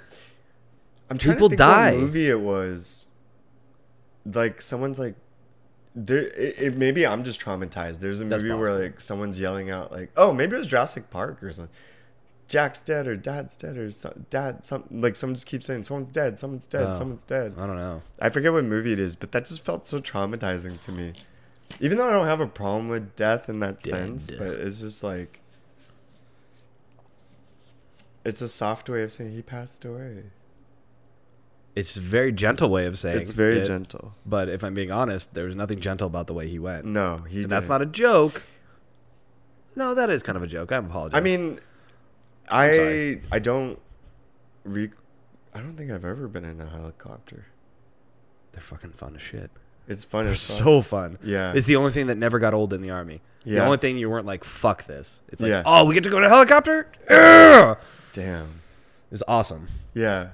I'm 1.11 1.19
trying 1.19 1.35
People 1.37 1.49
to 1.49 1.53
think 1.53 1.59
die. 1.59 1.93
what 1.93 2.01
movie 2.01 2.29
it 2.29 2.41
was. 2.41 3.07
Like 4.25 4.61
someone's 4.63 4.99
like, 4.99 5.15
there. 6.07 6.27
It, 6.29 6.59
it, 6.59 6.77
maybe 6.77 7.07
I'm 7.07 7.25
just 7.25 7.41
traumatized. 7.41 8.01
There's 8.01 8.21
a 8.21 8.25
That's 8.25 8.43
movie 8.43 8.55
where 8.55 8.79
like 8.83 9.01
someone's 9.01 9.39
yelling 9.41 9.71
out 9.71 9.91
like, 9.93 10.11
oh, 10.17 10.33
maybe 10.33 10.55
it 10.55 10.59
was 10.59 10.67
Jurassic 10.67 11.11
Park 11.11 11.43
or 11.43 11.53
something. 11.53 11.75
Jack's 12.49 12.81
dead 12.81 13.07
or 13.07 13.15
Dad's 13.15 13.57
dead 13.59 13.77
or 13.77 13.91
so, 13.91 14.19
Dad. 14.31 14.65
Some 14.65 14.85
like 14.91 15.17
someone 15.17 15.35
just 15.35 15.47
keeps 15.47 15.67
saying 15.67 15.85
someone's 15.85 16.11
dead, 16.11 16.39
someone's 16.39 16.67
dead, 16.67 16.89
Oh. 16.89 16.95
someone's 16.95 17.25
dead. 17.25 17.53
I 17.59 17.67
don't 17.67 17.77
know. 17.77 18.01
I 18.21 18.31
forget 18.31 18.53
what 18.55 18.65
movie 18.65 18.93
it 18.95 18.99
is, 18.99 19.17
but 19.17 19.33
that 19.33 19.47
just 19.47 19.63
felt 19.63 19.87
so 19.87 19.99
traumatizing 20.01 20.81
to 20.81 20.93
me. 20.93 21.13
Even 21.81 21.99
though 21.99 22.09
I 22.09 22.13
don't 22.13 22.27
have 22.27 22.41
a 22.41 22.47
problem 22.47 22.89
with 22.89 23.15
death 23.17 23.51
in 23.51 23.61
that 23.61 23.81
Dead. 23.83 23.91
sense, 23.91 24.31
but 24.31 24.49
it's 24.49 24.81
just 24.81 25.05
like 25.05 25.41
it's 28.25 28.41
a 28.43 28.49
soft 28.49 28.89
way 28.89 29.03
of 29.03 29.13
saying 29.13 29.33
he 29.33 29.43
passed 29.43 29.85
away. 29.85 30.25
It's 31.79 31.97
a 31.97 32.01
very 32.01 32.33
gentle 32.33 32.71
way 32.71 32.87
of 32.87 32.99
saying 32.99 33.19
It's 33.21 33.33
very 33.33 33.59
it, 33.61 33.65
gentle. 33.65 34.15
But 34.27 34.49
if 34.49 34.65
I'm 34.65 34.75
being 34.75 34.91
honest, 34.91 35.35
there 35.35 35.45
was 35.45 35.55
nothing 35.55 35.79
gentle 35.79 36.09
about 36.09 36.27
the 36.27 36.35
way 36.35 36.49
he 36.49 36.59
went. 36.59 36.85
No, 36.87 37.19
he. 37.19 37.43
and 37.43 37.51
that's 37.51 37.69
not 37.69 37.81
a 37.81 37.87
joke. 37.87 38.43
No, 39.77 39.95
that 39.95 40.11
is 40.11 40.25
kind 40.25 40.37
of 40.37 40.43
a 40.43 40.49
joke. 40.49 40.73
I 40.73 40.77
apologize. 40.79 41.17
I 41.17 41.23
mean, 41.23 41.61
I'm 42.51 43.23
I 43.31 43.39
don't. 43.39 43.79
Re- 44.65 44.91
I 45.55 45.61
don't 45.61 45.77
think 45.77 45.93
I've 45.93 46.05
ever 46.05 46.27
been 46.27 46.45
in 46.45 46.61
a 46.61 46.69
helicopter. 46.69 47.47
they're 48.53 48.61
fucking 48.61 48.95
fun 48.95 49.15
as 49.15 49.23
shit. 49.23 49.53
It's 49.87 50.05
fun. 50.05 50.27
They're 50.27 50.35
so 50.35 50.83
fun. 50.83 51.19
Yeah. 51.23 51.53
It's 51.55 51.67
the 51.69 51.77
only 51.77 51.93
thing 51.93 52.09
that 52.09 52.19
never 52.19 52.41
got 52.41 52.55
old 52.55 52.73
in 52.73 52.83
the 52.83 52.91
army. 52.91 53.23
Yeah. 53.45 53.61
The 53.61 53.65
only 53.67 53.79
thing 53.79 53.97
you 53.99 54.11
weren't 54.11 54.27
like, 54.27 54.43
fuck 54.43 54.87
this. 54.87 55.23
It's 55.29 55.41
like, 55.41 55.51
Yeah. 55.51 55.63
oh, 55.65 55.85
we 55.85 55.95
get 55.95 56.03
to 56.05 56.11
go 56.11 56.19
to 56.21 56.27
a 56.27 56.29
helicopter? 56.29 56.91
Damn. 58.13 58.47
It 58.47 59.13
was 59.13 59.23
awesome. 59.29 59.69
Yeah. 59.95 60.31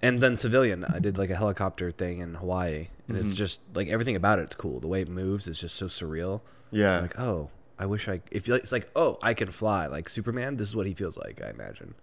And 0.00 0.20
then 0.20 0.36
civilian, 0.36 0.84
I 0.84 0.98
did 1.00 1.18
like 1.18 1.30
a 1.30 1.36
helicopter 1.36 1.90
thing 1.90 2.20
in 2.20 2.34
Hawaii, 2.34 2.88
and 3.08 3.16
Mhm. 3.16 3.20
it's 3.30 3.36
just 3.36 3.60
like 3.74 3.88
everything 3.88 4.14
about 4.16 4.38
it's 4.38 4.54
cool. 4.54 4.78
The 4.80 4.86
way 4.86 5.02
it 5.02 5.08
moves 5.08 5.48
is 5.48 5.58
just 5.60 5.74
so 5.76 5.86
surreal. 5.86 6.40
Yeah. 6.70 7.00
Like, 7.00 7.18
oh, 7.18 7.50
I 7.78 7.86
wish 7.86 8.08
I. 8.08 8.20
If 8.30 8.48
it's 8.48 8.70
like, 8.70 8.88
oh, 8.94 9.18
I 9.22 9.34
can 9.34 9.50
fly. 9.50 9.86
Like 9.86 10.08
Superman, 10.08 10.56
this 10.56 10.68
is 10.68 10.76
what 10.76 10.86
he 10.86 10.94
feels 10.94 11.16
like. 11.16 11.40
I 11.44 11.50
imagine. 11.50 11.94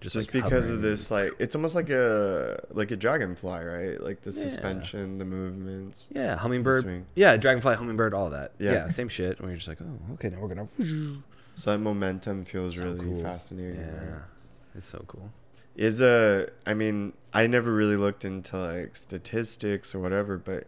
just 0.00 0.16
like, 0.16 0.32
because 0.32 0.70
of 0.70 0.80
this 0.80 1.10
like 1.10 1.30
it's 1.38 1.54
almost 1.54 1.74
like 1.74 1.90
a 1.90 2.58
like 2.70 2.90
a 2.90 2.96
dragonfly 2.96 3.60
right 3.62 4.02
like 4.02 4.22
the 4.22 4.30
Yeah. 4.30 4.42
suspension 4.46 5.18
the 5.18 5.26
movements 5.26 6.08
Yeah, 6.14 6.36
hummingbird. 6.36 7.04
Yeah, 7.14 7.36
dragonfly, 7.36 7.74
hummingbird, 7.76 8.14
all 8.14 8.30
that. 8.30 8.52
Yeah. 8.58 8.72
Yeah, 8.72 8.88
same 8.88 9.10
shit. 9.10 9.38
And 9.38 9.46
we're 9.46 9.56
just 9.56 9.68
like, 9.68 9.78
oh, 9.82 10.14
okay, 10.14 10.30
now 10.30 10.38
we're 10.40 10.48
gonna. 10.54 10.68
so 11.54 11.70
that 11.72 11.78
momentum 11.78 12.46
feels 12.46 12.76
So 12.76 12.82
really 12.84 13.00
cool. 13.04 13.22
fascinating 13.22 13.78
Yeah, 13.82 14.04
right? 14.14 14.22
it's 14.74 14.86
so 14.86 15.04
cool. 15.06 15.30
Is 15.80 16.00
a 16.00 16.46
i 16.66 16.74
mean 16.74 17.12
i 17.32 17.46
never 17.46 17.72
really 17.72 17.96
looked 17.96 18.24
into 18.24 18.56
like 18.56 18.94
statistics 18.94 19.94
or 19.94 19.98
whatever 19.98 20.36
but 20.36 20.64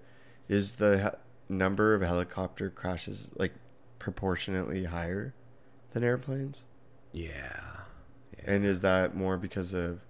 is 0.49 0.75
the 0.77 0.99
he- 1.03 1.55
number 1.55 1.95
of 1.95 2.01
helicopter 2.03 2.71
crashes 2.71 3.31
like 3.37 3.53
proportionately 3.99 4.85
higher 4.85 5.35
than 5.93 6.03
airplanes 6.03 6.65
Yeah. 7.13 7.31
yeah. 8.39 8.45
and 8.47 8.65
is 8.65 8.81
that 8.81 9.15
more 9.15 9.37
because 9.37 9.73
of 9.75 10.01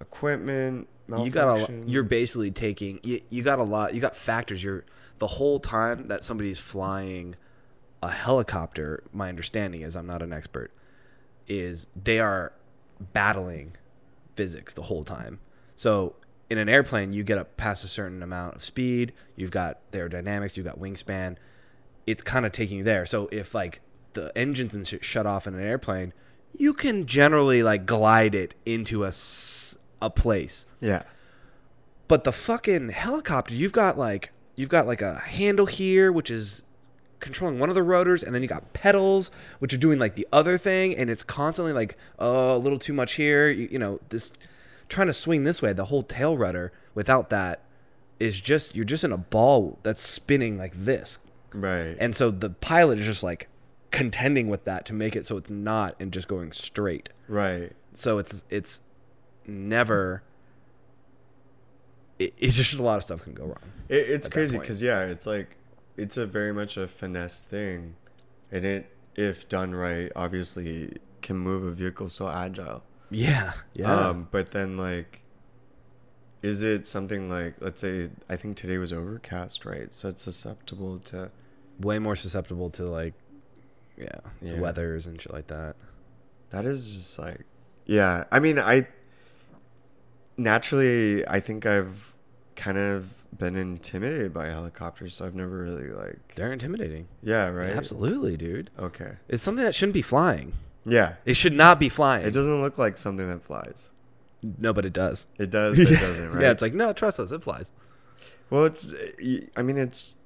equipment 0.00 0.88
you 1.24 1.30
got 1.30 1.68
a. 1.68 1.82
You're 1.86 2.04
basically 2.04 2.52
taking. 2.52 3.00
You, 3.02 3.20
you 3.30 3.42
got 3.42 3.58
a 3.58 3.64
lot. 3.64 3.94
You 3.94 4.00
got 4.00 4.16
factors. 4.16 4.62
You're 4.62 4.84
the 5.18 5.26
whole 5.26 5.58
time 5.58 6.06
that 6.06 6.22
somebody's 6.22 6.60
flying 6.60 7.34
a 8.00 8.12
helicopter. 8.12 9.02
My 9.12 9.28
understanding 9.28 9.80
is, 9.80 9.96
I'm 9.96 10.06
not 10.06 10.22
an 10.22 10.32
expert. 10.32 10.70
Is 11.48 11.88
they 12.00 12.20
are 12.20 12.52
battling 13.12 13.72
physics 14.34 14.74
the 14.74 14.82
whole 14.82 15.04
time. 15.04 15.40
So 15.76 16.16
in 16.50 16.58
an 16.58 16.68
airplane, 16.68 17.12
you 17.12 17.22
get 17.22 17.38
up 17.38 17.56
past 17.56 17.84
a 17.84 17.88
certain 17.88 18.22
amount 18.22 18.56
of 18.56 18.64
speed. 18.64 19.12
You've 19.36 19.50
got 19.50 19.78
aerodynamics. 19.92 20.56
You've 20.56 20.66
got 20.66 20.78
wingspan. 20.78 21.36
It's 22.06 22.22
kind 22.22 22.44
of 22.44 22.52
taking 22.52 22.78
you 22.78 22.84
there. 22.84 23.06
So 23.06 23.28
if 23.30 23.54
like 23.54 23.80
the 24.14 24.36
engines 24.36 24.74
and 24.74 24.86
shit 24.86 25.04
shut 25.04 25.26
off 25.26 25.46
in 25.46 25.54
an 25.54 25.64
airplane, 25.64 26.12
you 26.52 26.74
can 26.74 27.06
generally 27.06 27.62
like 27.62 27.86
glide 27.86 28.34
it 28.34 28.54
into 28.66 29.04
a 29.04 29.12
a 30.02 30.10
place. 30.10 30.66
yeah 30.80 31.02
But 32.08 32.24
the 32.24 32.32
fucking 32.32 32.88
helicopter, 32.90 33.54
you've 33.54 33.72
got 33.72 33.96
like 33.96 34.32
you've 34.56 34.68
got 34.68 34.86
like 34.86 35.02
a 35.02 35.18
handle 35.20 35.66
here, 35.66 36.10
which 36.10 36.30
is 36.30 36.62
controlling 37.20 37.58
one 37.58 37.68
of 37.68 37.74
the 37.74 37.82
rotors, 37.82 38.22
and 38.22 38.34
then 38.34 38.42
you 38.42 38.48
got 38.48 38.72
pedals, 38.72 39.30
which 39.58 39.72
are 39.72 39.78
doing 39.78 39.98
like 39.98 40.16
the 40.16 40.26
other 40.32 40.58
thing, 40.58 40.94
and 40.96 41.08
it's 41.10 41.22
constantly 41.22 41.72
like, 41.72 41.96
oh, 42.18 42.56
a 42.56 42.58
little 42.58 42.78
too 42.78 42.92
much 42.92 43.14
here. 43.14 43.48
You, 43.48 43.68
you 43.70 43.78
know, 43.78 44.00
this 44.08 44.30
trying 44.88 45.06
to 45.06 45.14
swing 45.14 45.44
this 45.44 45.62
way, 45.62 45.72
the 45.72 45.86
whole 45.86 46.02
tail 46.02 46.36
rudder 46.36 46.72
without 46.94 47.30
that 47.30 47.62
is 48.18 48.40
just 48.40 48.74
you're 48.74 48.84
just 48.84 49.04
in 49.04 49.12
a 49.12 49.18
ball 49.18 49.78
that's 49.82 50.02
spinning 50.02 50.58
like 50.58 50.72
this, 50.84 51.18
right. 51.52 51.96
And 51.98 52.16
so 52.16 52.30
the 52.30 52.50
pilot 52.50 52.98
is 52.98 53.06
just 53.06 53.22
like 53.22 53.48
contending 53.90 54.48
with 54.48 54.64
that 54.64 54.86
to 54.86 54.92
make 54.92 55.16
it 55.16 55.26
so 55.26 55.36
it's 55.36 55.50
not 55.50 55.96
and 55.98 56.12
just 56.12 56.28
going 56.28 56.52
straight. 56.52 57.08
Right. 57.28 57.72
So 57.94 58.18
it's 58.18 58.44
it's 58.50 58.80
never 59.46 60.22
it, 62.18 62.34
it's 62.38 62.56
just 62.56 62.74
a 62.74 62.82
lot 62.82 62.96
of 62.96 63.02
stuff 63.02 63.22
can 63.22 63.32
go 63.32 63.44
wrong 63.44 63.72
It, 63.88 64.08
it's 64.10 64.28
crazy 64.28 64.58
because 64.58 64.80
yeah, 64.80 65.00
it's 65.02 65.26
like 65.26 65.56
it's 66.02 66.16
a 66.16 66.26
very 66.26 66.52
much 66.52 66.76
a 66.76 66.86
finesse 66.88 67.42
thing, 67.42 67.96
and 68.50 68.64
it 68.64 68.82
if 69.16 69.48
done 69.48 69.74
right, 69.74 70.10
obviously 70.16 70.96
can 71.22 71.36
move 71.36 71.62
a 71.64 71.70
vehicle 71.72 72.08
so 72.08 72.28
agile. 72.28 72.82
yeah 73.10 73.52
yeah 73.74 74.08
Um, 74.08 74.28
but 74.30 74.52
then 74.52 74.76
like, 74.76 75.22
is 76.42 76.62
it 76.62 76.86
something 76.86 77.28
like 77.28 77.54
let's 77.60 77.80
say 77.82 78.10
I 78.28 78.36
think 78.36 78.56
today 78.56 78.78
was 78.78 78.92
overcast, 78.92 79.64
right? 79.64 79.92
So 79.92 80.08
it's 80.08 80.22
susceptible 80.22 80.98
to 81.10 81.30
way 81.78 81.98
more 81.98 82.16
susceptible 82.16 82.70
to 82.70 82.84
like 82.86 83.14
yeah, 83.98 84.20
Yeah. 84.40 84.54
the 84.54 84.60
weathers 84.60 85.06
and 85.06 85.20
shit 85.20 85.32
like 85.32 85.48
that 85.48 85.76
that 86.50 86.64
is 86.64 86.94
just 86.94 87.18
like 87.18 87.44
yeah. 87.84 88.24
I 88.32 88.38
mean 88.40 88.58
I 88.58 88.86
naturally 90.36 91.26
I 91.28 91.40
think 91.40 91.66
I've 91.66 92.12
kind 92.60 92.76
of 92.78 93.26
been 93.36 93.56
intimidated 93.56 94.34
by 94.34 94.46
helicopters, 94.46 95.14
so 95.14 95.24
I've 95.24 95.34
never 95.34 95.56
really 95.62 95.88
like 95.88 96.34
they're 96.34 96.52
intimidating 96.52 97.08
yeah 97.22 97.46
right 97.48 97.70
absolutely 97.74 98.36
dude 98.36 98.70
okay 98.78 99.12
it's 99.28 99.42
something 99.42 99.64
that 99.64 99.74
shouldn't 99.74 99.94
be 99.94 100.02
flying 100.02 100.52
yeah. 100.84 101.14
it 101.24 101.34
should 101.34 101.52
not 101.54 101.78
be 101.80 101.88
flying 101.88 102.26
It 102.26 102.32
doesn't 102.32 102.60
look 102.62 102.76
like 102.78 102.96
something 102.98 103.28
that 103.28 103.42
flies. 103.42 103.90
no 104.42 104.72
but 104.72 104.84
it 104.84 104.92
does 104.92 105.26
It 105.38 105.50
does, 105.50 105.76
but 105.84 105.90
it 105.90 106.00
doesn't, 106.00 106.32
right? 106.32 106.42
yeah 106.42 106.50
it's 106.50 106.62
like 106.62 106.74
no 106.74 106.92
trust 106.92 107.18
us 107.20 107.30
it 107.30 107.42
flies 107.42 107.72
well, 108.50 108.64
it's. 108.64 108.92
I 109.56 109.62
mean, 109.62 109.78
it's 109.78 110.16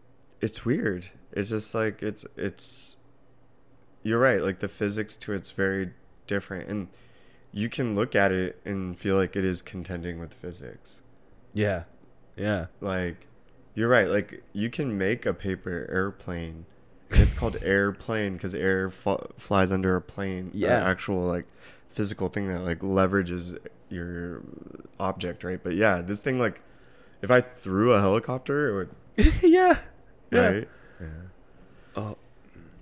it's 0.40 0.64
weird. 0.64 1.10
It's 1.32 1.50
just 1.50 1.74
like 1.74 2.02
it's 2.02 2.24
it's. 2.36 2.96
You're 4.02 4.18
right. 4.18 4.40
Like 4.40 4.60
the 4.60 4.68
physics 4.68 5.14
to 5.18 5.34
it's 5.34 5.50
very 5.50 5.90
different, 6.26 6.68
and 6.70 6.88
you 7.52 7.68
can 7.68 7.94
look 7.94 8.14
at 8.16 8.32
it 8.32 8.58
and 8.64 8.96
feel 8.98 9.16
like 9.16 9.36
it 9.36 9.44
is 9.44 9.60
contending 9.60 10.18
with 10.18 10.32
physics. 10.32 11.02
yeah 11.52 11.82
yeah 12.36 12.66
Like, 12.80 13.26
you're 13.74 13.88
right. 13.88 14.08
Like 14.08 14.42
you 14.52 14.70
can 14.70 14.96
make 14.96 15.26
a 15.26 15.34
paper 15.34 15.86
airplane. 15.90 16.66
And 17.10 17.20
it's 17.22 17.34
called 17.34 17.56
airplane 17.62 18.34
because 18.34 18.54
air 18.54 18.90
flies 18.90 19.70
under 19.72 19.96
a 19.96 20.00
plane. 20.00 20.50
an 20.52 20.58
Yeah. 20.58 20.88
actual 20.88 21.24
like 21.24 21.46
physical 21.90 22.28
thing 22.28 22.48
that 22.48 22.60
like 22.60 22.80
leverages 22.80 23.56
your 23.88 24.42
object, 24.98 25.44
right? 25.44 25.60
But 25.62 25.74
yeah, 25.74 26.02
this 26.02 26.20
thing 26.22 26.38
like, 26.38 26.62
if 27.22 27.30
I 27.30 27.40
threw 27.40 27.92
a 27.92 28.00
helicopter, 28.00 28.68
it 28.68 28.74
would 28.74 29.34
yeah 29.42 29.78
yeah 30.30 30.48
right. 30.48 30.68
Yeah. 31.00 31.06
oh 31.96 32.16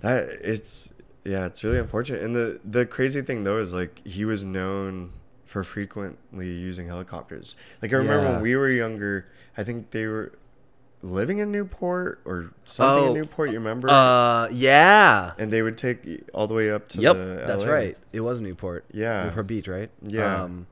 That 0.01 0.29
it's 0.41 0.91
yeah, 1.23 1.45
it's 1.45 1.63
really 1.63 1.79
unfortunate. 1.79 2.21
And 2.21 2.35
the 2.35 2.59
the 2.65 2.85
crazy 2.85 3.21
thing 3.21 3.43
though 3.45 3.57
is 3.59 3.73
like 3.73 4.05
he 4.05 4.25
was 4.25 4.43
known 4.43 5.13
for 5.45 5.63
frequently 5.63 6.47
using 6.51 6.87
helicopters. 6.87 7.55
Like 7.81 7.93
I 7.93 7.97
remember 7.97 8.25
Yeah. 8.25 8.31
when 8.33 8.41
we 8.41 8.55
were 8.55 8.69
younger, 8.69 9.27
I 9.57 9.63
think 9.63 9.91
they 9.91 10.05
were 10.07 10.33
living 11.01 11.39
in 11.39 11.51
Newport 11.51 12.21
or 12.25 12.51
something 12.65 13.03
Oh, 13.03 13.07
in 13.09 13.13
Newport. 13.13 13.49
You 13.51 13.57
remember? 13.59 13.89
uh 13.89 14.47
yeah 14.49 15.33
and 15.37 15.51
they 15.51 15.61
would 15.61 15.77
take 15.77 16.23
all 16.33 16.47
the 16.47 16.53
way 16.53 16.71
up 16.71 16.87
to 16.89 17.01
yep 17.01 17.15
that's 17.45 17.63
LA. 17.63 17.69
right 17.71 17.97
it 18.13 18.21
was 18.21 18.39
newport 18.39 18.85
Yeah. 18.93 19.25
newport 19.25 19.47
beach 19.47 19.67
right 19.67 19.89
Yeah. 20.01 20.43
um 20.43 20.67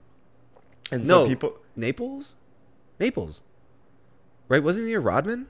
And 0.92 1.06
No. 1.08 1.28
people 1.28 1.58
Naples? 1.76 2.36
Naples. 3.00 3.42
Right? 4.50 4.62
Wasn't 4.64 4.86
near 4.86 5.00
Rodman? 5.00 5.48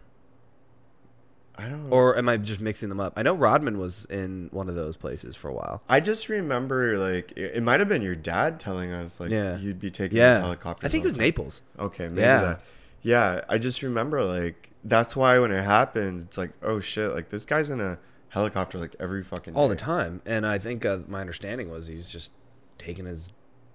I 1.56 1.68
don't 1.68 1.92
Or 1.92 2.18
am 2.18 2.30
I 2.30 2.38
just 2.38 2.62
mixing 2.62 2.90
them 2.90 3.00
up? 3.00 3.14
I 3.16 3.24
know 3.24 3.34
Rodman 3.36 3.78
was 3.78 4.06
in 4.06 4.48
one 4.52 4.70
of 4.70 4.76
those 4.76 4.96
places 4.98 5.36
for 5.36 5.48
a 5.50 5.54
while. 5.54 5.82
I 5.90 6.00
just 6.00 6.30
remember 6.30 6.98
like 6.98 7.32
it, 7.36 7.58
it 7.58 7.64
might 7.64 7.80
have 7.80 7.90
been 7.90 8.02
your 8.02 8.16
dad 8.16 8.60
telling 8.60 8.92
us 8.92 9.20
like 9.20 9.30
Yeah. 9.32 9.58
you'd 9.58 9.80
be 9.80 9.92
taking 9.92 10.16
these 10.16 10.20
Yeah. 10.22 10.40
helicopters. 10.42 10.88
I 10.88 10.90
think 10.92 11.04
it 11.04 11.08
was. 11.10 11.18
Naples. 11.18 11.62
Okay, 11.78 12.08
maybe 12.08 12.22
Yeah. 12.22 12.42
that. 12.42 12.62
Yeah, 13.02 13.42
I 13.50 13.58
just 13.58 13.82
remember 13.82 14.24
like 14.24 14.70
that's 14.84 15.16
why 15.16 15.38
when 15.40 15.52
it 15.52 15.64
happened, 15.64 16.22
it's 16.24 16.38
like 16.38 16.52
oh 16.62 16.80
shit, 16.80 17.14
like 17.14 17.30
this 17.30 17.46
guy's 17.46 17.70
in 17.70 17.80
a 17.82 17.98
helicopter 18.30 18.78
like 18.80 18.96
every 19.00 19.24
fucking 19.24 19.56
All 19.56 19.68
the 19.68 19.76
time. 19.76 20.22
And 20.26 20.46
I 20.46 20.58
think 20.58 20.86
uh, 20.86 21.00
my 21.08 21.22
understanding 21.22 21.70
was 21.70 21.88
he's 21.88 22.10
just 22.10 22.32
taking 22.78 23.06
his 23.06 23.32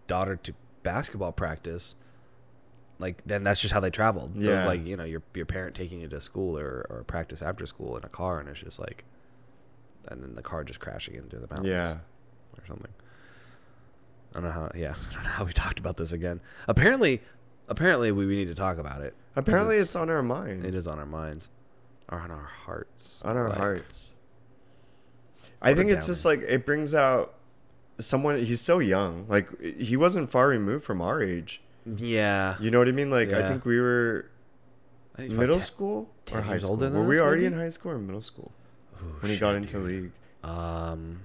daughter 0.06 0.36
to 0.36 0.54
basketball 0.82 1.32
practice. 1.32 1.94
Like 2.98 3.22
then 3.26 3.44
that's 3.44 3.60
just 3.60 3.74
how 3.74 3.80
they 3.80 3.90
traveled. 3.90 4.36
So 4.36 4.42
Yeah. 4.50 4.58
it's 4.58 4.66
like, 4.66 4.86
you 4.86 4.96
know, 4.96 5.04
your 5.04 5.22
your 5.34 5.46
parent 5.46 5.74
taking 5.76 6.00
you 6.00 6.08
to 6.08 6.20
school 6.20 6.56
or, 6.58 6.86
or 6.88 7.04
practice 7.04 7.42
after 7.42 7.66
school 7.66 7.96
in 7.96 8.04
a 8.04 8.08
car 8.08 8.40
and 8.40 8.48
it's 8.48 8.60
just 8.60 8.78
like 8.78 9.04
and 10.08 10.22
then 10.22 10.34
the 10.36 10.42
car 10.42 10.62
just 10.64 10.78
crashing 10.80 11.14
into 11.16 11.36
the 11.36 11.48
mountains. 11.48 11.66
Yeah, 11.68 11.92
or 12.56 12.66
something. 12.66 12.92
I 14.30 14.34
don't 14.40 14.44
know 14.44 14.50
how. 14.50 14.70
Yeah, 14.74 14.94
I 15.10 15.14
don't 15.14 15.24
know 15.24 15.30
how 15.30 15.44
we 15.44 15.52
talked 15.52 15.78
about 15.78 15.96
this 15.96 16.12
again. 16.12 16.40
Apparently, 16.68 17.22
apparently 17.68 18.10
we, 18.12 18.26
we 18.26 18.36
need 18.36 18.48
to 18.48 18.54
talk 18.54 18.78
about 18.78 19.00
it. 19.02 19.14
apparently 19.34 19.74
It's- 19.76 19.88
it's, 19.88 19.96
on 19.96 20.08
our 20.10 20.22
mind, 20.22 20.64
It 20.64 20.74
is 20.74 20.86
on 20.86 20.98
our 20.98 21.06
minds, 21.06 21.48
or 22.08 22.18
on 22.20 22.30
our 22.30 22.44
hearts, 22.64 23.20
on 23.24 23.36
our 23.36 23.48
like- 23.48 23.58
hearts. 23.58 24.12
I 25.62 25.74
think 25.74 25.90
it's 25.90 26.06
just 26.06 26.24
like 26.24 26.42
it 26.42 26.64
brings 26.66 26.94
out 26.94 27.34
someone. 27.98 28.38
He's 28.38 28.60
so 28.60 28.78
young, 28.78 29.26
like 29.28 29.48
he 29.60 29.96
wasn't 29.96 30.30
far 30.30 30.48
removed 30.48 30.84
from 30.84 31.00
our 31.00 31.22
age. 31.22 31.62
Yeah, 31.86 32.56
You 32.60 32.70
know 32.70 32.78
what 32.78 32.88
I 32.88 32.92
mean? 32.92 33.10
Like 33.10 33.32
I 33.32 33.48
think 33.48 33.64
we 33.64 33.80
were 33.80 34.26
think 35.16 35.32
middle 35.32 35.60
school 35.60 36.10
10 36.26 36.38
or 36.38 36.42
high 36.42 36.58
school. 36.58 36.76
Were 36.76 37.04
we 37.04 37.18
already 37.18 37.42
maybe? 37.44 37.54
in 37.54 37.60
high 37.60 37.68
school 37.70 37.92
or 37.92 37.98
middle 37.98 38.20
school 38.20 38.52
ten- 38.98 39.08
Oh, 39.08 39.16
when 39.20 39.30
he 39.32 39.38
got 39.38 39.54
into 39.54 39.78
dude. 39.78 39.86
league? 39.86 40.12
Um, 40.44 41.20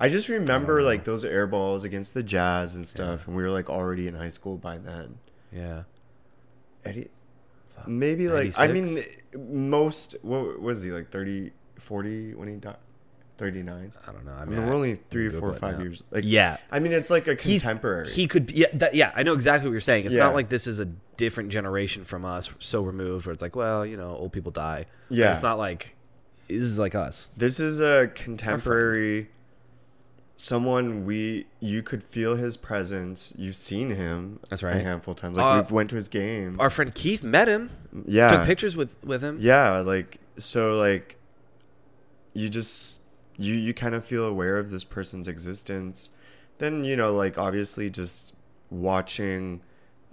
I 0.00 0.08
just 0.08 0.28
remember 0.28 0.80
know. 0.80 0.86
like 0.86 1.04
those 1.04 1.24
air 1.24 1.46
balls 1.46 1.84
against 1.84 2.12
the 2.14 2.22
Jazz 2.22 2.74
and 2.74 2.86
stuff, 2.86 3.26
and 3.28 3.36
we 3.36 3.42
were 3.42 3.50
like 3.50 3.70
already 3.70 4.08
in 4.08 4.14
high 4.16 4.30
school 4.30 4.56
by 4.56 4.78
then. 4.78 5.18
Yeah, 5.54 5.82
Eddie, 6.84 7.08
Fuck. 7.76 7.88
maybe 7.88 8.28
like 8.28 8.58
I 8.58 8.66
mean, 8.68 9.02
most 9.38 10.16
what 10.22 10.60
was 10.60 10.82
he 10.82 10.90
like 10.90 11.10
30, 11.10 11.52
40 11.78 12.34
when 12.34 12.48
he 12.48 12.54
died? 12.56 12.76
39. 13.36 13.92
I 14.06 14.12
don't 14.12 14.24
know. 14.24 14.32
I 14.32 14.42
I 14.42 14.44
mean, 14.44 14.58
mean, 14.58 14.68
we're 14.68 14.74
only 14.74 15.00
three, 15.10 15.28
four, 15.28 15.54
it 15.54 15.58
five 15.58 15.80
years. 15.80 16.04
Like, 16.12 16.22
yeah. 16.24 16.58
I 16.70 16.78
mean, 16.78 16.92
it's 16.92 17.10
like 17.10 17.26
a 17.26 17.34
He's- 17.34 17.62
contemporary. 17.62 18.08
He 18.08 18.28
could, 18.28 18.46
be- 18.46 18.52
yeah, 18.54 18.66
that, 18.74 18.94
yeah. 18.94 19.10
I 19.16 19.24
know 19.24 19.32
exactly 19.32 19.68
what 19.68 19.72
you're 19.72 19.80
saying. 19.80 20.04
It's 20.06 20.14
Yeah. 20.14 20.22
not 20.22 20.34
like 20.34 20.50
this 20.50 20.68
is 20.68 20.78
a 20.78 20.84
different 21.16 21.50
generation 21.50 22.04
from 22.04 22.24
us, 22.24 22.48
so 22.60 22.82
removed, 22.82 23.26
where 23.26 23.32
it's 23.32 23.42
like, 23.42 23.56
well, 23.56 23.84
you 23.84 23.96
know, 23.96 24.10
old 24.14 24.32
people 24.32 24.52
die. 24.52 24.86
Yeah. 25.08 25.32
it's 25.32 25.42
not 25.42 25.58
like 25.58 25.96
this 26.46 26.58
is 26.62 26.78
like 26.78 26.94
us. 26.94 27.28
This 27.36 27.58
is 27.58 27.80
a 27.80 28.06
contemporary 28.14 29.30
someone 30.36 31.04
we 31.04 31.46
you 31.60 31.82
could 31.82 32.02
feel 32.02 32.36
his 32.36 32.56
presence. 32.56 33.32
You've 33.36 33.56
seen 33.56 33.90
him 33.90 34.40
That's 34.50 34.62
right. 34.62 34.76
a 34.76 34.80
handful 34.80 35.12
of 35.12 35.18
times. 35.18 35.36
Like 35.36 35.64
Uh, 35.64 35.66
we 35.68 35.74
went 35.74 35.90
to 35.90 35.96
his 35.96 36.08
game. 36.08 36.58
Our 36.60 36.70
friend 36.70 36.94
Keith 36.94 37.22
met 37.22 37.48
him, 37.48 37.70
yeah. 38.06 38.30
took 38.36 38.46
pictures 38.46 38.76
with 38.76 38.96
with 39.04 39.22
him. 39.22 39.38
Yeah, 39.40 39.78
like 39.80 40.18
so 40.36 40.76
like 40.78 41.16
you 42.32 42.48
just 42.48 43.02
you 43.36 43.54
you 43.54 43.72
kind 43.74 43.94
of 43.94 44.04
feel 44.04 44.24
aware 44.24 44.58
of 44.58 44.70
this 44.70 44.84
person's 44.84 45.28
existence. 45.28 46.10
Then, 46.58 46.84
you 46.84 46.96
know, 46.96 47.14
like 47.14 47.36
obviously 47.38 47.90
just 47.90 48.34
watching 48.70 49.60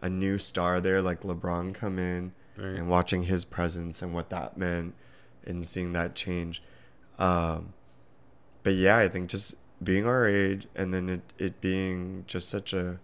a 0.02 0.10
new 0.10 0.38
star 0.38 0.80
there 0.82 1.02
like 1.02 1.22
LeBron 1.22 1.74
come 1.74 2.00
in 2.00 2.34
Right. 2.58 2.76
and 2.76 2.90
watching 2.90 3.24
his 3.24 3.46
presence 3.46 4.02
and 4.02 4.14
what 4.14 4.30
that 4.30 4.58
meant 4.58 4.94
and 5.46 5.66
seeing 5.66 5.94
that 5.94 6.16
change. 6.16 6.62
Um 7.20 7.74
but 8.64 8.74
yeah, 8.74 8.98
I 8.98 9.08
think 9.08 9.30
just 9.30 9.56
being 9.84 10.06
our 10.06 10.26
age 10.28 10.68
and 10.76 10.94
then 10.94 11.10
it, 11.10 11.22
it 11.38 11.62
being 11.62 12.24
just 12.28 12.50
such 12.50 12.74
a 12.74 13.00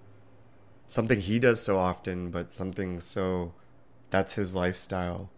something 0.85 1.19
he 1.19 1.39
does 1.39 1.61
so 1.61 1.77
often, 1.77 2.29
but 2.31 2.51
something 2.51 2.99
so 2.99 3.53
that's 4.09 4.33
his 4.33 4.53
lifestyle. 4.55 5.29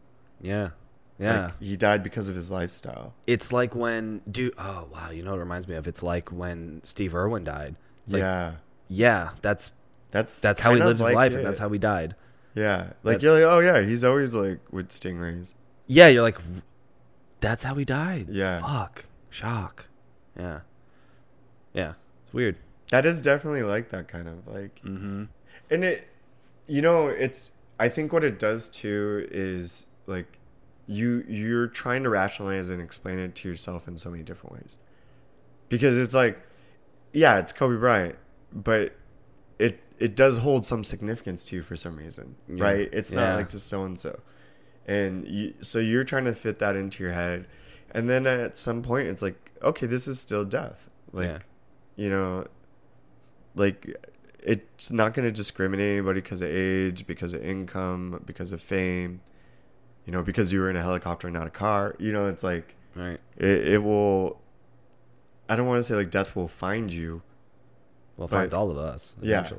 Yeah, 0.41 0.69
yeah. 1.17 1.45
Like, 1.45 1.61
he 1.61 1.77
died 1.77 2.03
because 2.03 2.29
of 2.29 2.35
his 2.35 2.49
lifestyle. 2.51 3.13
it's 3.27 3.51
like 3.51 3.73
when 3.75 4.21
dude. 4.29 4.53
Oh 4.57 4.87
wow, 4.93 5.09
you 5.11 5.23
know 5.23 5.31
what 5.31 5.37
it 5.37 5.41
reminds 5.41 5.67
me 5.67 5.75
of? 5.75 5.87
It's 5.87 6.03
like 6.03 6.29
when 6.29 6.81
Steve 6.83 7.15
Irwin 7.15 7.43
died. 7.43 7.75
Like, 8.07 8.21
yeah. 8.21 8.53
Yeah, 8.87 9.31
that's 9.41 9.71
That's 10.11 10.39
that's 10.39 10.59
how 10.61 10.73
he 10.73 10.81
lived 10.81 10.99
his 10.99 11.01
like 11.01 11.15
life, 11.15 11.33
it. 11.33 11.37
and 11.37 11.45
that's 11.45 11.59
how 11.59 11.69
he 11.69 11.77
died. 11.77 12.15
Yeah. 12.55 12.93
Like 13.03 13.19
That's- 13.19 13.23
you're 13.23 13.33
like, 13.33 13.43
oh 13.43 13.59
yeah, 13.59 13.81
he's 13.85 14.03
always 14.03 14.33
like 14.33 14.59
with 14.71 14.89
stingrays. 14.89 15.53
Yeah, 15.85 16.07
you're 16.07 16.23
like, 16.23 16.37
that's 17.39 17.63
how 17.63 17.75
he 17.75 17.85
died. 17.85 18.27
Yeah. 18.29 18.61
Fuck. 18.61 19.05
Shock. 19.29 19.85
Yeah. 20.37 20.61
Yeah. 21.73 21.93
It's 22.23 22.33
weird. 22.33 22.57
That 22.91 23.05
is 23.05 23.21
definitely 23.21 23.63
like 23.63 23.89
that 23.89 24.07
kind 24.07 24.27
of 24.27 24.47
like 24.47 24.81
Mm-hmm. 24.83 25.25
and 25.69 25.83
it 25.83 26.07
you 26.67 26.81
know, 26.81 27.07
it's 27.07 27.51
I 27.79 27.89
think 27.89 28.11
what 28.13 28.23
it 28.23 28.37
does 28.39 28.69
too 28.69 29.27
is 29.31 29.85
like 30.05 30.37
you 30.87 31.23
you're 31.27 31.67
trying 31.67 32.03
to 32.03 32.09
rationalize 32.09 32.69
and 32.69 32.81
explain 32.81 33.19
it 33.19 33.35
to 33.35 33.49
yourself 33.49 33.87
in 33.87 33.97
so 33.97 34.09
many 34.09 34.23
different 34.23 34.53
ways. 34.53 34.77
Because 35.69 35.97
it's 35.97 36.13
like 36.15 36.39
yeah, 37.13 37.37
it's 37.39 37.51
Kobe 37.53 37.77
Bryant, 37.77 38.15
but 38.51 38.95
it 39.57 39.81
it 39.99 40.15
does 40.15 40.37
hold 40.39 40.65
some 40.65 40.83
significance 40.83 41.45
to 41.45 41.55
you 41.57 41.61
for 41.63 41.75
some 41.75 41.97
reason, 41.97 42.35
Yeah. 42.47 42.63
right? 42.63 42.89
It's 42.91 43.11
Yeah. 43.13 43.19
not 43.31 43.35
like 43.37 43.49
just 43.49 43.67
so 43.67 43.83
and 43.83 43.99
so. 43.99 44.19
And 44.87 45.27
you, 45.27 45.53
so 45.61 45.77
you're 45.77 46.03
trying 46.03 46.25
to 46.25 46.33
fit 46.33 46.57
that 46.59 46.75
into 46.75 47.03
your 47.03 47.11
head. 47.13 47.45
And 47.91 48.09
then 48.09 48.25
at 48.25 48.57
some 48.57 48.81
point 48.81 49.07
it's 49.07 49.21
like, 49.21 49.51
okay, 49.61 49.85
this 49.85 50.07
is 50.07 50.19
still 50.19 50.45
death. 50.45 50.89
Like 51.11 51.27
Yeah. 51.27 51.39
You 51.99 52.09
know, 52.09 52.45
like 53.55 53.93
it's 54.41 54.89
not 54.89 55.13
going 55.13 55.25
to 55.27 55.31
discriminate 55.33 55.97
anybody 55.97 56.21
because 56.21 56.41
of 56.41 56.47
age, 56.49 57.05
because 57.05 57.33
of 57.33 57.43
income, 57.43 58.21
because 58.25 58.53
of 58.53 58.61
fame, 58.61 59.19
you 60.05 60.13
know, 60.13 60.23
because 60.23 60.53
you 60.53 60.61
were 60.61 60.69
in 60.69 60.77
a 60.77 60.81
helicopter, 60.81 61.29
not 61.29 61.45
a 61.45 61.49
car. 61.49 61.95
You 61.99 62.13
know, 62.13 62.27
it's 62.29 62.41
like 62.43 62.75
Right. 62.95 63.19
it, 63.37 63.67
it 63.73 63.83
will. 63.83 64.39
I 65.49 65.55
don't 65.57 65.67
want 65.67 65.79
to 65.79 65.83
say 65.83 65.95
like 65.95 66.09
death 66.09 66.35
will 66.37 66.47
find 66.47 66.89
you, 66.91 67.21
Well, 68.15 68.27
it 68.27 68.31
But- 68.31 68.37
finds 68.37 68.53
all 68.53 68.71
of 68.71 68.77
us 68.77 69.13
Yeah. 69.21 69.49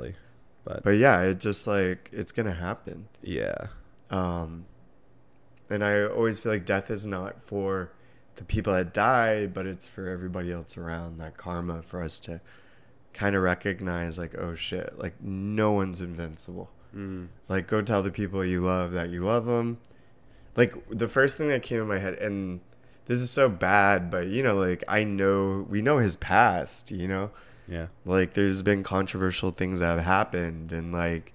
But, 0.64 0.82
but 0.84 0.90
yeah, 0.96 1.20
it 1.22 1.40
just 1.40 1.66
like 1.66 2.08
it's 2.12 2.32
gonna 2.32 2.54
happen. 2.54 3.08
yeah. 3.22 3.66
Um, 4.10 4.64
and 5.68 5.84
I 5.84 6.04
always 6.04 6.38
feel 6.40 6.52
like 6.52 6.64
death 6.64 6.90
is 6.90 7.06
not 7.06 7.42
for 7.42 7.92
the 8.36 8.44
people 8.44 8.72
that 8.72 8.94
die, 8.94 9.46
but 9.46 9.66
it's 9.66 9.86
for 9.86 10.08
everybody 10.08 10.52
else 10.52 10.76
around. 10.76 11.18
That 11.18 11.36
karma 11.36 11.82
for 11.82 12.02
us 12.02 12.18
to 12.20 12.40
kind 13.12 13.34
of 13.34 13.42
recognize, 13.42 14.18
like, 14.18 14.36
oh 14.38 14.54
shit, 14.54 14.98
like 14.98 15.20
no 15.20 15.72
one's 15.72 16.00
invincible. 16.00 16.70
Mm. 16.94 17.28
Like, 17.48 17.66
go 17.66 17.82
tell 17.82 18.02
the 18.02 18.10
people 18.10 18.44
you 18.44 18.64
love 18.64 18.92
that 18.92 19.10
you 19.10 19.24
love 19.24 19.46
them. 19.46 19.78
Like, 20.56 20.74
the 20.88 21.08
first 21.08 21.38
thing 21.38 21.48
that 21.48 21.62
came 21.62 21.80
in 21.80 21.88
my 21.88 21.98
head, 21.98 22.14
and 22.14 22.60
this 23.06 23.20
is 23.20 23.30
so 23.30 23.48
bad, 23.48 24.10
but 24.10 24.26
you 24.26 24.42
know, 24.42 24.56
like, 24.56 24.82
I 24.88 25.04
know, 25.04 25.66
we 25.68 25.82
know 25.82 25.98
his 25.98 26.16
past, 26.16 26.90
you 26.90 27.06
know? 27.06 27.30
Yeah. 27.68 27.86
Like, 28.04 28.34
there's 28.34 28.62
been 28.62 28.82
controversial 28.82 29.52
things 29.52 29.80
that 29.80 29.96
have 29.96 30.04
happened, 30.04 30.72
and 30.72 30.92
like, 30.92 31.32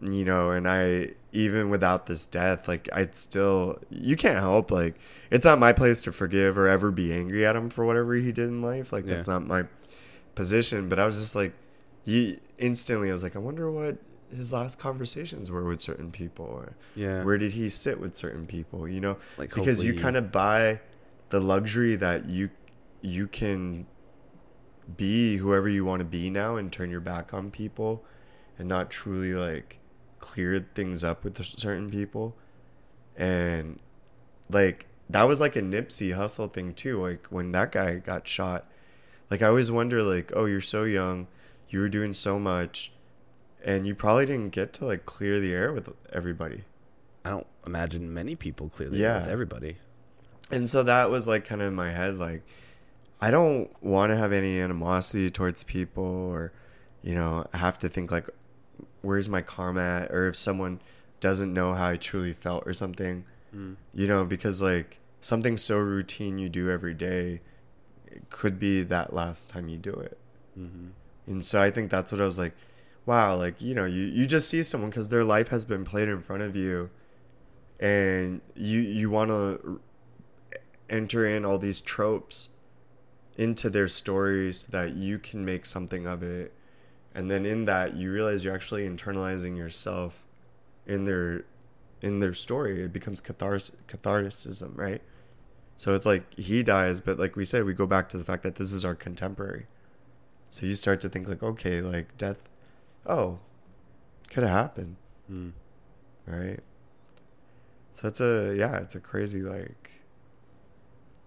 you 0.00 0.24
know, 0.24 0.50
and 0.50 0.68
I, 0.68 1.12
even 1.32 1.70
without 1.70 2.06
this 2.06 2.26
death, 2.26 2.68
like, 2.68 2.88
I'd 2.92 3.14
still, 3.14 3.78
you 3.90 4.16
can't 4.16 4.38
help, 4.38 4.70
like, 4.70 4.96
it's 5.30 5.44
not 5.46 5.58
my 5.58 5.72
place 5.72 6.02
to 6.02 6.12
forgive 6.12 6.58
or 6.58 6.68
ever 6.68 6.90
be 6.90 7.12
angry 7.12 7.46
at 7.46 7.56
him 7.56 7.70
for 7.70 7.84
whatever 7.86 8.14
he 8.14 8.32
did 8.32 8.48
in 8.48 8.60
life. 8.60 8.92
Like, 8.92 9.06
Yeah. 9.06 9.14
that's 9.16 9.28
not 9.28 9.46
my 9.46 9.64
position, 10.34 10.88
but 10.88 10.98
I 10.98 11.06
was 11.06 11.18
just 11.18 11.34
like, 11.34 11.52
you 12.04 12.38
instantly, 12.58 13.08
I 13.08 13.12
was 13.12 13.22
like, 13.22 13.34
I 13.34 13.38
wonder 13.38 13.70
what 13.70 13.96
his 14.34 14.52
last 14.52 14.78
conversations 14.78 15.50
were 15.50 15.64
with 15.64 15.80
certain 15.80 16.10
people, 16.10 16.44
or 16.46 16.74
Yeah. 16.94 17.22
where 17.24 17.38
did 17.38 17.52
he 17.52 17.70
sit 17.70 17.98
with 18.00 18.14
certain 18.16 18.46
people, 18.46 18.86
you 18.88 19.00
know? 19.00 19.16
Like, 19.38 19.54
because 19.54 19.82
you 19.84 19.94
kind 19.94 20.16
of 20.16 20.30
buy 20.32 20.80
the 21.30 21.40
luxury 21.40 21.96
that 21.96 22.28
you 22.28 22.50
you 23.04 23.26
can 23.26 23.84
be 24.96 25.38
whoever 25.38 25.68
you 25.68 25.84
want 25.84 25.98
to 26.00 26.04
be 26.04 26.30
now 26.30 26.56
and 26.56 26.72
turn 26.72 26.88
your 26.90 27.00
back 27.00 27.32
on 27.34 27.50
people 27.50 28.04
and 28.58 28.68
not 28.68 28.90
truly 28.90 29.34
like 29.34 29.78
clear 30.22 30.64
things 30.74 31.04
up 31.04 31.22
with 31.24 31.44
certain 31.44 31.90
people 31.90 32.34
and 33.16 33.78
like 34.48 34.86
that 35.10 35.24
was 35.24 35.40
like 35.40 35.54
a 35.56 35.60
Nipsey 35.60 36.16
Hussle 36.16 36.50
thing 36.50 36.72
too 36.72 37.02
like 37.02 37.26
when 37.28 37.52
that 37.52 37.72
guy 37.72 37.96
got 37.98 38.26
shot 38.26 38.64
like 39.30 39.42
I 39.42 39.48
always 39.48 39.70
wonder 39.70 40.02
like 40.02 40.32
oh 40.34 40.46
you're 40.46 40.60
so 40.62 40.84
young 40.84 41.26
you 41.68 41.80
were 41.80 41.88
doing 41.90 42.14
so 42.14 42.38
much 42.38 42.92
and 43.64 43.86
you 43.86 43.94
probably 43.94 44.26
didn't 44.26 44.50
get 44.50 44.72
to 44.74 44.86
like 44.86 45.04
clear 45.04 45.38
the 45.40 45.52
air 45.52 45.72
with 45.72 45.90
everybody 46.12 46.64
I 47.24 47.30
don't 47.30 47.46
imagine 47.66 48.12
many 48.14 48.34
people 48.34 48.68
clearly 48.68 48.98
Yeah. 49.00 49.20
with 49.20 49.28
everybody. 49.28 49.76
And 50.50 50.68
so 50.68 50.82
that 50.82 51.08
was 51.08 51.28
like 51.28 51.44
kind 51.44 51.62
of 51.62 51.68
in 51.68 51.74
my 51.74 51.92
head, 51.92 52.18
like, 52.18 52.42
I 53.20 53.30
don't 53.30 53.70
want 53.80 54.10
to 54.10 54.16
have 54.16 54.32
any 54.32 54.60
animosity 54.60 55.30
towards 55.30 55.62
people 55.62 56.04
or, 56.04 56.52
you 57.00 57.14
know, 57.14 57.46
have 57.54 57.78
to 57.78 57.88
think 57.88 58.10
like, 58.10 58.28
where's 59.02 59.28
my 59.28 59.42
karma 59.42 59.80
at? 59.82 60.10
Or 60.10 60.26
if 60.28 60.36
someone 60.36 60.80
doesn't 61.20 61.52
know 61.52 61.74
how 61.74 61.90
I 61.90 61.96
truly 61.96 62.32
felt 62.32 62.64
or 62.66 62.74
something, 62.74 63.24
Mm. 63.54 63.76
you 63.92 64.06
know, 64.06 64.24
because 64.24 64.62
like 64.62 64.98
something 65.20 65.58
so 65.58 65.76
routine 65.76 66.38
you 66.38 66.48
do 66.48 66.70
every 66.70 66.94
day 66.94 67.42
it 68.06 68.30
could 68.30 68.58
be 68.58 68.82
that 68.82 69.12
last 69.12 69.50
time 69.50 69.68
you 69.68 69.76
do 69.76 69.92
it. 69.92 70.18
Mm-hmm. 70.58 70.88
And 71.26 71.44
so 71.44 71.62
I 71.62 71.70
think 71.70 71.90
that's 71.90 72.10
what 72.12 72.20
I 72.20 72.24
was 72.24 72.38
like, 72.38 72.54
wow, 73.04 73.36
like, 73.36 73.60
you 73.60 73.74
know, 73.74 73.84
you, 73.84 74.02
you 74.04 74.26
just 74.26 74.48
see 74.48 74.62
someone 74.62 74.90
because 74.90 75.08
their 75.10 75.24
life 75.24 75.48
has 75.48 75.64
been 75.64 75.84
played 75.84 76.08
in 76.08 76.22
front 76.22 76.42
of 76.42 76.56
you 76.56 76.90
and 77.80 78.40
you, 78.54 78.80
you 78.80 79.10
want 79.10 79.30
to 79.30 79.80
enter 80.88 81.26
in 81.26 81.44
all 81.44 81.58
these 81.58 81.80
tropes 81.80 82.50
into 83.36 83.70
their 83.70 83.88
stories 83.88 84.60
so 84.60 84.68
that 84.70 84.94
you 84.94 85.18
can 85.18 85.44
make 85.44 85.64
something 85.66 86.06
of 86.06 86.22
it. 86.22 86.52
And 87.14 87.30
then 87.30 87.44
in 87.44 87.66
that, 87.66 87.94
you 87.94 88.10
realize 88.10 88.44
you're 88.44 88.54
actually 88.54 88.88
internalizing 88.88 89.56
yourself 89.56 90.24
in 90.86 91.04
their 91.04 91.44
in 92.00 92.20
their 92.20 92.34
story. 92.34 92.82
It 92.82 92.92
becomes 92.92 93.20
cathars- 93.20 93.74
catharticism, 93.86 94.72
right? 94.76 95.02
So 95.76 95.94
it's 95.94 96.06
like 96.06 96.32
he 96.38 96.62
dies, 96.62 97.00
but 97.00 97.18
like 97.18 97.36
we 97.36 97.44
said, 97.44 97.64
we 97.64 97.74
go 97.74 97.86
back 97.86 98.08
to 98.10 98.18
the 98.18 98.24
fact 98.24 98.42
that 98.44 98.56
this 98.56 98.72
is 98.72 98.84
our 98.84 98.94
contemporary. 98.94 99.66
So 100.50 100.66
you 100.66 100.74
start 100.74 101.00
to 101.02 101.08
think 101.08 101.28
like, 101.28 101.42
okay, 101.42 101.80
like 101.80 102.16
death, 102.18 102.48
oh, 103.06 103.40
could 104.30 104.42
have 104.42 104.52
happened, 104.52 104.96
Mm. 105.30 105.52
right? 106.26 106.60
So 107.92 108.08
it's 108.08 108.20
a 108.20 108.54
yeah, 108.56 108.76
it's 108.78 108.94
a 108.94 109.00
crazy 109.00 109.42
like 109.42 109.90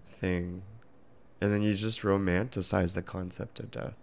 thing, 0.09 0.63
and 1.41 1.53
then 1.53 1.61
you 1.61 1.75
just 1.75 2.01
romanticize 2.01 2.93
the 2.95 3.01
concept 3.01 3.59
of 3.59 3.71
death. 3.71 3.95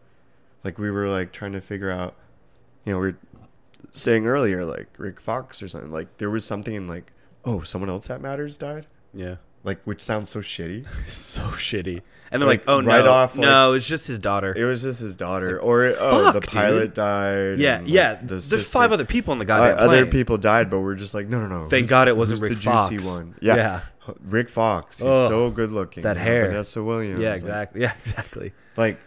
Like 0.65 0.79
we 0.79 0.91
were 0.91 1.09
like 1.09 1.33
trying 1.33 1.53
to 1.53 1.61
figure 1.61 1.91
out, 1.91 2.15
you 2.85 2.93
know, 2.93 2.99
we 3.01 3.09
are 3.09 3.19
saying 3.91 4.27
earlier 4.27 4.65
like 4.65 4.89
Rick 4.99 5.21
Fox 5.21 5.63
or 5.63 5.69
something. 5.69 5.91
Like 5.93 6.19
there 6.19 6.31
was 6.31 6.45
something 6.45 6.75
in 6.75 6.87
like, 6.87 7.13
oh, 7.45 7.63
someone 7.63 7.91
else 7.91 8.09
that 8.09 8.21
matters 8.21 8.57
died. 8.57 8.87
Yeah. 9.15 9.37
like 9.65 9.81
which 9.85 10.01
sounds 10.01 10.31
so 10.31 10.41
shitty. 10.41 10.87
so 11.09 11.43
shitty. 11.53 12.03
And 12.31 12.41
they're 12.41 12.49
Like, 12.49 12.61
like, 12.61 12.69
"Oh 12.69 12.83
right 12.83 13.05
no, 13.05 13.13
off, 13.13 13.37
no, 13.37 13.75
it's 13.75 13.87
just 13.87 14.07
his 14.07 14.19
daughter." 14.19 14.55
It 14.57 14.65
was 14.65 14.81
just 14.81 15.01
his 15.01 15.15
daughter, 15.15 15.61
or 15.61 15.95
oh, 16.01 16.33
the 16.33 16.41
pilot 16.41 16.81
dude. 16.87 16.95
died. 16.95 17.59
yeah, 17.59 17.79
and, 17.81 17.87
yeah. 17.89 18.15
the 18.15 18.25
There's 18.27 18.47
sister- 18.47 18.71
five 18.73 18.91
other 18.91 19.05
people 19.05 19.33
in 19.35 19.39
the 19.39 19.45
Uh, 19.45 19.47
goddamn 19.59 19.87
other 19.87 20.07
people 20.07 20.39
died, 20.39 20.71
but 20.71 20.81
we're 20.81 20.95
just 20.95 21.13
like, 21.13 21.29
no, 21.29 21.41
no, 21.41 21.47
no. 21.47 21.69
Thank 21.69 21.89
God 21.89 22.09
it 22.09 22.17
wasn't 22.17 22.41
Rick 22.41 22.55
the 22.55 22.59
juicy 22.59 23.01
one. 23.07 23.35
Yeah. 23.43 23.57
Yeah. 23.57 23.81
Rick 24.25 24.49
Fox. 24.49 25.01
He's 25.01 25.07
Ugh, 25.09 25.29
so 25.29 25.51
good 25.51 25.73
looking. 25.73 26.05
that 26.05 26.17
hair. 26.17 26.47
Vanessa 26.47 26.83
Williams. 26.83 27.21
Yeah, 27.21 27.33
like- 27.33 27.41
exactly. 27.41 27.81
Yeah, 27.83 27.93
exactly. 27.99 28.53
Like, 28.79 28.99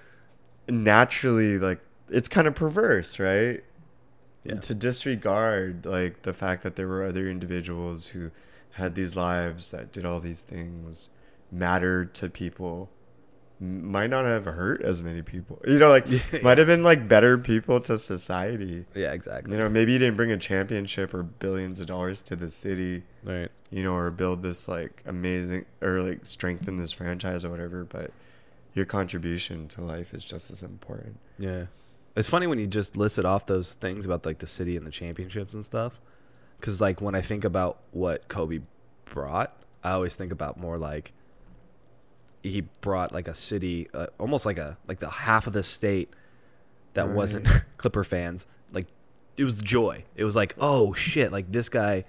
naturally, 0.67 1.57
like 1.59 1.79
it's 2.09 2.27
kind 2.27 2.47
of 2.47 2.55
perverse, 2.55 3.19
right? 3.19 3.63
Yeah. 4.43 4.55
To 4.59 4.75
disregard 4.75 5.85
like 5.85 6.21
the 6.21 6.33
fact 6.33 6.63
that 6.63 6.75
there 6.75 6.87
were 6.87 7.03
other 7.03 7.27
individuals 7.27 8.07
who 8.07 8.31
had 8.73 8.93
these 8.95 9.15
lives 9.15 9.71
that 9.71 9.91
did 9.91 10.05
all 10.05 10.19
these 10.19 10.41
things, 10.41 11.09
mattered 11.51 12.13
to 12.15 12.29
people, 12.29 12.89
might 13.59 14.09
not 14.09 14.25
have 14.25 14.45
hurt 14.45 14.81
as 14.81 15.01
many 15.01 15.21
people. 15.21 15.61
You 15.65 15.79
know, 15.79 15.89
like 15.89 16.05
Yeah. 16.09 16.19
might 16.43 16.57
have 16.57 16.67
been 16.67 16.83
like 16.83 17.07
better 17.07 17.37
people 17.37 17.79
to 17.81 17.97
society. 17.97 18.85
Yeah, 18.93 19.13
exactly. 19.13 19.53
You 19.53 19.57
know, 19.63 19.69
maybe 19.69 19.93
you 19.93 19.99
didn't 19.99 20.17
bring 20.17 20.31
a 20.31 20.37
championship 20.37 21.13
or 21.13 21.23
billions 21.23 21.79
of 21.79 21.87
dollars 21.87 22.21
to 22.23 22.35
the 22.35 22.51
city, 22.51 23.03
Right. 23.23 23.49
you 23.71 23.81
know, 23.81 23.95
or 23.95 24.11
build 24.11 24.43
this 24.43 24.67
like 24.67 25.01
amazing 25.07 25.65
or 25.81 26.01
like 26.01 26.25
strengthen 26.25 26.77
this 26.77 26.91
franchise 26.91 27.43
or 27.45 27.49
whatever, 27.49 27.83
but 27.85 28.11
your 28.75 28.85
contribution 28.85 29.67
to 29.69 29.81
life 29.81 30.13
is 30.13 30.23
just 30.23 30.51
as 30.51 30.61
important. 30.61 31.17
Yeah. 31.39 31.65
It's 32.15 32.29
funny 32.29 32.45
when 32.45 32.59
you 32.59 32.67
just 32.67 32.95
listed 32.95 33.25
off 33.25 33.45
those 33.47 33.73
things 33.73 34.05
about 34.05 34.25
like 34.25 34.37
the 34.39 34.47
city 34.47 34.77
and 34.77 34.85
the 34.85 34.91
championships 34.91 35.53
and 35.53 35.65
stuff. 35.65 35.99
Cuz 36.61 36.79
like 36.79 37.01
when 37.01 37.15
I 37.15 37.21
think 37.21 37.43
about 37.43 37.79
what 37.91 38.27
Kobe 38.27 38.59
brought, 39.05 39.55
I 39.83 39.91
always 39.91 40.15
think 40.15 40.31
about 40.31 40.57
more 40.59 40.77
like 40.77 41.11
he 42.43 42.61
brought 42.81 43.11
like 43.11 43.27
a 43.27 43.33
city 43.33 43.87
uh, 43.93 44.07
almost 44.19 44.45
like 44.45 44.57
a 44.57 44.77
like 44.87 44.99
the 44.99 45.09
half 45.09 45.47
of 45.47 45.53
the 45.53 45.63
state 45.63 46.13
that 46.93 47.07
Right. 47.07 47.15
wasn't 47.15 47.47
Clipper 47.77 48.03
fans. 48.03 48.45
Like 48.71 48.87
it 49.37 49.43
was 49.43 49.55
joy. 49.61 50.05
It 50.15 50.23
was 50.23 50.35
like, 50.35 50.55
"Oh 50.59 50.93
shit, 50.93 51.31
like 51.31 51.51
this 51.51 51.69
guy 51.69 52.05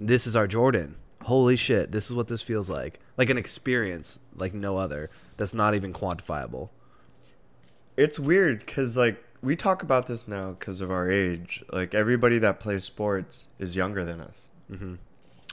this 0.00 0.26
is 0.26 0.34
our 0.36 0.46
Jordan. 0.46 0.96
Holy 1.24 1.56
shit, 1.56 1.92
this 1.92 2.06
is 2.06 2.12
what 2.16 2.28
this 2.28 2.42
feels 2.42 2.68
like." 2.70 3.00
Like 3.16 3.30
an 3.30 3.38
experience 3.38 4.18
like 4.36 4.52
no 4.54 4.76
other 4.78 5.08
that's 5.36 5.54
not 5.54 5.74
even 5.74 5.92
quantifiable. 5.92 6.70
It's 7.96 8.18
weird 8.18 8.58
because 8.60 8.96
like 8.96 9.22
we 9.40 9.54
talk 9.56 9.82
about 9.82 10.06
this 10.06 10.26
now 10.26 10.50
because 10.58 10.80
of 10.80 10.90
our 10.90 11.10
age. 11.10 11.62
Like 11.72 11.94
everybody 11.94 12.38
that 12.38 12.58
plays 12.60 12.84
sports 12.84 13.48
is 13.58 13.76
younger 13.76 14.02
than 14.04 14.20
us, 14.20 14.48
Mhm. 14.70 14.98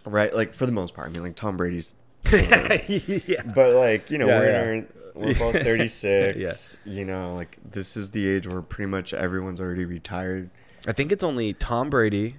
right? 0.06 0.34
Like 0.36 0.54
for 0.54 0.66
the 0.66 0.72
most 0.72 0.94
part. 0.96 1.10
I 1.10 1.12
mean, 1.12 1.22
like 1.24 1.36
Tom 1.36 1.56
Brady's, 1.58 1.94
yeah. 2.32 3.44
but 3.54 3.74
like 3.76 4.10
you 4.10 4.18
know 4.18 4.28
Yeah, 4.28 4.40
we're 4.40 4.52
yeah. 4.52 4.62
in 4.72 4.80
our, 4.80 4.88
we're 5.14 5.36
both 5.36 5.62
thirty 5.64 5.88
six. 5.88 6.78
You 6.86 7.06
know, 7.06 7.36
like 7.36 7.58
this 7.70 7.96
is 7.96 8.12
the 8.12 8.28
age 8.28 8.48
where 8.48 8.62
pretty 8.64 8.90
much 8.90 9.14
everyone's 9.14 9.62
already 9.62 9.86
retired. 9.86 10.50
I 10.88 10.94
think 10.94 11.12
it's 11.12 11.22
only 11.24 11.54
Tom 11.54 11.92
Brady, 11.92 12.38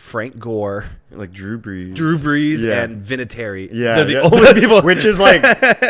Frank 0.00 0.38
Gore, 0.38 0.86
Like 1.10 1.30
Drew 1.30 1.60
Brees, 1.60 1.94
Drew 1.94 2.16
Brees, 2.18 2.60
Yeah. 2.60 2.82
and 2.82 3.02
Vinatieri. 3.02 3.68
Yeah, 3.72 3.96
They're 3.96 4.04
the 4.06 4.12
yeah. 4.14 4.20
only 4.22 4.54
people. 4.60 4.80
which 4.82 5.04
is 5.04 5.20
like 5.20 5.44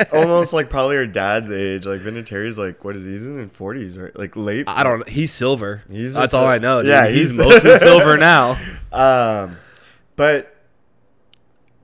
almost 0.12 0.52
like 0.52 0.68
probably 0.68 0.96
her 0.96 1.06
dad's 1.06 1.50
age. 1.50 1.86
Like 1.86 2.00
Vinatieri's 2.00 2.58
like 2.58 2.84
what 2.84 2.96
is 2.96 3.04
he? 3.06 3.12
He's 3.12 3.24
in 3.24 3.38
his 3.38 3.50
forties, 3.52 3.96
right? 3.96 4.14
Like 4.18 4.36
late. 4.36 4.64
I 4.68 4.82
don't. 4.82 5.08
He's 5.08 5.32
silver. 5.32 5.82
He's 5.90 6.14
That's 6.14 6.32
sil- 6.34 6.40
all 6.42 6.46
I 6.48 6.58
know. 6.58 6.82
Dude. 6.82 6.90
Yeah, 6.90 7.06
he's, 7.06 7.30
he's- 7.34 7.38
mostly 7.38 7.78
silver 7.78 8.18
now. 8.18 8.58
Um, 8.92 9.56
but 10.16 10.54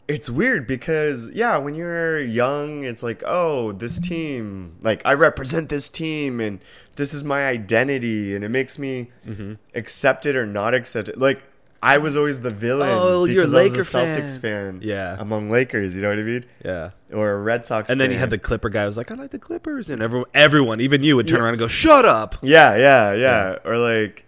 it's 0.08 0.28
weird 0.30 0.66
because 0.66 1.30
yeah, 1.32 1.56
when 1.58 1.74
you're 1.74 2.20
young, 2.20 2.84
it's 2.84 3.02
like 3.02 3.22
oh, 3.26 3.72
this 3.72 3.98
team, 3.98 4.76
like 4.82 5.00
I 5.04 5.14
represent 5.14 5.68
this 5.68 5.88
team, 5.88 6.40
and 6.40 6.60
this 6.96 7.14
is 7.14 7.24
my 7.24 7.46
identity, 7.46 8.34
and 8.34 8.44
it 8.44 8.48
makes 8.50 8.78
me 8.78 9.10
Mm-hmm. 9.26 9.54
accepted 9.74 10.36
or 10.36 10.44
not 10.46 10.74
accepted. 10.74 11.16
Like 11.16 11.42
I 11.86 11.98
was 11.98 12.16
always 12.16 12.40
the 12.40 12.50
villain. 12.50 12.90
Oh, 12.92 13.24
you're 13.24 13.44
a 13.44 13.46
because 13.46 13.54
I 13.54 13.62
was 13.62 13.72
Laker 13.72 13.84
Celtics 13.84 14.38
fan. 14.40 14.80
Yeah. 14.82 15.16
among 15.18 15.50
Lakers, 15.50 15.94
you 15.94 16.02
know 16.02 16.08
what 16.10 16.18
I 16.18 16.22
mean, 16.22 16.44
Yeah. 16.64 16.90
or 17.12 17.30
a 17.32 17.40
Red 17.40 17.64
Sox. 17.66 17.88
And 17.90 18.00
then 18.00 18.10
you 18.10 18.18
had 18.18 18.30
the 18.30 18.38
Clipper 18.38 18.68
guy. 18.68 18.80
who 18.82 18.86
was 18.86 18.96
like, 18.96 19.10
I 19.10 19.14
like 19.14 19.30
the 19.30 19.38
Clippers, 19.38 19.88
and 19.88 20.02
everyone, 20.02 20.28
everyone, 20.34 20.80
even 20.80 21.02
you, 21.02 21.16
would 21.16 21.28
turn 21.28 21.38
Yeah. 21.38 21.44
around 21.44 21.52
and 21.54 21.58
go, 21.60 21.68
"Shut 21.68 22.04
up." 22.04 22.36
yeah, 22.42 22.74
yeah, 22.76 23.12
yeah, 23.14 23.56
or 23.64 23.78
like 23.78 24.24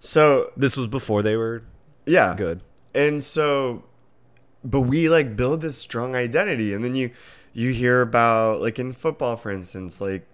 so 0.00 0.50
This 0.56 0.76
was 0.76 0.86
before 0.86 1.22
they 1.22 1.36
were 1.36 1.62
yeah, 2.06 2.34
good. 2.36 2.60
and 2.94 3.22
so 3.22 3.84
but 4.64 4.80
we 4.82 5.08
like 5.08 5.36
build 5.36 5.60
this 5.62 5.76
strong 5.78 6.14
identity 6.14 6.74
and 6.74 6.84
then 6.84 6.94
you 6.94 7.10
you 7.54 7.72
hear 7.72 8.02
about 8.02 8.60
like 8.60 8.78
in 8.78 8.92
football 8.92 9.36
for 9.36 9.50
instance 9.50 10.00
like 10.02 10.26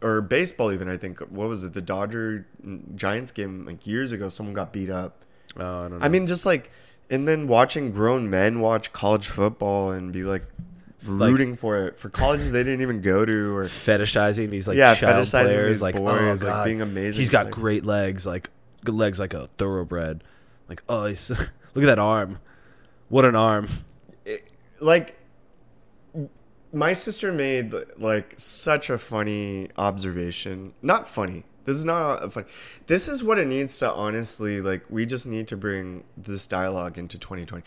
or 0.00 0.20
baseball 0.20 0.70
even 0.72 0.88
i 0.88 0.96
think 0.96 1.18
what 1.20 1.48
was 1.48 1.64
it 1.64 1.72
the 1.74 1.82
dodger 1.82 2.46
mm, 2.64 2.94
giants 2.94 3.32
game 3.32 3.64
like 3.66 3.84
years 3.86 4.12
ago 4.12 4.28
someone 4.28 4.54
got 4.54 4.72
beat 4.72 4.90
up 4.90 5.23
Oh, 5.58 5.84
I 5.84 5.88
don't 5.88 5.98
know. 6.00 6.04
i 6.04 6.08
mean 6.08 6.26
just 6.26 6.44
like 6.46 6.70
and 7.10 7.28
then 7.28 7.46
watching 7.46 7.90
grown 7.92 8.28
men 8.30 8.60
watch 8.60 8.92
college 8.92 9.26
football 9.28 9.90
and 9.92 10.12
be 10.12 10.24
like 10.24 10.44
rooting 11.04 11.54
for 11.54 11.86
it 11.86 11.98
for 11.98 12.08
colleges 12.08 12.50
they 12.50 12.62
didn't 12.64 12.80
even 12.80 13.00
go 13.02 13.24
to 13.26 13.54
or 13.56 13.64
fetishizing 13.66 14.48
these 14.50 14.66
like 14.66 14.76
Yeah, 14.78 14.94
child 14.94 15.24
fetishizing 15.24 15.42
players, 15.44 15.68
these 15.70 15.82
like 15.82 15.94
boys, 15.96 16.42
oh, 16.42 16.46
like, 16.48 16.64
being 16.64 16.80
amazing, 16.80 17.20
He's 17.20 17.30
got 17.30 17.46
like- 17.46 17.54
great 17.54 17.84
legs, 17.84 18.24
like 18.24 18.48
good 18.84 18.94
legs, 18.94 19.18
like 19.18 19.34
a 19.34 19.46
thoroughbred. 19.58 20.24
Like 20.68 20.82
oh, 20.88 21.06
he's, 21.06 21.28
look 21.30 21.50
at 21.76 21.82
that 21.86 21.98
arm. 21.98 22.38
What 23.10 23.26
an 23.26 23.36
arm. 23.36 23.68
like 24.80 25.18
my 26.72 26.92
sister 26.92 27.32
made 27.32 27.72
like 27.98 28.34
such 28.38 28.90
a 28.90 28.98
funny 28.98 29.68
observation 29.76 30.72
not 30.82 31.08
funny 31.08 31.44
this 31.64 31.76
is 31.76 31.84
not 31.84 32.22
a 32.22 32.30
funny 32.30 32.46
this 32.86 33.08
is 33.08 33.22
what 33.22 33.38
it 33.38 33.46
needs 33.46 33.78
to 33.78 33.90
honestly 33.92 34.60
like 34.60 34.84
we 34.88 35.06
just 35.06 35.26
need 35.26 35.46
to 35.48 35.56
bring 35.56 36.04
this 36.16 36.46
dialogue 36.46 36.98
into 36.98 37.18
2020 37.18 37.64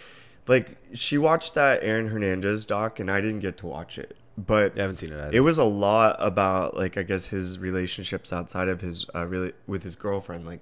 like 0.47 0.77
she 0.93 1.17
watched 1.17 1.55
that 1.55 1.79
aaron 1.81 2.09
hernandez 2.09 2.65
doc 2.65 2.99
and 2.99 3.09
i 3.09 3.19
didn't 3.21 3.39
get 3.39 3.57
to 3.57 3.65
watch 3.65 3.97
it 3.97 4.15
but 4.37 4.77
I 4.77 4.81
haven't 4.81 4.97
seen 4.97 5.11
it. 5.11 5.19
Either. 5.19 5.35
it 5.35 5.39
was 5.39 5.57
a 5.57 5.63
lot 5.63 6.15
about 6.19 6.77
like 6.77 6.95
I 6.97 7.03
guess 7.03 7.27
his 7.27 7.57
relationships 7.57 8.31
outside 8.31 8.67
of 8.67 8.81
his 8.81 9.05
uh, 9.15 9.25
really 9.25 9.53
with 9.65 9.83
his 9.83 9.95
girlfriend. 9.95 10.45
Like 10.45 10.61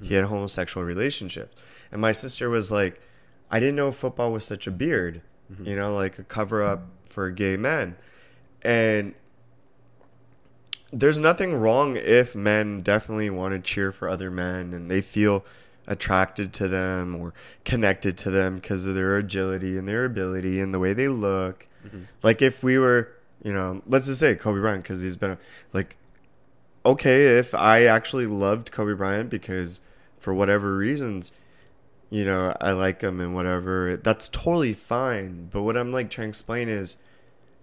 he 0.00 0.14
had 0.14 0.26
homosexual 0.26 0.86
relationships, 0.86 1.56
and 1.90 2.00
my 2.00 2.12
sister 2.12 2.48
was 2.48 2.70
like, 2.70 3.00
I 3.50 3.58
didn't 3.58 3.76
know 3.76 3.90
football 3.90 4.30
was 4.30 4.44
such 4.44 4.66
a 4.66 4.70
beard, 4.70 5.22
you 5.62 5.74
know, 5.74 5.92
like 5.94 6.18
a 6.18 6.22
cover 6.22 6.62
up 6.62 6.86
for 7.08 7.30
gay 7.30 7.56
men, 7.56 7.96
and 8.62 9.14
there's 10.92 11.18
nothing 11.18 11.54
wrong 11.54 11.96
if 11.96 12.34
men 12.34 12.82
definitely 12.82 13.30
want 13.30 13.54
to 13.54 13.60
cheer 13.60 13.92
for 13.92 14.08
other 14.08 14.30
men 14.30 14.72
and 14.72 14.90
they 14.90 15.00
feel 15.00 15.44
attracted 15.86 16.52
to 16.52 16.68
them 16.68 17.14
or 17.14 17.32
connected 17.64 18.16
to 18.18 18.30
them 18.30 18.56
because 18.56 18.86
of 18.86 18.94
their 18.94 19.16
agility 19.16 19.78
and 19.78 19.88
their 19.88 20.04
ability 20.04 20.60
and 20.60 20.74
the 20.74 20.78
way 20.78 20.92
they 20.92 21.08
look. 21.08 21.66
Mm-hmm. 21.86 22.02
Like 22.22 22.42
if 22.42 22.62
we 22.62 22.78
were, 22.78 23.12
you 23.42 23.52
know, 23.52 23.82
let's 23.86 24.06
just 24.06 24.20
say 24.20 24.34
Kobe 24.34 24.60
Bryant 24.60 24.82
because 24.82 25.00
he's 25.00 25.16
been 25.16 25.32
a, 25.32 25.38
like, 25.72 25.96
okay, 26.84 27.38
if 27.38 27.54
I 27.54 27.84
actually 27.84 28.26
loved 28.26 28.72
Kobe 28.72 28.94
Bryant 28.94 29.30
because 29.30 29.80
for 30.18 30.34
whatever 30.34 30.76
reasons, 30.76 31.32
you 32.10 32.24
know, 32.24 32.56
I 32.60 32.72
like 32.72 33.00
him 33.00 33.20
and 33.20 33.34
whatever, 33.34 33.96
that's 33.96 34.28
totally 34.28 34.74
fine. 34.74 35.48
But 35.52 35.62
what 35.62 35.76
I'm 35.76 35.92
like 35.92 36.10
trying 36.10 36.26
to 36.26 36.30
explain 36.30 36.68
is, 36.68 36.98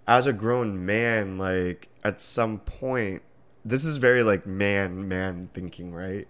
as 0.08 0.28
a 0.28 0.34
grown 0.34 0.86
man, 0.86 1.38
like 1.38 1.90
at 2.04 2.22
some 2.22 2.60
point, 2.60 3.22
this 3.66 3.86
is 3.86 3.98
very 3.98 4.24
like 4.24 4.46
man 4.46 5.08
man 5.08 5.50
thinking, 5.54 5.94
right? 5.94 6.28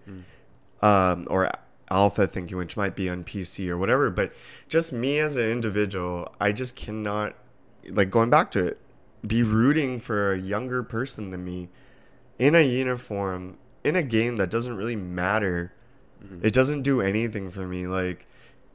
Um, 0.82 1.28
or 1.30 1.49
alpha 1.89 2.28
thinking, 2.28 2.57
which 2.57 2.76
might 2.78 2.95
be 2.95 3.09
on 3.09 3.24
PC 3.24 3.69
or 3.69 3.78
whatever. 3.78 4.09
But 4.09 4.34
just 4.67 4.91
me 4.93 5.19
as 5.19 5.38
an 5.38 5.45
individual, 5.45 6.34
I 6.39 6.51
just 6.51 6.76
cannot, 6.76 7.36
like 7.88 8.09
going 8.09 8.30
back 8.30 8.51
to 8.51 8.65
it, 8.65 8.80
be 9.26 9.43
rooting 9.43 9.99
for 9.99 10.34
a 10.34 10.38
younger 10.38 10.84
person 10.84 11.32
than 11.32 11.45
me 11.45 11.69
in 12.38 12.55
a 12.55 12.61
uniform 12.61 13.57
in 13.84 13.95
a 13.95 14.03
game 14.03 14.38
that 14.38 14.49
doesn't 14.49 14.76
really 14.76 14.95
matter. 14.95 15.74
It 16.41 16.53
doesn't 16.53 16.84
do 16.84 17.01
anything 17.01 17.51
for 17.51 17.67
me. 17.67 17.86
Like, 17.88 18.26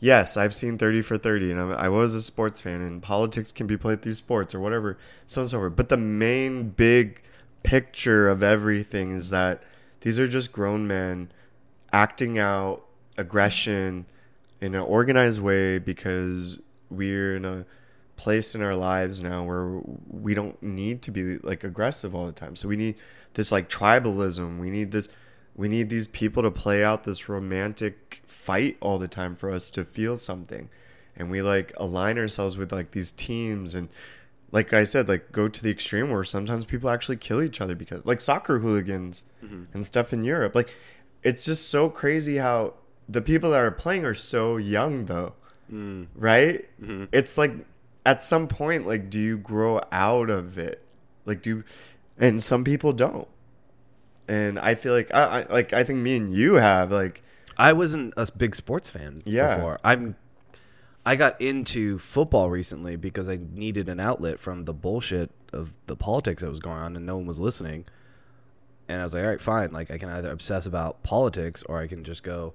yes, 0.01 0.37
I've 0.37 0.55
seen 0.55 0.79
30 0.79 1.03
for 1.03 1.19
30, 1.19 1.53
and 1.53 1.61
I'm, 1.61 1.73
I 1.73 1.89
was 1.89 2.15
a 2.15 2.23
sports 2.23 2.61
fan, 2.61 2.81
and 2.81 3.03
politics 3.03 3.53
can 3.53 3.67
be 3.67 3.77
played 3.77 4.03
through 4.03 4.15
sports 4.15 4.55
or 4.55 4.61
whatever, 4.61 4.99
so 5.27 5.41
on 5.41 5.45
and 5.45 5.51
so 5.51 5.59
forth. 5.59 5.77
But 5.77 5.89
the 5.89 5.97
main 5.97 6.71
big 6.71 7.23
picture 7.63 8.29
of 8.29 8.43
everything 8.43 9.17
is 9.17 9.31
that 9.31 9.63
these 10.01 10.19
are 10.19 10.29
just 10.29 10.53
grown 10.53 10.87
men 10.87 11.31
acting 11.93 12.39
out 12.39 12.85
aggression 13.17 14.07
in 14.61 14.75
an 14.75 14.81
organized 14.81 15.41
way 15.41 15.79
because 15.79 16.59
we're 16.91 17.37
in 17.37 17.45
a 17.45 17.67
place 18.17 18.55
in 18.55 18.63
our 18.63 18.75
lives 18.75 19.21
now 19.21 19.45
where 19.45 19.81
we 20.09 20.35
don't 20.35 20.61
need 20.63 21.03
to 21.03 21.11
be 21.11 21.39
like 21.39 21.65
aggressive 21.65 22.15
all 22.15 22.27
the 22.27 22.33
time. 22.33 22.57
So 22.57 22.69
we 22.69 22.77
need 22.77 22.97
this 23.35 23.53
like 23.53 23.69
tribalism. 23.69 24.59
We 24.59 24.71
need 24.71 24.91
this 24.91 25.09
we 25.59 25.69
need 25.69 25.89
these 25.89 26.07
people 26.07 26.45
to 26.45 26.53
play 26.53 26.85
out 26.85 27.03
this 27.03 27.29
romantic 27.29 28.23
fight 28.25 28.79
all 28.81 28.97
the 28.97 29.09
time 29.09 29.35
for 29.35 29.51
us 29.51 29.69
to 29.71 29.85
feel 29.85 30.17
something. 30.17 30.71
and 31.17 31.33
we 31.33 31.43
like 31.43 31.73
align 31.77 32.17
ourselves 32.17 32.57
with 32.57 32.73
like 32.73 32.93
these 32.93 33.11
teams 33.11 33.75
and 33.75 33.89
like 34.53 34.73
I 34.73 34.85
said, 34.85 35.09
like 35.09 35.33
go 35.33 35.49
to 35.49 35.63
the 35.63 35.71
extreme 35.71 36.11
where 36.11 36.25
sometimes 36.25 36.65
people 36.65 36.89
actually 36.89 37.17
kill 37.17 37.43
each 37.43 37.61
other 37.61 37.75
because 37.75 38.07
like 38.07 38.21
soccer 38.21 38.61
hooligans 38.61 39.25
mm-hmm. 39.45 39.65
and 39.75 39.85
stuff 39.85 40.13
in 40.13 40.25
Europe. 40.25 40.55
Like 40.55 40.75
it's 41.25 41.45
just 41.45 41.69
so 41.69 41.89
crazy 41.89 42.37
how 42.37 42.75
the 43.09 43.21
people 43.21 43.51
that 43.51 43.61
are 43.61 43.71
playing 43.73 44.05
are 44.05 44.15
so 44.15 44.57
young 44.57 45.07
though. 45.07 45.35
Mm. 45.71 46.07
Right? 46.15 46.67
Mm-hmm. 46.81 47.07
It's 47.13 47.37
like 47.37 47.53
at 48.07 48.23
some 48.23 48.47
point 48.47 48.87
like 48.87 49.11
do 49.11 49.19
you 49.19 49.37
grow 49.37 49.81
out 49.91 50.31
of 50.31 50.57
it? 50.57 50.85
Like 51.27 51.43
do 51.43 51.65
and 52.17 52.43
some 52.43 52.63
people 52.63 52.93
don't. 52.93 53.29
And 54.29 54.59
I 54.59 54.75
feel 54.75 54.93
like 54.93 55.13
I, 55.15 55.41
I 55.41 55.53
like 55.53 55.73
I 55.73 55.83
think 55.85 56.01
me 56.01 56.17
and 56.19 56.33
you 56.33 56.55
have 56.55 56.93
like 56.93 57.23
I 57.57 57.73
wasn't 57.73 58.13
a 58.17 58.29
big 58.37 58.55
sports 58.55 58.89
fan 58.89 59.23
Yeah. 59.25 59.57
before. 59.57 59.79
I'm 59.83 60.17
I 61.07 61.17
got 61.17 61.41
into 61.41 61.99
football 61.99 62.51
recently 62.51 62.97
because 62.97 63.29
I 63.29 63.39
needed 63.53 63.89
an 63.89 63.99
outlet 63.99 64.39
from 64.39 64.65
the 64.67 64.75
bullshit 64.75 65.31
of 65.55 65.75
the 65.87 65.97
politics 65.97 66.43
that 66.43 66.49
was 66.51 66.59
going 66.61 66.77
on 66.77 66.95
and 66.97 67.07
no 67.07 67.17
one 67.17 67.27
was 67.27 67.41
listening. 67.41 67.87
And 68.91 69.01
I 69.01 69.05
was 69.05 69.15
like, 69.15 69.23
all 69.23 69.31
right, 69.31 69.41
fine. 69.41 69.73
Like 69.73 69.91
I 69.91 69.97
can 69.97 70.11
either 70.11 70.31
obsess 70.31 70.67
about 70.67 71.03
politics 71.03 71.63
or 71.67 71.79
I 71.81 71.87
can 71.87 72.05
just 72.05 72.23
go 72.23 72.53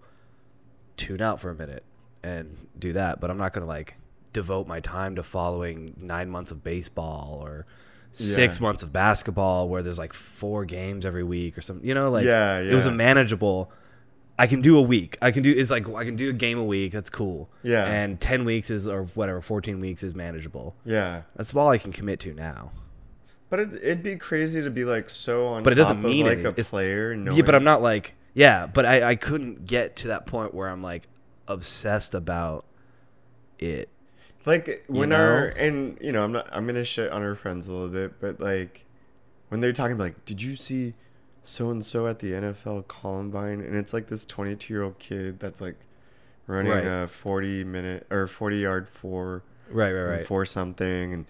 tune 0.98 1.22
out 1.22 1.40
for 1.42 1.50
a 1.50 1.56
minute 1.56 1.84
and 2.22 2.68
do 2.78 2.94
that. 2.94 3.20
But 3.20 3.32
I'm 3.32 3.38
not 3.40 3.54
gonna 3.54 3.66
like 3.66 3.96
devote 4.32 4.68
my 4.68 4.80
time 4.80 5.16
to 5.16 5.24
following 5.24 5.96
nine 6.00 6.30
months 6.30 6.52
of 6.52 6.64
baseball 6.64 7.40
or 7.44 7.66
six 8.14 8.60
Yeah. 8.60 8.64
months 8.64 8.84
of 8.84 8.94
basketball 8.94 9.68
where 9.68 9.84
there's 9.84 9.98
like 9.98 10.14
four 10.14 10.64
games 10.66 11.06
every 11.06 11.24
week 11.24 11.58
or 11.58 11.62
something. 11.62 11.86
You 11.88 11.94
know, 11.94 12.10
like 12.10 12.26
Yeah, 12.26 12.60
it 12.60 12.74
was 12.74 12.86
a 12.86 12.92
manageable. 12.92 13.72
I 14.40 14.48
can 14.48 14.62
do 14.62 14.78
a 14.78 14.82
week. 14.82 15.18
I 15.22 15.32
can 15.32 15.44
do 15.44 15.52
it's 15.56 15.70
like 15.70 15.88
I 15.90 16.06
can 16.06 16.16
do 16.16 16.30
a 16.30 16.34
game 16.34 16.58
a 16.58 16.64
week. 16.64 16.92
That's 16.94 17.10
cool. 17.10 17.50
Yeah. 17.62 17.86
And 17.86 18.20
ten 18.20 18.46
weeks 18.46 18.70
is 18.70 18.88
or 18.88 19.04
whatever, 19.14 19.42
fourteen 19.42 19.80
weeks 19.80 20.02
is 20.04 20.16
manageable. 20.16 20.76
yeah. 20.86 21.24
That's 21.36 21.54
all 21.56 21.70
I 21.70 21.78
can 21.78 21.92
commit 21.92 22.20
to 22.22 22.34
now. 22.34 22.72
But 23.50 23.60
it, 23.60 23.74
it'd 23.76 24.04
be 24.04 24.16
crazy 24.16 24.64
to 24.64 24.72
be 24.72 24.84
like 24.86 25.12
so 25.12 25.46
on 25.46 25.62
But 25.64 25.74
it 25.74 25.76
top 25.76 25.90
doesn't 25.90 26.02
mean 26.02 26.26
like 26.26 26.40
a 26.40 26.48
it's- 26.50 26.72
player. 26.72 27.14
Yeah, 27.14 27.44
but 27.44 27.54
I'm 27.54 27.64
not 27.64 27.82
like 27.84 28.16
yeah, 28.34 28.66
but 28.66 28.86
I 28.86 29.10
I 29.12 29.16
couldn't 29.16 29.68
get 29.68 29.96
to 29.98 30.08
that 30.08 30.26
point 30.26 30.54
where 30.56 30.68
I'm 30.70 30.82
like 30.82 31.08
obsessed 31.48 32.16
about 32.16 32.66
it. 33.60 33.90
Like 34.46 34.84
when 34.88 35.10
know? 35.10 35.16
our 35.18 35.46
and 35.48 35.98
you 36.02 36.12
know 36.12 36.24
I'm 36.24 36.32
not 36.34 36.48
I'm 36.52 36.66
gonna 36.68 36.84
shit 36.84 37.12
on 37.12 37.22
our 37.22 37.36
friends 37.36 37.68
a 37.68 37.72
little 37.72 37.88
bit, 37.90 38.20
but 38.20 38.40
like 38.40 38.86
when 39.50 39.62
they're 39.62 39.72
talking 39.74 39.98
like, 39.98 40.26
did 40.26 40.42
you 40.42 40.56
see 40.56 40.94
so 41.44 41.70
and 41.70 41.86
so 41.86 42.08
at 42.08 42.20
the 42.20 42.32
NFL 42.32 42.88
Combine? 42.88 43.60
And 43.62 43.76
it's 43.76 43.94
like 43.94 44.08
this 44.08 44.26
22 44.26 44.74
year 44.74 44.84
old 44.84 45.00
kid 45.00 45.40
that's 45.40 45.62
like 45.62 45.76
running 46.48 46.72
Right. 46.72 46.86
a 47.04 47.08
40 47.08 47.64
minute 47.64 48.06
or 48.10 48.28
40 48.28 48.58
yard 48.58 48.88
four 48.90 49.44
Right, 49.70 49.92
right, 49.94 50.04
right. 50.18 50.28
for 50.28 50.46
something, 50.46 51.14
and 51.14 51.26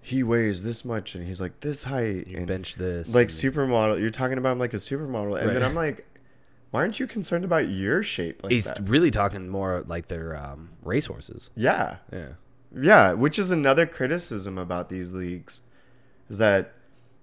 he 0.00 0.22
weighs 0.22 0.62
this 0.62 0.84
much, 0.84 1.14
and 1.16 1.26
he's 1.26 1.40
like 1.40 1.60
this 1.60 1.84
height, 1.84 2.26
You 2.28 2.38
and 2.38 2.46
bench 2.46 2.76
this. 2.76 3.08
like 3.12 3.28
supermodel. 3.28 4.00
You're 4.00 4.10
talking 4.10 4.38
about 4.38 4.52
him 4.52 4.58
like 4.60 4.72
a 4.72 4.76
supermodel, 4.78 5.40
and 5.40 5.50
then 5.54 5.62
I'm 5.64 5.74
like, 5.74 6.06
why 6.70 6.80
aren't 6.80 6.98
you 7.00 7.06
concerned 7.06 7.44
about 7.44 7.68
your 7.68 8.02
shape 8.02 8.42
like 8.42 8.52
he's 8.52 8.64
that? 8.64 8.88
really 8.88 9.10
talking 9.10 9.48
more 9.48 9.84
like 9.86 10.06
their 10.06 10.36
um, 10.36 10.70
racehorses. 10.82 11.50
Yeah, 11.56 11.96
Yeah. 12.12 12.28
Yeah. 12.76 13.12
Which 13.12 13.38
is 13.38 13.50
another 13.50 13.86
criticism 13.86 14.58
about 14.58 14.88
these 14.88 15.10
leagues, 15.10 15.62
is 16.28 16.38
that 16.38 16.72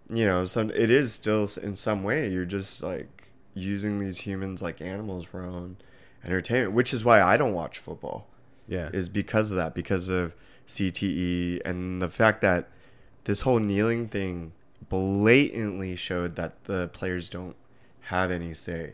you 0.10 0.26
know 0.26 0.46
some 0.46 0.72
it 0.72 0.90
is 0.90 1.14
still 1.14 1.48
in 1.62 1.76
some 1.76 2.04
way 2.04 2.30
you're 2.30 2.46
just 2.46 2.82
like 2.82 3.32
using 3.54 4.00
these 4.00 4.20
humans 4.20 4.62
like 4.62 4.82
animals 4.82 5.26
for 5.26 5.44
own 5.44 5.78
entertainment, 6.24 6.74
which 6.74 6.94
is 6.94 7.06
why 7.06 7.22
I 7.22 7.38
don't 7.38 7.54
watch 7.54 7.78
football. 7.78 8.28
Yeah. 8.68 8.90
is 8.94 9.10
because 9.10 9.52
of 9.52 9.58
that, 9.58 9.74
because 9.74 10.10
of 10.10 10.36
CTE 10.68 11.62
and 11.66 12.02
the 12.02 12.10
fact 12.10 12.42
that 12.42 12.70
this 13.24 13.42
whole 13.42 13.60
kneeling 13.60 14.08
thing 14.08 14.52
blatantly 14.90 15.96
showed 15.96 16.36
that 16.36 16.64
the 16.66 16.88
players 16.90 17.30
don't 17.30 17.56
have 18.02 18.32
any 18.32 18.54
say. 18.54 18.94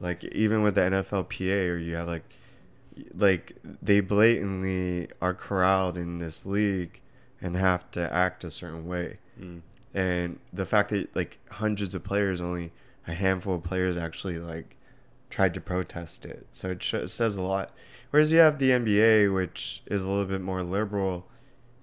Like 0.00 0.24
even 0.24 0.62
with 0.62 0.74
the 0.74 0.82
NFLPA, 0.82 1.68
or 1.68 1.76
you 1.76 1.96
have 1.96 2.08
like, 2.08 2.24
like 3.14 3.56
they 3.62 4.00
blatantly 4.00 5.08
are 5.20 5.34
corralled 5.34 5.96
in 5.96 6.18
this 6.18 6.46
league 6.46 7.00
and 7.40 7.56
have 7.56 7.90
to 7.92 8.12
act 8.12 8.44
a 8.44 8.50
certain 8.50 8.86
way. 8.86 9.18
Mm. 9.40 9.62
And 9.92 10.38
the 10.52 10.66
fact 10.66 10.90
that 10.90 11.14
like 11.14 11.38
hundreds 11.52 11.94
of 11.94 12.04
players, 12.04 12.40
only 12.40 12.72
a 13.06 13.12
handful 13.14 13.56
of 13.56 13.62
players 13.64 13.96
actually 13.96 14.38
like 14.38 14.76
tried 15.30 15.54
to 15.54 15.60
protest 15.60 16.24
it. 16.24 16.46
So 16.50 16.70
it, 16.70 16.82
sh- 16.82 16.94
it 16.94 17.08
says 17.10 17.36
a 17.36 17.42
lot. 17.42 17.70
Whereas 18.10 18.30
you 18.30 18.38
have 18.38 18.58
the 18.58 18.70
NBA, 18.70 19.34
which 19.34 19.82
is 19.86 20.02
a 20.04 20.08
little 20.08 20.24
bit 20.24 20.40
more 20.40 20.62
liberal 20.62 21.26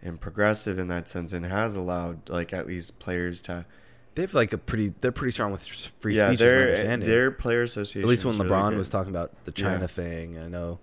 and 0.02 0.20
progressive 0.20 0.80
in 0.80 0.88
that 0.88 1.10
sense, 1.10 1.34
and 1.34 1.46
has 1.46 1.76
allowed 1.76 2.30
like 2.30 2.54
at 2.54 2.66
least 2.68 3.00
players 3.00 3.42
to 3.44 3.66
They 4.16 4.24
have 4.24 4.34
like 4.34 4.54
a 4.54 4.58
pretty. 4.58 4.94
They're 5.00 5.12
pretty 5.12 5.34
strong 5.34 5.52
with 5.52 5.68
free 6.00 6.16
yeah 6.16 6.30
speech. 6.30 6.40
my 6.40 6.46
their 6.46 6.98
their 6.98 7.32
player 7.32 7.64
association. 7.64 8.02
At 8.04 8.10
least 8.10 8.24
when 8.26 8.36
LeBron 8.36 8.70
good. 8.70 8.78
was 8.78 8.90
talking 8.90 9.12
about 9.12 9.32
the 9.46 9.54
Yeah. 9.56 9.72
China 9.74 9.88
thing, 9.88 10.40
I 10.40 10.48
know 10.48 10.80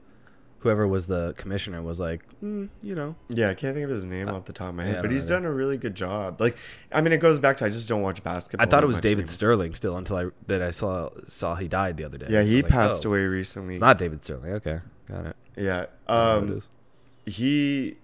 whoever 0.69 0.87
was 0.87 1.07
the 1.07 1.33
commissioner 1.39 1.81
was 1.81 1.99
like, 1.99 2.23
mm, 2.43 2.69
you 2.83 2.95
know, 2.95 3.17
Yeah, 3.31 3.49
I 3.49 3.55
can't 3.55 3.75
think 3.75 3.85
of 3.85 3.91
his 3.91 4.05
name 4.05 4.29
Uh, 4.29 4.35
off 4.35 4.45
the 4.45 4.53
top 4.53 4.69
of 4.69 4.75
my 4.75 4.85
head, 4.85 4.93
don't 4.97 5.03
but 5.03 5.11
he's 5.11 5.25
either. 5.25 5.37
done 5.37 5.45
a 5.47 5.51
really 5.51 5.79
good 5.79 5.95
job. 5.95 6.43
Like, 6.43 6.59
I 6.93 7.01
mean, 7.01 7.15
it 7.15 7.21
goes 7.21 7.39
back 7.39 7.57
to 7.59 7.65
I 7.65 7.71
just 7.71 7.89
don't 7.89 8.03
watch 8.03 8.23
basketball. 8.23 8.67
I 8.67 8.69
thought 8.69 8.83
it 8.85 8.87
was 8.87 8.99
David 8.99 9.23
anymore. 9.23 9.33
Sterling 9.33 9.75
still 9.75 9.97
until 9.97 10.17
I 10.17 10.27
that 10.47 10.61
I 10.61 10.71
saw 10.71 11.09
saw 11.27 11.55
he 11.55 11.69
died 11.69 11.97
the 11.97 12.05
other 12.05 12.19
day. 12.19 12.27
Yeah, 12.29 12.43
he 12.43 12.61
like, 12.61 12.71
passed 12.71 13.07
oh, 13.07 13.09
away 13.09 13.25
recently. 13.25 13.75
It's 13.77 13.81
not 13.81 13.97
David 13.97 14.23
Sterling. 14.23 14.53
Okay, 14.53 14.81
got 15.09 15.25
it. 15.25 15.37
yeah, 15.57 15.87
who 16.07 16.13
it 16.13 16.55
um, 16.55 16.63
he, 17.25 17.97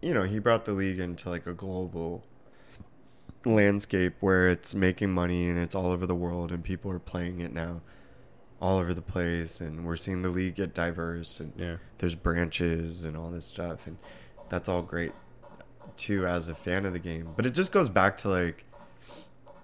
you 0.00 0.14
know, 0.14 0.22
he 0.24 0.38
brought 0.38 0.64
the 0.64 0.72
league 0.72 0.98
into 0.98 1.28
like 1.28 1.46
a 1.46 1.52
global 1.52 2.24
landscape 3.44 4.14
where 4.20 4.48
it's 4.48 4.74
making 4.74 5.12
money 5.12 5.48
and 5.50 5.58
it's 5.58 5.74
all 5.74 5.86
over 5.86 6.06
the 6.06 6.14
world 6.14 6.50
and 6.50 6.64
people 6.64 6.90
are 6.90 6.98
playing 6.98 7.40
it 7.40 7.52
now, 7.52 7.82
all 8.60 8.78
over 8.78 8.94
the 8.94 9.02
place, 9.02 9.60
and 9.60 9.84
we're 9.84 9.96
seeing 9.96 10.22
the 10.22 10.28
league 10.30 10.54
get 10.56 10.74
diverse 10.74 11.40
and 11.40 11.52
yeah, 11.56 11.76
there's 11.98 12.14
branches 12.14 13.04
and 13.04 13.16
all 13.16 13.30
this 13.30 13.44
stuff 13.46 13.86
and 13.86 13.98
that's 14.48 14.68
all 14.68 14.82
great 14.82 15.12
too 15.96 16.26
as 16.26 16.48
a 16.48 16.54
fan 16.54 16.84
of 16.84 16.92
the 16.92 16.98
game 16.98 17.30
but 17.36 17.46
it 17.46 17.50
just 17.54 17.72
goes 17.72 17.88
back 17.88 18.16
to 18.18 18.28
like 18.28 18.64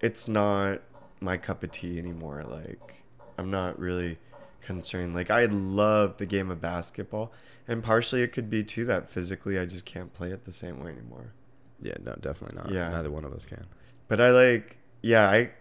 it's 0.01 0.27
not 0.27 0.81
my 1.19 1.37
cup 1.37 1.63
of 1.63 1.71
tea 1.71 1.97
anymore 1.99 2.43
like 2.43 3.03
i'm 3.37 3.51
not 3.51 3.77
really 3.79 4.17
concerned 4.61 5.13
like 5.13 5.29
i 5.29 5.45
love 5.45 6.17
the 6.17 6.25
game 6.25 6.49
of 6.49 6.59
basketball 6.59 7.31
and 7.67 7.83
partially 7.83 8.23
it 8.23 8.31
could 8.31 8.49
be 8.49 8.63
too 8.63 8.83
that 8.83 9.09
physically 9.09 9.59
i 9.59 9.65
just 9.65 9.85
can't 9.85 10.13
play 10.13 10.31
it 10.31 10.45
the 10.45 10.51
same 10.51 10.83
way 10.83 10.91
anymore 10.91 11.33
yeah, 11.81 11.95
no, 12.01 12.15
definitely 12.21 12.57
not. 12.57 12.71
Yeah. 12.71 12.89
neither 12.89 13.11
one 13.11 13.25
of 13.25 13.33
us 13.33 13.45
can. 13.45 13.65
but 14.07 14.19
i 14.19 14.31
like 14.31 14.77
yeah 15.01 15.29
i 15.29 15.51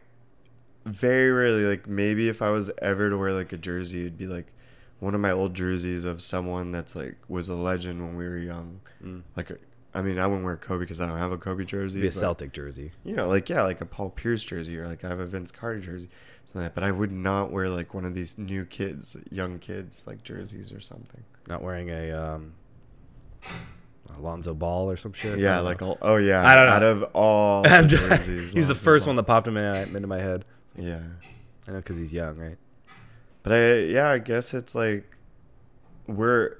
very 0.84 1.30
rarely 1.30 1.64
like 1.64 1.86
maybe 1.86 2.28
if 2.28 2.42
i 2.42 2.50
was 2.50 2.70
ever 2.80 3.08
to 3.10 3.16
wear 3.16 3.32
like 3.32 3.52
a 3.52 3.56
jersey 3.56 4.00
it'd 4.00 4.18
be 4.18 4.26
like 4.26 4.52
one 4.98 5.14
of 5.14 5.20
my 5.20 5.30
old 5.30 5.54
jerseys 5.54 6.04
of 6.04 6.20
someone 6.22 6.72
that's 6.72 6.94
like 6.96 7.16
was 7.28 7.48
a 7.48 7.54
legend 7.54 8.00
when 8.00 8.16
we 8.16 8.24
were 8.24 8.38
young 8.38 8.80
Mm. 9.04 9.22
like 9.36 9.50
I 9.94 10.00
mean 10.00 10.18
I 10.18 10.26
wouldn't 10.26 10.44
wear 10.44 10.56
Kobe 10.56 10.84
because 10.84 11.00
I 11.00 11.06
don't 11.06 11.18
have 11.18 11.32
a 11.32 11.36
Kobe 11.36 11.64
jersey. 11.64 12.00
Be 12.00 12.06
a 12.06 12.10
but, 12.10 12.18
Celtic 12.18 12.52
jersey. 12.54 12.92
You 13.04 13.14
know, 13.14 13.28
like 13.28 13.50
yeah, 13.50 13.62
like 13.62 13.80
a 13.82 13.84
Paul 13.84 14.08
Pierce 14.10 14.42
jersey 14.42 14.78
or 14.78 14.86
like 14.88 15.04
I 15.04 15.08
have 15.08 15.18
a 15.18 15.26
Vince 15.26 15.50
Carter 15.50 15.80
jersey, 15.80 16.08
something 16.46 16.62
like 16.62 16.70
that. 16.70 16.74
But 16.80 16.84
I 16.84 16.92
would 16.92 17.12
not 17.12 17.50
wear 17.50 17.68
like 17.68 17.92
one 17.92 18.06
of 18.06 18.14
these 18.14 18.38
new 18.38 18.64
kids, 18.64 19.18
young 19.30 19.58
kids, 19.58 20.04
like 20.06 20.22
jerseys 20.22 20.72
or 20.72 20.80
something. 20.80 21.24
Not 21.46 21.62
wearing 21.62 21.90
a 21.90 22.10
um, 22.12 22.52
Alonzo 24.18 24.54
Ball 24.54 24.90
or 24.90 24.96
some 24.96 25.12
shit. 25.12 25.38
Yeah, 25.38 25.60
like 25.60 25.82
all, 25.82 25.98
oh 26.02 26.16
yeah, 26.16 26.46
I 26.46 26.54
don't 26.54 26.66
know. 26.66 26.72
Out 26.72 26.82
of 26.82 27.02
all 27.14 27.62
the 27.62 27.82
jerseys, 27.82 28.52
he's 28.54 28.68
the 28.68 28.74
first 28.74 29.04
Ball. 29.04 29.10
one 29.10 29.16
that 29.16 29.24
popped 29.24 29.48
in 29.48 29.54
my, 29.54 29.82
into 29.82 30.06
my 30.06 30.20
head. 30.20 30.44
Yeah, 30.76 31.02
I 31.68 31.72
know 31.72 31.78
because 31.78 31.98
he's 31.98 32.12
young, 32.12 32.36
right? 32.36 32.58
but 33.42 33.52
I 33.52 33.74
yeah 33.78 34.08
I 34.10 34.18
guess 34.18 34.54
it's 34.54 34.74
like 34.74 35.16
we're, 36.06 36.56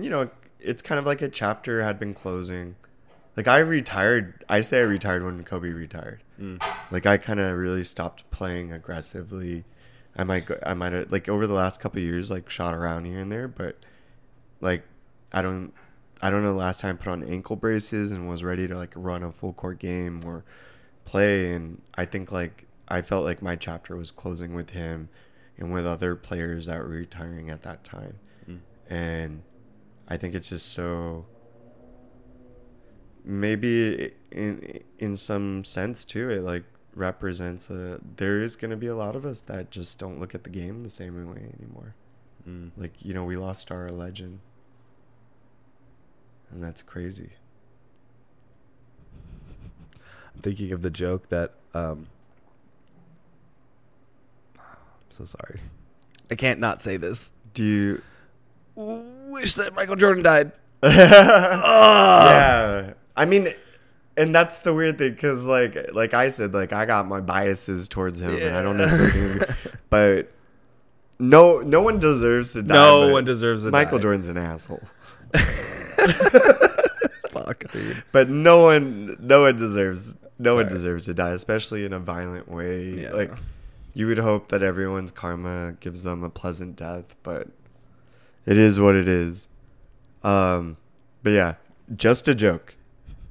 you 0.00 0.10
know, 0.10 0.30
it's 0.60 0.82
kind 0.82 0.98
of 0.98 1.06
like 1.06 1.22
a 1.22 1.28
chapter 1.28 1.82
had 1.82 1.98
been 1.98 2.14
closing. 2.14 2.76
Like 3.36 3.48
I 3.48 3.58
retired. 3.58 4.44
I 4.48 4.60
say 4.60 4.78
I 4.78 4.82
retired 4.82 5.24
when 5.24 5.42
Kobe 5.44 5.68
retired. 5.68 6.22
Mm. 6.40 6.62
Like 6.90 7.06
I 7.06 7.16
kind 7.16 7.40
of 7.40 7.56
really 7.56 7.84
stopped 7.84 8.30
playing 8.30 8.72
aggressively. 8.72 9.64
I 10.16 10.24
might 10.24 10.46
go, 10.46 10.58
I 10.64 10.74
might 10.74 10.92
have 10.92 11.10
like 11.10 11.28
over 11.28 11.46
the 11.46 11.54
last 11.54 11.80
couple 11.80 11.98
of 11.98 12.04
years 12.04 12.30
like 12.30 12.48
shot 12.48 12.74
around 12.74 13.04
here 13.06 13.18
and 13.18 13.32
there, 13.32 13.48
but 13.48 13.78
like 14.60 14.84
I 15.32 15.42
don't 15.42 15.72
I 16.22 16.30
don't 16.30 16.42
know 16.42 16.52
the 16.52 16.58
last 16.58 16.80
time 16.80 16.96
I 16.96 16.98
put 16.98 17.10
on 17.10 17.24
ankle 17.24 17.56
braces 17.56 18.12
and 18.12 18.28
was 18.28 18.44
ready 18.44 18.68
to 18.68 18.76
like 18.76 18.92
run 18.96 19.22
a 19.22 19.32
full 19.32 19.52
court 19.52 19.78
game 19.78 20.22
or 20.24 20.44
play 21.04 21.52
and 21.52 21.82
I 21.96 22.04
think 22.04 22.30
like 22.30 22.66
I 22.88 23.02
felt 23.02 23.24
like 23.24 23.40
my 23.42 23.56
chapter 23.56 23.96
was 23.96 24.10
closing 24.10 24.54
with 24.54 24.70
him 24.70 25.08
and 25.56 25.72
with 25.72 25.86
other 25.86 26.14
players 26.14 26.66
that 26.66 26.78
were 26.78 26.88
retiring 26.88 27.50
at 27.50 27.62
that 27.62 27.84
time. 27.84 28.18
Mm. 28.48 28.60
And 28.88 29.42
I 30.08 30.16
think 30.16 30.34
it's 30.34 30.50
just 30.50 30.72
so 30.72 31.26
maybe 33.24 34.12
in 34.30 34.80
in 34.98 35.16
some 35.16 35.64
sense 35.64 36.04
too 36.04 36.28
it 36.28 36.42
like 36.42 36.64
represents 36.94 37.70
a 37.70 37.98
there 38.16 38.42
is 38.42 38.54
going 38.54 38.70
to 38.70 38.76
be 38.76 38.86
a 38.86 38.94
lot 38.94 39.16
of 39.16 39.24
us 39.24 39.40
that 39.40 39.70
just 39.70 39.98
don't 39.98 40.20
look 40.20 40.34
at 40.34 40.44
the 40.44 40.50
game 40.50 40.82
the 40.82 40.90
same 40.90 41.16
way 41.30 41.50
anymore 41.58 41.94
Mm. 42.46 42.72
like 42.76 43.02
you 43.02 43.14
know 43.14 43.24
we 43.24 43.38
lost 43.38 43.70
our 43.72 43.88
legend 43.88 44.40
and 46.50 46.62
that's 46.62 46.82
crazy. 46.82 47.30
I'm 50.34 50.42
thinking 50.42 50.70
of 50.70 50.82
the 50.82 50.90
joke 50.90 51.28
that 51.30 51.54
um 51.74 52.08
I'm 54.58 54.64
so 55.16 55.24
sorry. 55.24 55.60
I 56.30 56.34
can't 56.34 56.60
not 56.60 56.80
say 56.80 56.96
this. 56.96 57.32
Do 57.54 57.62
you? 57.62 58.02
Wish 58.76 59.54
that 59.54 59.74
Michael 59.74 59.96
Jordan 59.96 60.22
died. 60.24 60.52
yeah, 60.82 62.92
I 63.16 63.24
mean, 63.24 63.48
and 64.16 64.34
that's 64.34 64.58
the 64.58 64.74
weird 64.74 64.98
thing 64.98 65.12
because, 65.12 65.46
like, 65.46 65.76
like 65.92 66.12
I 66.14 66.28
said, 66.28 66.52
like 66.52 66.72
I 66.72 66.84
got 66.86 67.06
my 67.08 67.20
biases 67.20 67.88
towards 67.88 68.20
him, 68.20 68.30
and 68.36 68.56
I 68.56 68.62
don't 68.62 68.78
Yeah. 68.78 68.86
necessarily, 68.86 69.46
but 69.90 70.32
no, 71.18 71.60
no 71.60 71.82
one 71.82 71.98
deserves 71.98 72.52
to 72.54 72.62
die. 72.62 72.74
No 72.74 73.12
one 73.12 73.24
deserves 73.24 73.62
to 73.64 73.70
Michael 73.70 73.98
die. 73.98 74.02
Jordan's 74.02 74.28
an 74.28 74.36
asshole, 74.36 74.82
Fuck, 77.30 77.64
dude. 77.72 78.02
but 78.12 78.28
no 78.28 78.62
one, 78.64 79.16
no 79.20 79.42
one 79.42 79.56
deserves, 79.56 80.14
no 80.38 80.56
one 80.56 80.68
deserves 80.68 81.06
to 81.06 81.14
die, 81.14 81.30
especially 81.30 81.84
in 81.84 81.92
a 81.92 81.98
violent 82.00 82.48
way. 82.48 83.02
Yeah. 83.02 83.12
Like, 83.12 83.32
you 83.94 84.06
would 84.08 84.18
hope 84.18 84.48
that 84.48 84.62
everyone's 84.62 85.10
karma 85.12 85.76
gives 85.80 86.02
them 86.02 86.22
a 86.22 86.30
pleasant 86.30 86.76
death, 86.76 87.14
but 87.22 87.48
it 88.44 88.56
is 88.58 88.78
what 88.78 88.94
it 88.96 89.08
is. 89.08 89.48
Um, 90.22 90.76
but 91.22 91.30
yeah, 91.30 91.54
just 91.94 92.28
a 92.28 92.34
joke, 92.34 92.74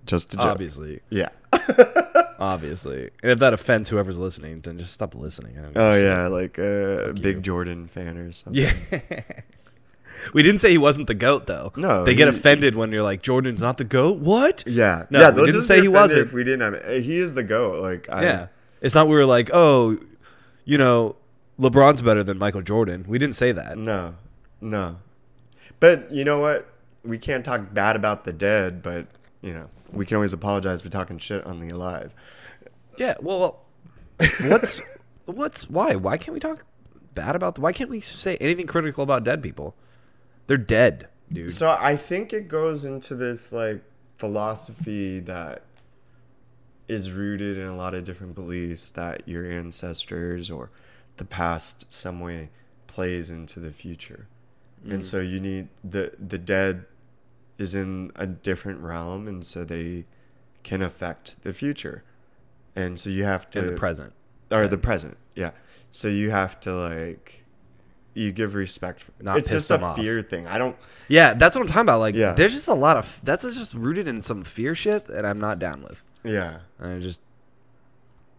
just 0.05 0.33
a 0.33 0.37
joke. 0.37 0.45
Obviously. 0.45 1.01
Yeah. 1.09 1.29
Obviously. 2.39 3.09
And 3.21 3.31
if 3.31 3.39
that 3.39 3.53
offends 3.53 3.89
whoever's 3.89 4.17
listening, 4.17 4.61
then 4.61 4.79
just 4.79 4.93
stop 4.93 5.15
listening. 5.15 5.57
Oh 5.75 5.93
yeah, 5.95 6.27
like 6.27 6.57
a 6.57 7.13
big 7.13 7.37
you. 7.37 7.41
Jordan 7.41 7.87
fan 7.87 8.17
or 8.17 8.31
something. 8.31 8.63
Yeah. 8.63 8.73
we 10.33 10.43
didn't 10.43 10.59
say 10.61 10.71
he 10.71 10.77
wasn't 10.77 11.07
the 11.07 11.13
goat 11.13 11.45
though. 11.45 11.71
No, 11.75 12.03
They 12.05 12.15
get 12.15 12.27
he- 12.31 12.37
offended 12.37 12.75
when 12.75 12.91
you're 12.91 13.03
like 13.03 13.21
Jordan's 13.21 13.61
not 13.61 13.77
the 13.77 13.83
goat. 13.83 14.19
What? 14.19 14.63
Yeah. 14.65 15.05
No, 15.09 15.19
yeah, 15.19 15.29
we 15.31 15.41
didn't 15.41 15.53
just 15.55 15.67
say 15.67 15.81
he 15.81 15.87
wasn't. 15.87 16.21
If 16.21 16.33
we 16.33 16.43
didn't 16.43 16.73
have. 16.73 17.03
He 17.03 17.17
is 17.19 17.33
the 17.33 17.43
goat. 17.43 17.81
Like 17.81 18.09
I, 18.09 18.23
yeah. 18.23 18.47
It's 18.81 18.95
not 18.95 19.07
we 19.07 19.15
were 19.15 19.25
like, 19.25 19.49
"Oh, 19.53 19.97
you 20.65 20.77
know, 20.77 21.15
LeBron's 21.59 22.01
better 22.01 22.23
than 22.23 22.37
Michael 22.37 22.61
Jordan." 22.61 23.05
We 23.07 23.17
didn't 23.17 23.35
say 23.35 23.51
that. 23.51 23.77
No. 23.77 24.15
No. 24.61 24.99
But 25.79 26.11
you 26.11 26.23
know 26.23 26.39
what? 26.39 26.69
We 27.03 27.17
can't 27.17 27.43
talk 27.43 27.73
bad 27.73 27.95
about 27.95 28.23
the 28.23 28.31
dead, 28.31 28.81
but 28.81 29.07
you 29.41 29.53
know, 29.53 29.69
we 29.91 30.05
can 30.05 30.15
always 30.15 30.33
apologize 30.33 30.81
for 30.81 30.89
talking 30.89 31.17
shit 31.17 31.45
on 31.45 31.59
the 31.59 31.69
alive. 31.69 32.13
Yeah, 32.97 33.15
well, 33.21 33.65
what's 34.41 34.81
what's 35.25 35.69
why? 35.69 35.95
Why 35.95 36.17
can't 36.17 36.33
we 36.33 36.39
talk 36.39 36.63
bad 37.13 37.35
about 37.35 37.59
why 37.59 37.73
can't 37.73 37.89
we 37.89 37.99
say 37.99 38.37
anything 38.37 38.67
critical 38.67 39.03
about 39.03 39.23
dead 39.23 39.43
people? 39.43 39.75
They're 40.47 40.57
dead, 40.57 41.07
dude. 41.31 41.51
So 41.51 41.77
I 41.79 41.95
think 41.95 42.33
it 42.33 42.47
goes 42.47 42.85
into 42.85 43.15
this 43.15 43.51
like 43.51 43.83
philosophy 44.17 45.19
that 45.19 45.63
is 46.87 47.11
rooted 47.11 47.57
in 47.57 47.65
a 47.65 47.75
lot 47.75 47.93
of 47.93 48.03
different 48.03 48.35
beliefs 48.35 48.91
that 48.91 49.27
your 49.27 49.49
ancestors 49.49 50.49
or 50.49 50.69
the 51.17 51.25
past 51.25 51.91
some 51.91 52.19
way 52.19 52.49
plays 52.87 53.29
into 53.29 53.59
the 53.59 53.71
future. 53.71 54.27
And 54.83 55.01
mm. 55.01 55.05
so 55.05 55.19
you 55.19 55.39
need 55.39 55.69
the 55.83 56.11
the 56.19 56.37
dead 56.37 56.85
is 57.57 57.75
in 57.75 58.11
a 58.15 58.25
different 58.27 58.81
realm 58.81 59.27
and 59.27 59.45
so 59.45 59.63
they 59.63 60.05
can 60.63 60.81
affect 60.81 61.41
the 61.43 61.53
future. 61.53 62.03
And 62.75 62.99
so 62.99 63.09
you 63.09 63.23
have 63.23 63.49
to 63.51 63.59
in 63.59 63.67
the 63.67 63.73
present. 63.73 64.13
or 64.51 64.67
the 64.67 64.77
present. 64.77 65.17
Yeah. 65.35 65.51
So 65.91 66.07
you 66.07 66.31
have 66.31 66.59
to 66.61 66.73
like 66.73 67.43
you 68.13 68.31
give 68.31 68.55
respect. 68.55 69.03
For, 69.03 69.11
Not 69.21 69.37
it's 69.37 69.49
just 69.49 69.71
a 69.71 69.81
off. 69.81 69.97
fear 69.97 70.21
thing. 70.21 70.47
I 70.47 70.57
don't 70.57 70.75
Yeah, 71.07 71.33
that's 71.33 71.55
what 71.55 71.61
I'm 71.61 71.67
talking 71.67 71.81
about. 71.81 71.99
Like, 71.99 72.15
Yeah. 72.15 72.33
there's 72.33 72.53
just 72.53 72.67
a 72.67 72.73
lot 72.73 72.97
of 72.97 73.19
that's 73.23 73.43
just 73.43 73.73
rooted 73.73 74.07
in 74.07 74.21
some 74.21 74.43
fear 74.43 74.75
shit 74.75 75.05
that 75.05 75.25
I'm 75.25 75.39
not 75.39 75.59
down 75.59 75.83
with. 75.83 76.03
Yeah. 76.23 76.59
And 76.79 76.93
I 76.93 76.99
just, 76.99 77.21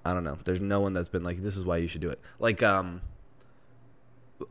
I 0.05 0.13
don't 0.13 0.25
know. 0.25 0.39
There's 0.45 0.61
no 0.61 0.81
one 0.81 0.93
that's 0.93 1.09
been 1.09 1.25
like, 1.25 1.43
this 1.43 1.57
is 1.57 1.65
why 1.65 1.79
you 1.79 1.89
should 1.89 2.01
do 2.01 2.11
it. 2.11 2.21
Like, 2.39 2.63
um, 2.63 3.03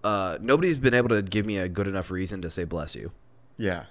uh, 0.04 0.38
nobody's 0.42 0.78
been 0.78 0.94
able 0.94 1.10
to 1.10 1.22
give 1.22 1.46
me 1.46 1.58
a 1.58 1.68
good 1.68 1.88
enough 1.88 2.12
reason 2.12 2.42
to 2.42 2.50
say 2.50 2.64
bless 2.64 2.96
you. 2.96 3.12
Yeah. 3.58 3.86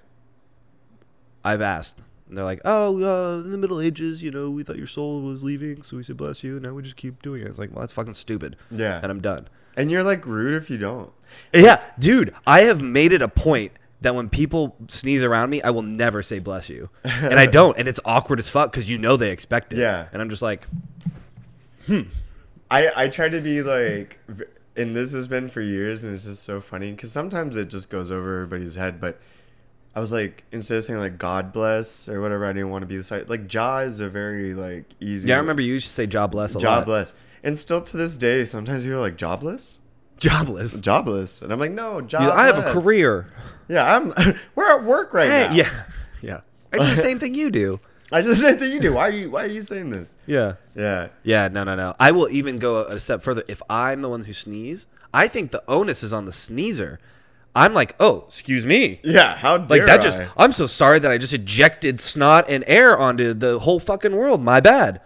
I've 1.45 1.61
asked. 1.61 1.99
And 2.29 2.39
they're 2.39 2.45
like, 2.45 2.61
oh, 2.65 2.95
uh, 3.03 3.41
in 3.41 3.51
the 3.51 3.59
Middle 3.59 3.81
Ages, 3.81 4.23
you 4.23 4.31
know, 4.31 4.49
we 4.49 4.65
thought 4.65 4.77
your 4.77 4.87
soul 4.87 5.21
was 5.21 5.43
leaving, 5.43 5.83
so 5.83 5.99
we 5.99 6.03
said 6.03 6.17
bless 6.17 6.43
you. 6.43 6.55
And 6.55 6.63
now 6.63 6.73
we 6.73 6.83
just 6.83 6.97
keep 6.97 7.21
doing 7.21 7.43
it. 7.43 7.49
It's 7.49 7.59
like, 7.59 7.71
well, 7.71 7.81
that's 7.81 7.93
fucking 7.93 8.15
stupid. 8.15 8.57
Yeah. 8.71 9.01
And 9.03 9.11
I'm 9.11 9.21
done. 9.21 9.49
And 9.77 9.91
you're 9.91 10.03
like 10.03 10.27
rude 10.27 10.55
if 10.55 10.71
you 10.71 10.79
don't. 10.79 11.13
Yeah, 11.53 11.83
dude, 11.99 12.35
I 12.47 12.63
have 12.63 12.81
made 12.81 13.13
it 13.13 13.23
a 13.23 13.29
point 13.29 13.73
that 14.03 14.15
when 14.15 14.29
people 14.29 14.77
sneeze 14.89 15.23
around 15.23 15.51
me, 15.51 15.63
I 15.63 15.71
will 15.71 15.83
never 15.83 16.23
say 16.23 16.39
bless 16.39 16.69
you. 16.69 16.91
And 17.05 17.35
I 17.39 17.47
don't. 17.47 17.79
And 17.79 17.89
it's 17.89 18.01
awkward 18.05 18.39
as 18.39 18.49
fuck 18.49 18.71
because 18.71 18.89
you 18.89 18.99
know 18.99 19.17
they 19.17 19.31
expect 19.31 19.73
it. 19.73 19.79
Yeah. 19.79 20.09
And 20.13 20.21
I'm 20.21 20.29
just 20.29 20.43
like, 20.43 20.67
hmm. 21.87 22.03
I 22.71 22.91
I 22.97 23.09
try 23.09 23.29
to 23.29 23.41
be 23.41 23.63
like, 23.63 24.19
and 24.77 24.97
this 24.97 25.13
has 25.13 25.29
been 25.29 25.49
for 25.49 25.61
years, 25.61 26.03
and 26.03 26.15
it's 26.15 26.25
just 26.25 26.43
so 26.43 26.61
funny 26.61 26.93
because 26.93 27.13
sometimes 27.13 27.57
it 27.57 27.69
just 27.69 27.91
goes 27.91 28.11
over 28.11 28.43
everybody's 28.43 28.77
head. 28.77 29.01
But 29.01 29.21
I 29.95 30.01
was 30.01 30.11
like, 30.11 30.45
instead 30.51 30.79
of 30.79 30.85
saying 30.85 30.99
like 30.99 31.19
God 31.19 31.53
bless 31.53 32.09
or 32.09 32.21
whatever, 32.21 32.47
I 32.47 32.53
didn't 32.53 32.71
want 32.71 32.83
to 32.83 32.87
be 32.87 32.97
the 32.97 33.05
side. 33.05 33.29
Like 33.29 33.47
Jaw 33.47 33.81
is 33.81 34.01
a 34.01 34.09
very 34.09 34.55
like 34.55 34.87
easy. 35.01 35.29
yeah, 35.29 35.37
I 35.37 35.39
remember 35.39 35.61
you 35.61 35.75
used 35.75 35.89
to 35.89 35.95
say 35.95 36.07
job 36.07 36.33
bless 36.33 36.55
a 36.55 36.59
lot. 36.59 36.63
jobless, 36.63 37.15
and 37.43 37.59
still 37.59 37.83
to 37.83 37.97
this 37.97 38.17
day, 38.17 38.47
sometimes 38.47 38.85
people 38.85 38.99
are 38.99 39.03
like 39.03 39.17
jobless, 39.17 39.82
Jobless. 40.23 40.81
jobless, 40.81 41.43
and 41.43 41.53
I'm 41.53 41.59
like, 41.61 41.73
no, 41.73 42.01
Dude, 42.01 42.11
jobless. 42.11 42.33
I 42.33 42.47
have 42.47 42.59
a 42.59 42.73
career. 42.73 43.27
Yeah, 43.69 43.97
I'm. 43.97 44.13
we're 44.55 44.71
at 44.71 44.85
work 44.85 45.13
right 45.15 45.29
Hey, 45.29 45.47
now. 45.49 45.55
yeah. 45.55 45.85
Yeah. 46.21 46.41
I 46.73 46.79
do 46.79 46.95
the 46.95 47.03
same 47.03 47.19
thing 47.19 47.35
you 47.35 47.51
do. 47.51 47.81
I 48.13 48.21
just 48.23 48.41
said 48.43 48.59
that 48.61 48.69
you 48.69 48.79
do. 48.81 48.93
Why 48.95 49.09
are 49.09 49.11
you 49.11 49.31
Why 49.31 49.45
are 49.45 49.49
you 49.49 49.63
saying 49.63 49.91
this? 49.91 50.17
Yeah. 50.27 50.55
Yeah. 50.75 51.09
Yeah, 51.23 51.49
no, 51.49 51.65
no, 51.65 51.75
no. 51.75 51.95
I 51.99 52.11
will 52.13 52.29
even 52.29 52.59
go 52.59 52.85
a 52.85 53.01
step 53.01 53.23
further. 53.23 53.43
If 53.49 53.63
I'm 53.71 54.01
the 54.03 54.09
one 54.09 54.25
who 54.25 54.33
sneezes, 54.35 54.87
I 55.15 55.29
think 55.29 55.51
the 55.51 55.63
onus 55.67 56.03
is 56.03 56.13
on 56.13 56.27
the 56.27 56.33
sneezer. 56.33 56.99
I'm 57.55 57.73
like, 57.75 57.95
oh, 58.01 58.25
excuse 58.29 58.65
me. 58.67 59.01
Yeah. 59.03 59.37
How 59.37 59.59
dare 59.59 59.79
Like 59.79 59.87
that 59.87 60.01
I? 60.01 60.03
just 60.03 60.21
I'm 60.37 60.53
so 60.53 60.67
sorry 60.67 60.99
that 60.99 61.11
I 61.11 61.19
just 61.19 61.33
ejected 61.33 62.01
snot 62.01 62.45
and 62.49 62.65
air 62.67 62.99
onto 62.99 63.33
the 63.35 63.59
whole 63.61 63.81
fucking 63.81 64.15
world. 64.15 64.43
My 64.43 64.61
bad. 64.61 65.01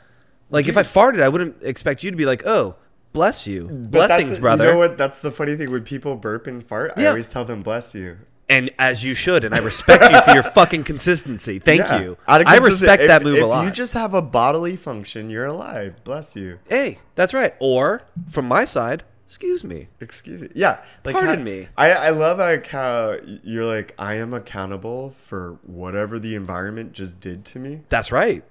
Like 0.51 0.67
if 0.69 0.77
I 0.77 0.83
farted, 0.83 1.23
I 1.23 1.29
wouldn't 1.29 1.63
expect 1.63 2.03
you 2.05 2.11
to 2.11 2.17
be 2.17 2.25
like, 2.27 2.45
"Oh, 2.47 2.77
bless 3.17 3.47
you. 3.47 3.65
But 3.69 3.91
Blessings, 3.91 4.39
brother." 4.39 4.65
You 4.67 4.71
know 4.73 4.79
what? 4.79 4.97
That's 4.99 5.19
the 5.21 5.31
funny 5.33 5.57
thing. 5.57 5.71
When 5.71 5.83
people 5.83 6.15
burp 6.17 6.47
and 6.47 6.65
fart, 6.65 6.93
I 6.97 7.07
always 7.07 7.29
tell 7.29 7.45
them 7.45 7.63
"bless 7.63 7.95
you." 7.95 8.19
And 8.49 8.71
as 8.79 9.03
you 9.03 9.15
should, 9.17 9.43
and 9.43 9.53
I 9.53 9.59
respect 9.59 10.05
you 10.09 10.21
for 10.23 10.31
your 10.33 10.43
fucking 10.59 10.85
consistency. 10.85 11.59
Thank 11.59 11.81
Yeah. 11.81 12.01
you. 12.01 12.17
I 12.29 12.59
respect 12.59 13.03
if- 13.03 13.09
that 13.09 13.25
move 13.25 13.41
a 13.43 13.47
lot. 13.47 13.65
you 13.65 13.73
just 13.73 13.95
have 13.95 14.15
a 14.15 14.23
bodily 14.23 14.77
function, 14.77 15.31
you're 15.31 15.47
alive. 15.47 15.97
Bless 16.05 16.37
you. 16.37 16.61
hey, 16.69 17.01
that's 17.17 17.35
right. 17.35 17.55
Or 17.59 18.03
from 18.31 18.47
my 18.47 18.65
side, 18.65 19.03
excuse 19.25 19.65
me. 19.65 19.89
Excuse 20.01 20.43
me. 20.43 20.49
Yeah. 20.55 20.79
Like 21.05 21.15
Pardon 21.17 21.39
how- 21.39 21.45
me. 21.45 21.69
I 21.77 21.91
I 21.91 22.11
love 22.11 22.39
like 22.39 22.69
how 22.69 23.17
you're 23.43 23.65
like 23.65 23.95
I 23.99 24.15
am 24.15 24.33
accountable 24.33 25.11
for 25.11 25.59
whatever 25.65 26.21
the 26.21 26.37
environment 26.37 26.93
just 26.93 27.19
did 27.19 27.45
to 27.47 27.59
me. 27.59 27.81
That's 27.89 28.13
right. 28.13 28.45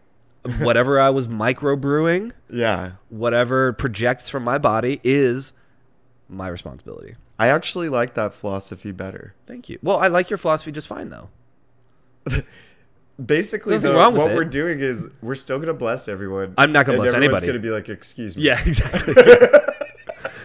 Whatever 0.59 0.99
I 0.99 1.09
was 1.09 1.27
microbrewing, 1.27 2.31
Yeah. 2.49 2.91
whatever 3.09 3.73
projects 3.73 4.29
from 4.29 4.43
my 4.43 4.57
body 4.57 4.99
is 5.03 5.53
my 6.29 6.47
responsibility. 6.47 7.15
I 7.37 7.47
actually 7.47 7.89
like 7.89 8.13
that 8.15 8.33
philosophy 8.33 8.91
better. 8.91 9.35
Thank 9.45 9.69
you. 9.69 9.79
Well, 9.83 9.97
I 9.97 10.07
like 10.07 10.29
your 10.29 10.37
philosophy 10.37 10.71
just 10.71 10.87
fine 10.87 11.09
though. 11.09 11.29
Basically, 13.23 13.77
though, 13.77 14.09
what 14.09 14.31
it. 14.31 14.35
we're 14.35 14.43
doing 14.43 14.81
is 14.81 15.07
we're 15.21 15.35
still 15.35 15.57
gonna 15.57 15.73
bless 15.73 16.09
everyone. 16.09 16.53
I'm 16.57 16.73
not 16.73 16.85
gonna 16.85 16.97
bless 16.97 17.13
everyone's 17.13 17.43
anybody. 17.43 17.47
gonna 17.47 17.59
be 17.59 17.69
like, 17.69 17.87
"Excuse 17.87 18.35
me." 18.35 18.43
Yeah, 18.43 18.59
exactly. 18.65 19.13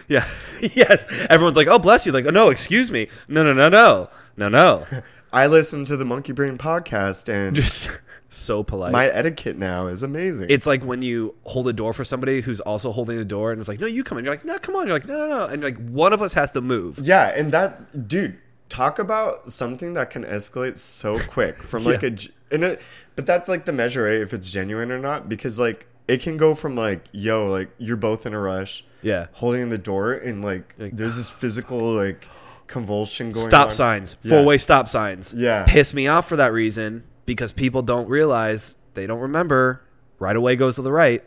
yeah. 0.07 0.25
yes. 0.61 1.03
Everyone's 1.29 1.57
like, 1.57 1.67
"Oh, 1.67 1.79
bless 1.79 2.05
you." 2.05 2.13
Like, 2.13 2.25
"Oh, 2.25 2.29
no, 2.29 2.49
excuse 2.49 2.89
me." 2.89 3.09
No, 3.27 3.43
no, 3.43 3.51
no, 3.51 3.67
no. 3.67 4.09
No, 4.37 4.47
no. 4.47 4.85
I 5.33 5.47
listen 5.47 5.83
to 5.85 5.97
the 5.97 6.05
Monkey 6.05 6.31
Brain 6.31 6.57
podcast, 6.57 7.27
and 7.27 7.57
Just 7.57 7.89
so 8.33 8.63
polite. 8.63 8.91
my 8.91 9.07
etiquette 9.07 9.57
now 9.57 9.87
is 9.87 10.03
amazing. 10.03 10.47
it's 10.49 10.65
like 10.65 10.83
when 10.83 11.01
you 11.01 11.35
hold 11.45 11.67
a 11.67 11.73
door 11.73 11.93
for 11.93 12.03
somebody 12.05 12.41
who's 12.41 12.59
also 12.61 12.91
holding 12.91 13.17
the 13.17 13.25
door 13.25 13.51
and 13.51 13.59
it's 13.59 13.67
like, 13.67 13.79
"No, 13.79 13.87
you 13.87 14.03
come 14.03 14.17
in." 14.17 14.25
You're 14.25 14.33
like, 14.33 14.45
"No, 14.45 14.57
come 14.59 14.75
on." 14.75 14.87
You're 14.87 14.95
like, 14.95 15.07
"No, 15.07 15.27
no, 15.27 15.39
no." 15.39 15.45
And 15.45 15.61
like 15.61 15.77
one 15.89 16.13
of 16.13 16.21
us 16.21 16.33
has 16.33 16.51
to 16.53 16.61
move. 16.61 16.99
yeah, 16.99 17.27
and 17.35 17.51
that 17.51 18.07
dude, 18.07 18.37
talk 18.69 18.97
about 18.99 19.51
something 19.51 19.93
that 19.95 20.09
can 20.09 20.23
escalate 20.23 20.77
so 20.77 21.19
quick 21.19 21.61
from 21.61 21.83
like 21.83 22.01
Yeah. 22.03 22.09
a, 22.09 22.53
and 22.55 22.63
it, 22.63 22.81
but 23.15 23.25
that's 23.25 23.47
like 23.49 23.65
the 23.65 23.73
measure, 23.73 24.03
right? 24.03 24.21
If 24.21 24.33
it's 24.33 24.49
genuine 24.49 24.91
or 24.91 24.99
not, 24.99 25.27
because 25.29 25.59
like 25.59 25.87
it 26.07 26.21
can 26.21 26.37
go 26.37 26.55
from 26.55 26.75
like, 26.75 27.05
yo, 27.11 27.47
like 27.49 27.69
you're 27.77 27.97
both 27.97 28.25
in 28.25 28.33
a 28.33 28.39
rush, 28.39 28.83
Yeah. 29.01 29.27
holding 29.33 29.69
the 29.69 29.77
door, 29.77 30.13
and 30.13 30.41
like, 30.43 30.73
Like, 30.77 30.95
there's 30.95 31.15
this 31.17 31.29
physical 31.29 31.79
like 31.93 32.27
convulsion 32.67 33.31
going 33.31 33.49
Stop 33.49 33.67
on. 33.67 33.73
signs, 33.73 34.15
Yeah. 34.23 34.29
four 34.31 34.45
way 34.45 34.57
stop 34.57 34.87
signs. 34.89 35.33
Yeah. 35.33 35.65
Piss 35.67 35.93
me 35.93 36.07
off 36.07 36.27
for 36.27 36.35
that 36.37 36.53
reason 36.53 37.03
because 37.25 37.51
people 37.51 37.81
don't 37.81 38.07
realize, 38.07 38.75
they 38.93 39.07
don't 39.07 39.19
remember. 39.19 39.83
Right 40.19 40.35
away 40.35 40.55
goes 40.55 40.75
to 40.75 40.81
the 40.81 40.91
right. 40.91 41.23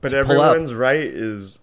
But 0.00 0.12
everyone's 0.12 0.74
right 0.74 1.00
is 1.00 1.60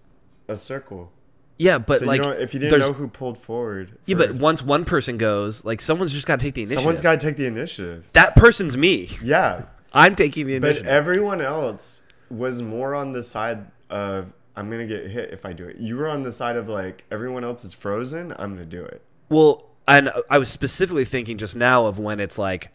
a 0.48 0.56
circle. 0.56 1.12
Yeah, 1.58 1.76
but 1.76 2.00
so 2.00 2.06
like 2.06 2.24
you 2.24 2.30
if 2.30 2.54
you 2.54 2.60
didn't 2.60 2.80
know 2.80 2.94
who 2.94 3.06
pulled 3.06 3.36
forward, 3.36 3.98
yeah, 4.06 4.16
but 4.16 4.32
once 4.36 4.62
one 4.62 4.86
person 4.86 5.18
goes, 5.18 5.62
like 5.62 5.82
someone's 5.82 6.12
just 6.12 6.26
got 6.26 6.40
to 6.40 6.46
take 6.46 6.54
the 6.54 6.62
initiative. 6.62 6.78
someone's 6.80 7.02
got 7.02 7.20
to 7.20 7.26
take 7.26 7.36
the 7.36 7.44
initiative. 7.44 8.08
that 8.14 8.34
person's 8.34 8.78
me. 8.78 9.10
Yeah, 9.22 9.64
I'm 9.92 10.16
taking 10.16 10.46
the 10.46 10.54
initiative. 10.54 10.84
but 10.84 10.90
everyone 10.90 11.42
else 11.42 12.02
was 12.30 12.62
more 12.62 12.94
on 12.94 13.12
the 13.12 13.22
side 13.22 13.66
of 13.90 14.32
I'm 14.56 14.70
gonna 14.70 14.86
get 14.86 15.08
hit 15.08 15.34
if 15.34 15.44
I 15.44 15.52
do 15.52 15.66
it. 15.66 15.76
You 15.76 15.96
were 15.98 16.08
on 16.08 16.22
the 16.22 16.32
side 16.32 16.56
of 16.56 16.66
like 16.66 17.04
everyone 17.10 17.44
else 17.44 17.62
is 17.62 17.74
frozen. 17.74 18.32
I'm 18.38 18.54
gonna 18.54 18.64
do 18.64 18.82
it. 18.82 19.02
Well, 19.28 19.66
and 19.86 20.10
I 20.30 20.38
was 20.38 20.48
specifically 20.48 21.04
thinking 21.04 21.36
just 21.36 21.54
now 21.54 21.84
of 21.84 21.98
when 21.98 22.20
it's 22.20 22.38
like 22.38 22.72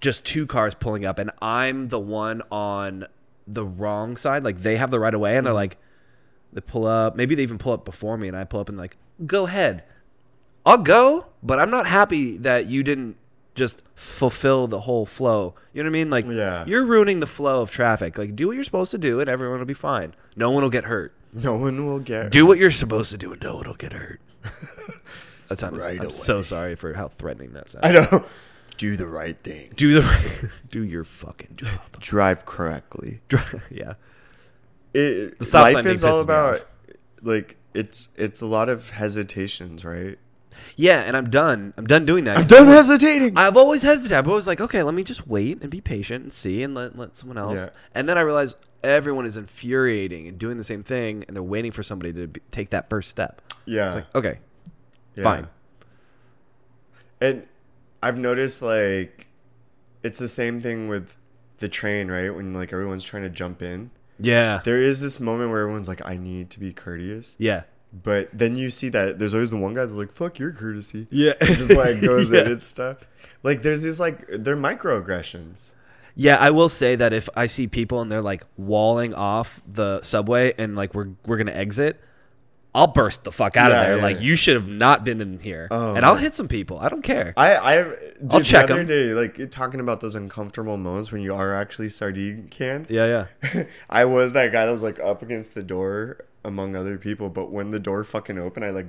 just 0.00 0.24
two 0.24 0.46
cars 0.46 0.74
pulling 0.74 1.04
up, 1.04 1.18
and 1.18 1.30
I'm 1.40 1.88
the 1.88 1.98
one 1.98 2.42
on 2.50 3.06
the 3.46 3.64
wrong 3.64 4.16
side. 4.16 4.44
Like 4.44 4.62
they 4.62 4.76
have 4.76 4.90
the 4.90 5.00
right 5.00 5.14
of 5.14 5.20
way, 5.20 5.36
and 5.36 5.46
they're 5.46 5.52
mm-hmm. 5.52 5.56
like, 5.56 5.78
they 6.52 6.60
pull 6.60 6.86
up. 6.86 7.16
Maybe 7.16 7.34
they 7.34 7.42
even 7.42 7.58
pull 7.58 7.72
up 7.72 7.84
before 7.84 8.16
me, 8.16 8.28
and 8.28 8.36
I 8.36 8.44
pull 8.44 8.60
up 8.60 8.68
and 8.68 8.78
like, 8.78 8.96
go 9.26 9.46
ahead. 9.46 9.84
I'll 10.64 10.78
go, 10.78 11.26
but 11.42 11.58
I'm 11.58 11.70
not 11.70 11.86
happy 11.86 12.36
that 12.38 12.66
you 12.66 12.82
didn't 12.82 13.16
just 13.54 13.82
fulfill 13.94 14.66
the 14.66 14.80
whole 14.80 15.06
flow. 15.06 15.54
You 15.72 15.82
know 15.82 15.88
what 15.88 15.96
I 15.96 15.98
mean? 15.98 16.10
Like, 16.10 16.26
Yeah. 16.26 16.64
you're 16.66 16.84
ruining 16.84 17.20
the 17.20 17.26
flow 17.26 17.62
of 17.62 17.70
traffic. 17.70 18.18
Like, 18.18 18.36
do 18.36 18.46
what 18.46 18.54
you're 18.54 18.64
supposed 18.64 18.90
to 18.92 18.98
do, 18.98 19.18
and 19.20 19.28
everyone 19.28 19.58
will 19.58 19.66
be 19.66 19.74
fine. 19.74 20.14
No 20.36 20.50
one 20.50 20.62
will 20.62 20.70
get 20.70 20.84
hurt. 20.84 21.14
No 21.32 21.56
one 21.56 21.86
will 21.86 21.98
get. 21.98 22.30
Do 22.30 22.46
what 22.46 22.58
you're 22.58 22.70
supposed 22.70 23.10
to 23.10 23.18
do, 23.18 23.32
and 23.32 23.42
no 23.42 23.56
one 23.56 23.66
will 23.66 23.74
get 23.74 23.92
hurt. 23.92 24.20
That 25.48 25.58
sounded. 25.58 25.80
Right 25.80 25.98
I'm 25.98 26.06
away. 26.06 26.14
so 26.14 26.42
sorry 26.42 26.74
for 26.74 26.92
how 26.92 27.08
threatening 27.08 27.52
that 27.54 27.70
sounds. 27.70 27.84
I 27.84 27.92
know. 27.92 28.26
Do 28.78 28.96
the 28.96 29.06
right 29.06 29.38
thing. 29.38 29.72
do 29.76 29.94
the 30.00 30.50
do 30.70 30.82
your 30.82 31.04
fucking 31.04 31.56
job. 31.56 31.80
Drive 32.00 32.46
correctly. 32.46 33.20
yeah. 33.70 33.94
It, 34.94 35.38
The 35.38 35.44
stop 35.44 35.64
sign 35.64 35.74
life 35.74 35.84
thing 35.84 35.92
is 35.92 36.04
all 36.04 36.18
me 36.18 36.22
about 36.22 36.66
like 37.20 37.56
it's 37.74 38.08
it's 38.16 38.40
a 38.40 38.46
lot 38.46 38.68
of 38.68 38.90
hesitations, 38.90 39.84
right? 39.84 40.18
Yeah, 40.76 41.00
and 41.00 41.16
I'm 41.16 41.30
done. 41.30 41.74
I'm 41.76 41.86
done 41.86 42.06
doing 42.06 42.24
that. 42.24 42.38
I'm 42.38 42.46
done 42.46 42.66
hesitating. 42.68 43.36
I've 43.36 43.56
always 43.56 43.82
hesitated. 43.82 44.16
I've 44.16 44.28
always 44.28 44.46
like, 44.46 44.60
okay, 44.60 44.82
let 44.82 44.94
me 44.94 45.04
just 45.04 45.26
wait 45.26 45.60
and 45.60 45.70
be 45.70 45.80
patient 45.80 46.22
and 46.24 46.32
see 46.32 46.62
and 46.62 46.74
let 46.74 46.96
let 46.96 47.16
someone 47.16 47.38
else. 47.38 47.58
Yeah. 47.58 47.68
And 47.94 48.08
then 48.08 48.16
I 48.16 48.22
realize 48.22 48.54
everyone 48.84 49.26
is 49.26 49.36
infuriating 49.36 50.28
and 50.28 50.38
doing 50.38 50.56
the 50.56 50.64
same 50.64 50.82
thing, 50.84 51.24
and 51.26 51.36
they're 51.36 51.42
waiting 51.42 51.72
for 51.72 51.82
somebody 51.82 52.12
to 52.12 52.28
be, 52.28 52.40
take 52.50 52.70
that 52.70 52.88
first 52.88 53.10
step. 53.10 53.42
yeah. 53.66 53.86
It's 53.86 53.94
like, 53.96 54.14
okay, 54.14 54.38
yeah. 55.16 55.24
fine. 55.24 55.48
And 57.20 57.46
I've 58.02 58.18
noticed 58.18 58.62
like 58.62 59.28
it's 60.02 60.18
the 60.18 60.28
same 60.28 60.60
thing 60.60 60.88
with 60.88 61.16
the 61.58 61.68
train, 61.68 62.08
right? 62.08 62.30
When 62.34 62.54
like 62.54 62.72
everyone's 62.72 63.04
trying 63.04 63.24
to 63.24 63.28
jump 63.30 63.62
in. 63.62 63.90
yeah, 64.20 64.60
There 64.64 64.80
is 64.80 65.00
this 65.00 65.18
moment 65.20 65.50
where 65.50 65.60
everyone's 65.62 65.88
like, 65.88 66.00
I 66.06 66.16
need 66.16 66.50
to 66.50 66.60
be 66.60 66.72
courteous. 66.72 67.34
yeah, 67.38 67.62
But 67.92 68.28
then 68.32 68.54
you 68.56 68.70
see 68.70 68.88
that 68.90 69.18
there's 69.18 69.34
always 69.34 69.50
the 69.50 69.56
one 69.58 69.74
guy 69.74 69.84
that's 69.84 69.98
like, 69.98 70.12
fuck 70.12 70.38
your 70.38 70.52
courtesy. 70.52 71.06
yeah. 71.10 71.32
And 71.40 71.56
just 71.56 71.72
like 71.72 72.00
goes 72.02 72.30
yeah. 72.32 72.42
in 72.42 72.52
and 72.52 72.62
stuff. 72.62 72.98
Like 73.42 73.62
there's 73.62 73.82
these 73.82 73.98
like 74.00 74.24
they're 74.28 74.56
microaggressions. 74.56 75.70
Yeah, 76.14 76.36
I 76.36 76.50
will 76.50 76.68
say 76.68 76.96
that 76.96 77.12
if 77.12 77.28
I 77.36 77.46
see 77.46 77.68
people 77.68 78.00
and 78.00 78.10
they're 78.10 78.22
like 78.22 78.42
walling 78.56 79.14
off 79.14 79.62
the 79.72 80.02
subway 80.02 80.52
and 80.58 80.74
like 80.74 80.92
we're 80.94 81.10
we're 81.26 81.36
gonna 81.36 81.52
exit, 81.52 82.00
I'll 82.78 82.86
burst 82.86 83.24
the 83.24 83.32
fuck 83.32 83.56
out 83.56 83.70
Yeah, 83.70 83.80
of 83.80 83.86
there. 83.86 83.96
yeah, 83.96 84.02
like 84.02 84.16
yeah. 84.16 84.22
you 84.22 84.36
should 84.36 84.54
have 84.54 84.68
not 84.68 85.04
been 85.04 85.20
in 85.20 85.38
here, 85.40 85.68
Oh, 85.70 85.94
and 85.94 86.06
I'll 86.06 86.16
hit 86.16 86.32
some 86.34 86.48
people. 86.48 86.78
I 86.78 86.88
don't 86.88 87.02
care. 87.02 87.34
I 87.36 87.56
I 87.56 87.82
dude, 87.82 87.98
I'll 88.30 88.40
check 88.42 88.66
the 88.68 88.72
other 88.74 88.80
'em. 88.82 88.86
day, 88.86 89.12
like 89.14 89.50
talking 89.50 89.80
about 89.80 90.00
those 90.00 90.14
uncomfortable 90.14 90.76
moments 90.76 91.10
when 91.12 91.20
you 91.22 91.34
are 91.34 91.54
actually 91.54 91.88
sardine 91.90 92.48
canned. 92.50 92.86
yeah, 92.88 93.26
yeah. 93.52 93.64
I 93.90 94.04
was 94.04 94.32
that 94.34 94.52
guy 94.52 94.64
that 94.66 94.72
was 94.72 94.82
like 94.82 94.98
up 95.00 95.22
against 95.22 95.54
the 95.54 95.62
door 95.62 96.24
among 96.44 96.76
other 96.76 96.96
people, 96.98 97.28
but 97.30 97.50
when 97.50 97.72
the 97.72 97.80
door 97.80 98.04
fucking 98.04 98.38
opened, 98.38 98.64
I 98.64 98.70
like 98.70 98.86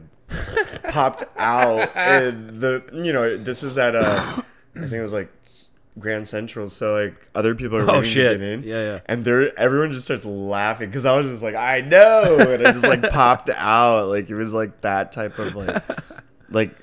popped 0.90 1.24
out. 1.38 1.90
And 1.96 2.62
the 2.62 2.84
you 2.94 3.12
know 3.14 3.38
this 3.38 3.62
was 3.62 3.78
at 3.78 3.96
a 3.96 4.44
I 4.76 4.80
think 4.82 4.94
it 4.94 5.02
was 5.02 5.14
like 5.14 5.32
Grand 6.00 6.28
Central, 6.28 6.70
so 6.70 6.94
like 6.94 7.16
other 7.36 7.54
people 7.56 7.78
are 7.78 7.90
Oh, 7.90 8.00
waiting 8.00 8.12
shit. 8.12 8.32
to 8.34 8.38
get 8.38 8.48
in. 8.48 8.64
Yeah, 8.64 8.82
yeah. 8.84 9.00
And 9.06 9.26
there, 9.26 9.58
everyone 9.60 9.92
just 9.92 10.06
starts 10.06 10.26
laughing 10.26 10.90
because 10.90 11.06
I 11.06 11.18
was 11.18 11.30
just 11.30 11.44
like, 11.44 11.56
I 11.56 11.82
know, 11.82 12.38
and 12.40 12.66
I 12.68 12.72
just 12.72 12.86
like 12.86 13.04
popped 13.12 13.50
out. 13.50 14.08
Like 14.08 14.30
it 14.30 14.36
was 14.36 14.54
like 14.54 14.82
that 14.82 15.12
type 15.12 15.38
of 15.40 15.56
like, 15.56 15.84
like 16.50 16.76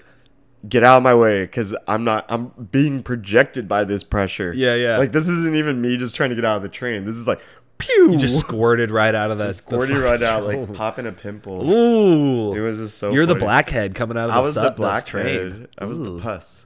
get 0.68 0.82
out 0.82 0.96
of 0.98 1.02
my 1.02 1.14
way 1.14 1.42
because 1.42 1.74
I'm 1.88 2.04
not. 2.04 2.24
I'm 2.28 2.48
being 2.70 3.02
projected 3.02 3.68
by 3.68 3.84
this 3.84 4.02
pressure. 4.04 4.52
Yeah, 4.54 4.74
yeah. 4.74 4.98
Like 4.98 5.12
this 5.12 5.28
isn't 5.28 5.54
even 5.56 5.80
me 5.80 5.96
just 5.96 6.14
trying 6.16 6.30
to 6.30 6.36
get 6.36 6.44
out 6.44 6.56
of 6.56 6.62
the 6.62 6.68
train. 6.68 7.04
This 7.04 7.14
is 7.16 7.26
like, 7.28 7.40
pew, 7.78 8.12
You 8.12 8.16
just 8.18 8.38
squirted 8.40 8.90
right 8.90 9.14
out 9.14 9.30
of 9.30 9.38
that. 9.38 9.46
just 9.46 9.58
squirted 9.58 9.98
right 9.98 10.22
out, 10.22 10.44
like 10.44 10.72
popping 10.74 11.06
a 11.06 11.12
pimple. 11.12 11.68
Ooh, 11.70 12.54
It 12.54 12.60
was 12.60 12.78
just 12.78 12.98
so. 12.98 13.12
you're 13.12 13.26
the 13.26 13.34
blackhead 13.34 13.94
coming 13.94 14.16
out 14.16 14.28
of 14.28 14.34
the 14.34 14.38
I 14.38 14.40
was 14.40 14.54
the 14.54 14.62
sub- 14.64 14.72
this 14.74 14.78
blackhead. 14.78 15.06
train. 15.06 15.68
I 15.78 15.84
was 15.84 15.98
Ooh. 15.98 16.16
the 16.16 16.22
pus. 16.22 16.64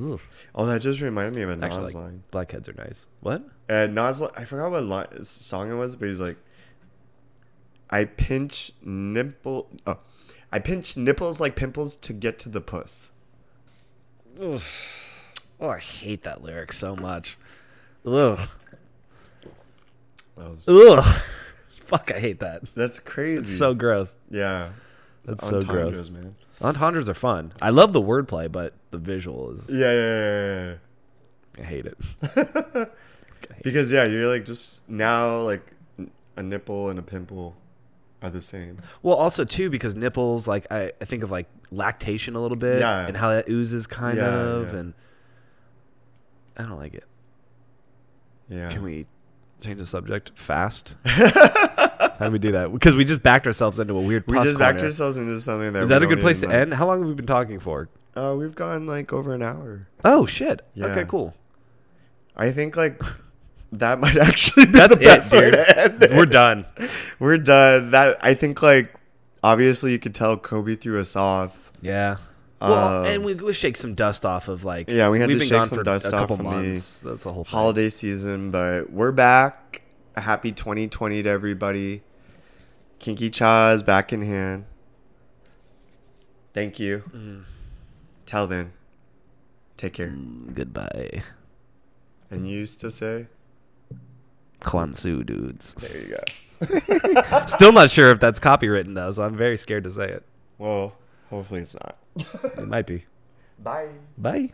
Ooh. 0.00 0.20
Oh, 0.54 0.66
that 0.66 0.80
just 0.82 1.00
reminded 1.00 1.34
me 1.34 1.42
of 1.42 1.50
a 1.50 1.56
Nas 1.56 1.64
Actually, 1.70 1.84
like, 1.86 1.94
line. 1.94 2.22
blackheads 2.30 2.68
are 2.68 2.74
nice. 2.74 3.06
What? 3.20 3.42
And 3.68 3.94
Nas, 3.94 4.20
I 4.22 4.44
forgot 4.44 4.70
what 4.70 4.84
line, 4.84 5.22
song 5.22 5.70
it 5.70 5.74
was, 5.74 5.96
but 5.96 6.08
he's 6.08 6.20
like, 6.20 6.36
"I 7.88 8.04
pinch 8.04 8.72
nipple, 8.82 9.68
oh, 9.86 9.98
I 10.52 10.58
pinch 10.58 10.96
nipples 10.96 11.40
like 11.40 11.56
pimples 11.56 11.96
to 11.96 12.12
get 12.12 12.38
to 12.40 12.48
the 12.50 12.60
puss." 12.60 13.10
Oh, 14.38 14.60
I 15.60 15.78
hate 15.78 16.24
that 16.24 16.42
lyric 16.42 16.72
so 16.72 16.94
much. 16.94 17.38
Ugh. 18.04 18.38
That 20.36 20.50
was, 20.50 20.68
Ugh. 20.68 21.22
Fuck, 21.86 22.10
I 22.14 22.18
hate 22.20 22.40
that. 22.40 22.62
that's 22.74 22.98
crazy. 23.00 23.38
It's 23.48 23.56
so 23.58 23.72
gross. 23.72 24.14
yeah, 24.30 24.72
That's 25.24 25.46
so 25.48 25.62
gross. 25.62 25.98
Entendres, 26.10 26.36
Entendres 26.60 27.08
are 27.08 27.14
fun. 27.14 27.52
I 27.60 27.70
love 27.70 27.92
the 27.92 28.00
wordplay, 28.00 28.50
but 28.50 28.72
the 28.90 28.98
visual 28.98 29.50
is. 29.52 29.68
Yeah, 29.68 29.92
yeah, 29.92 30.24
yeah, 30.26 30.74
yeah, 31.58 31.62
I 31.62 31.66
hate 31.66 31.86
it. 31.86 32.92
Because 33.62 33.90
yeah, 33.92 34.04
you're 34.04 34.26
like 34.28 34.44
just 34.44 34.80
now 34.88 35.40
like 35.40 35.72
a 36.36 36.42
nipple 36.42 36.88
and 36.88 36.98
a 36.98 37.02
pimple 37.02 37.56
are 38.22 38.30
the 38.30 38.40
same. 38.40 38.78
Well, 39.02 39.16
also 39.16 39.44
too 39.44 39.70
because 39.70 39.94
nipples, 39.94 40.46
like 40.46 40.66
I, 40.70 40.92
I 41.00 41.04
think 41.04 41.22
of 41.24 41.30
like 41.30 41.46
lactation 41.70 42.34
a 42.36 42.40
little 42.40 42.56
bit, 42.56 42.80
Yeah. 42.80 43.06
and 43.06 43.16
how 43.16 43.30
that 43.30 43.48
oozes 43.48 43.86
kind 43.86 44.18
Yeah, 44.18 44.24
of, 44.28 44.72
yeah. 44.72 44.78
and 44.80 44.94
I 46.56 46.62
don't 46.62 46.78
like 46.78 46.94
it. 46.94 47.04
Yeah. 48.48 48.68
Can 48.68 48.82
we 48.82 49.06
change 49.60 49.78
the 49.78 49.86
subject 49.86 50.32
fast? 50.38 50.94
how 52.18 52.26
do 52.26 52.32
we 52.32 52.38
do 52.38 52.52
that? 52.52 52.72
Because 52.72 52.94
we 52.94 53.04
just 53.04 53.22
backed 53.22 53.46
ourselves 53.46 53.78
into 53.78 53.94
a 53.94 54.00
weird. 54.00 54.24
We 54.26 54.42
just 54.42 54.58
backed 54.58 54.78
corner. 54.78 54.88
ourselves 54.88 55.16
into 55.16 55.38
something 55.40 55.72
that 55.72 55.84
Is 55.84 55.88
that 55.88 56.02
a 56.02 56.06
good 56.06 56.20
place 56.20 56.40
to 56.40 56.50
end? 56.50 56.74
How 56.74 56.86
long 56.86 57.00
have 57.00 57.08
we 57.08 57.14
been 57.14 57.26
talking 57.26 57.60
for? 57.60 57.88
Uh, 58.14 58.34
we've 58.38 58.54
gone 58.54 58.86
like 58.86 59.12
over 59.12 59.34
an 59.34 59.42
hour. 59.42 59.88
Oh 60.04 60.26
shit! 60.26 60.62
Yeah. 60.74 60.86
Okay, 60.86 61.04
cool. 61.04 61.34
I 62.36 62.50
think 62.52 62.76
like 62.76 63.00
that 63.72 63.98
might 64.00 64.16
actually 64.18 64.66
be 64.66 64.72
That's 64.72 64.96
the 64.96 65.04
best 65.04 65.32
it, 65.32 65.36
way 65.40 65.50
to 65.50 65.78
end 65.78 66.02
it. 66.02 66.12
We're 66.12 66.26
done. 66.26 66.66
We're 67.18 67.38
done. 67.38 67.90
That 67.90 68.16
I 68.22 68.34
think 68.34 68.62
like 68.62 68.94
obviously 69.42 69.92
you 69.92 69.98
could 69.98 70.14
tell 70.14 70.36
Kobe 70.36 70.76
threw 70.76 71.00
us 71.00 71.16
off. 71.16 71.72
Yeah. 71.82 72.16
Well, 72.60 73.00
Um, 73.00 73.06
and 73.06 73.24
we, 73.24 73.34
we 73.34 73.52
shake 73.52 73.76
some 73.76 73.94
dust 73.94 74.24
off 74.24 74.48
of 74.48 74.64
like. 74.64 74.88
Yeah, 74.88 75.10
we 75.10 75.20
had 75.20 75.28
we've 75.28 75.38
to 75.40 75.46
shake 75.46 75.66
some 75.66 75.82
dust 75.82 76.12
off 76.12 76.28
from 76.28 76.38
the. 76.38 76.72
That's 76.72 77.00
the 77.00 77.32
whole 77.32 77.44
thing. 77.44 77.50
holiday 77.52 77.90
season, 77.90 78.50
but 78.50 78.90
we're 78.90 79.12
back. 79.12 79.82
Happy 80.16 80.52
2020 80.52 81.22
to 81.22 81.28
everybody. 81.28 82.02
Kinky 82.98 83.30
Cha 83.30 83.70
is 83.72 83.82
back 83.82 84.12
in 84.12 84.22
hand. 84.22 84.64
Thank 86.52 86.78
you. 86.80 87.04
Mm. 87.14 87.44
Till 88.24 88.46
then, 88.46 88.72
take 89.76 89.92
care. 89.94 90.08
Mm, 90.08 90.54
Goodbye, 90.54 91.22
And 92.30 92.48
you 92.48 92.58
used 92.58 92.80
to 92.80 92.90
say, 92.90 93.26
Kwansu 94.60 95.24
dudes. 95.24 95.74
there 95.74 95.96
you 96.00 96.16
go. 96.16 97.42
Still 97.46 97.72
not 97.72 97.90
sure 97.90 98.10
if 98.10 98.18
that's 98.20 98.40
copywritten 98.40 98.94
though, 98.94 99.10
so 99.10 99.22
I'm 99.22 99.36
very 99.36 99.56
scared 99.58 99.84
to 99.84 99.90
say 99.90 100.08
it. 100.08 100.24
Well, 100.58 100.96
hopefully 101.28 101.60
it's 101.60 101.74
not. 101.74 101.98
It 102.16 102.66
might 102.66 102.86
be. 102.86 103.04
Bye. 103.58 103.90
Bye. 104.16 104.50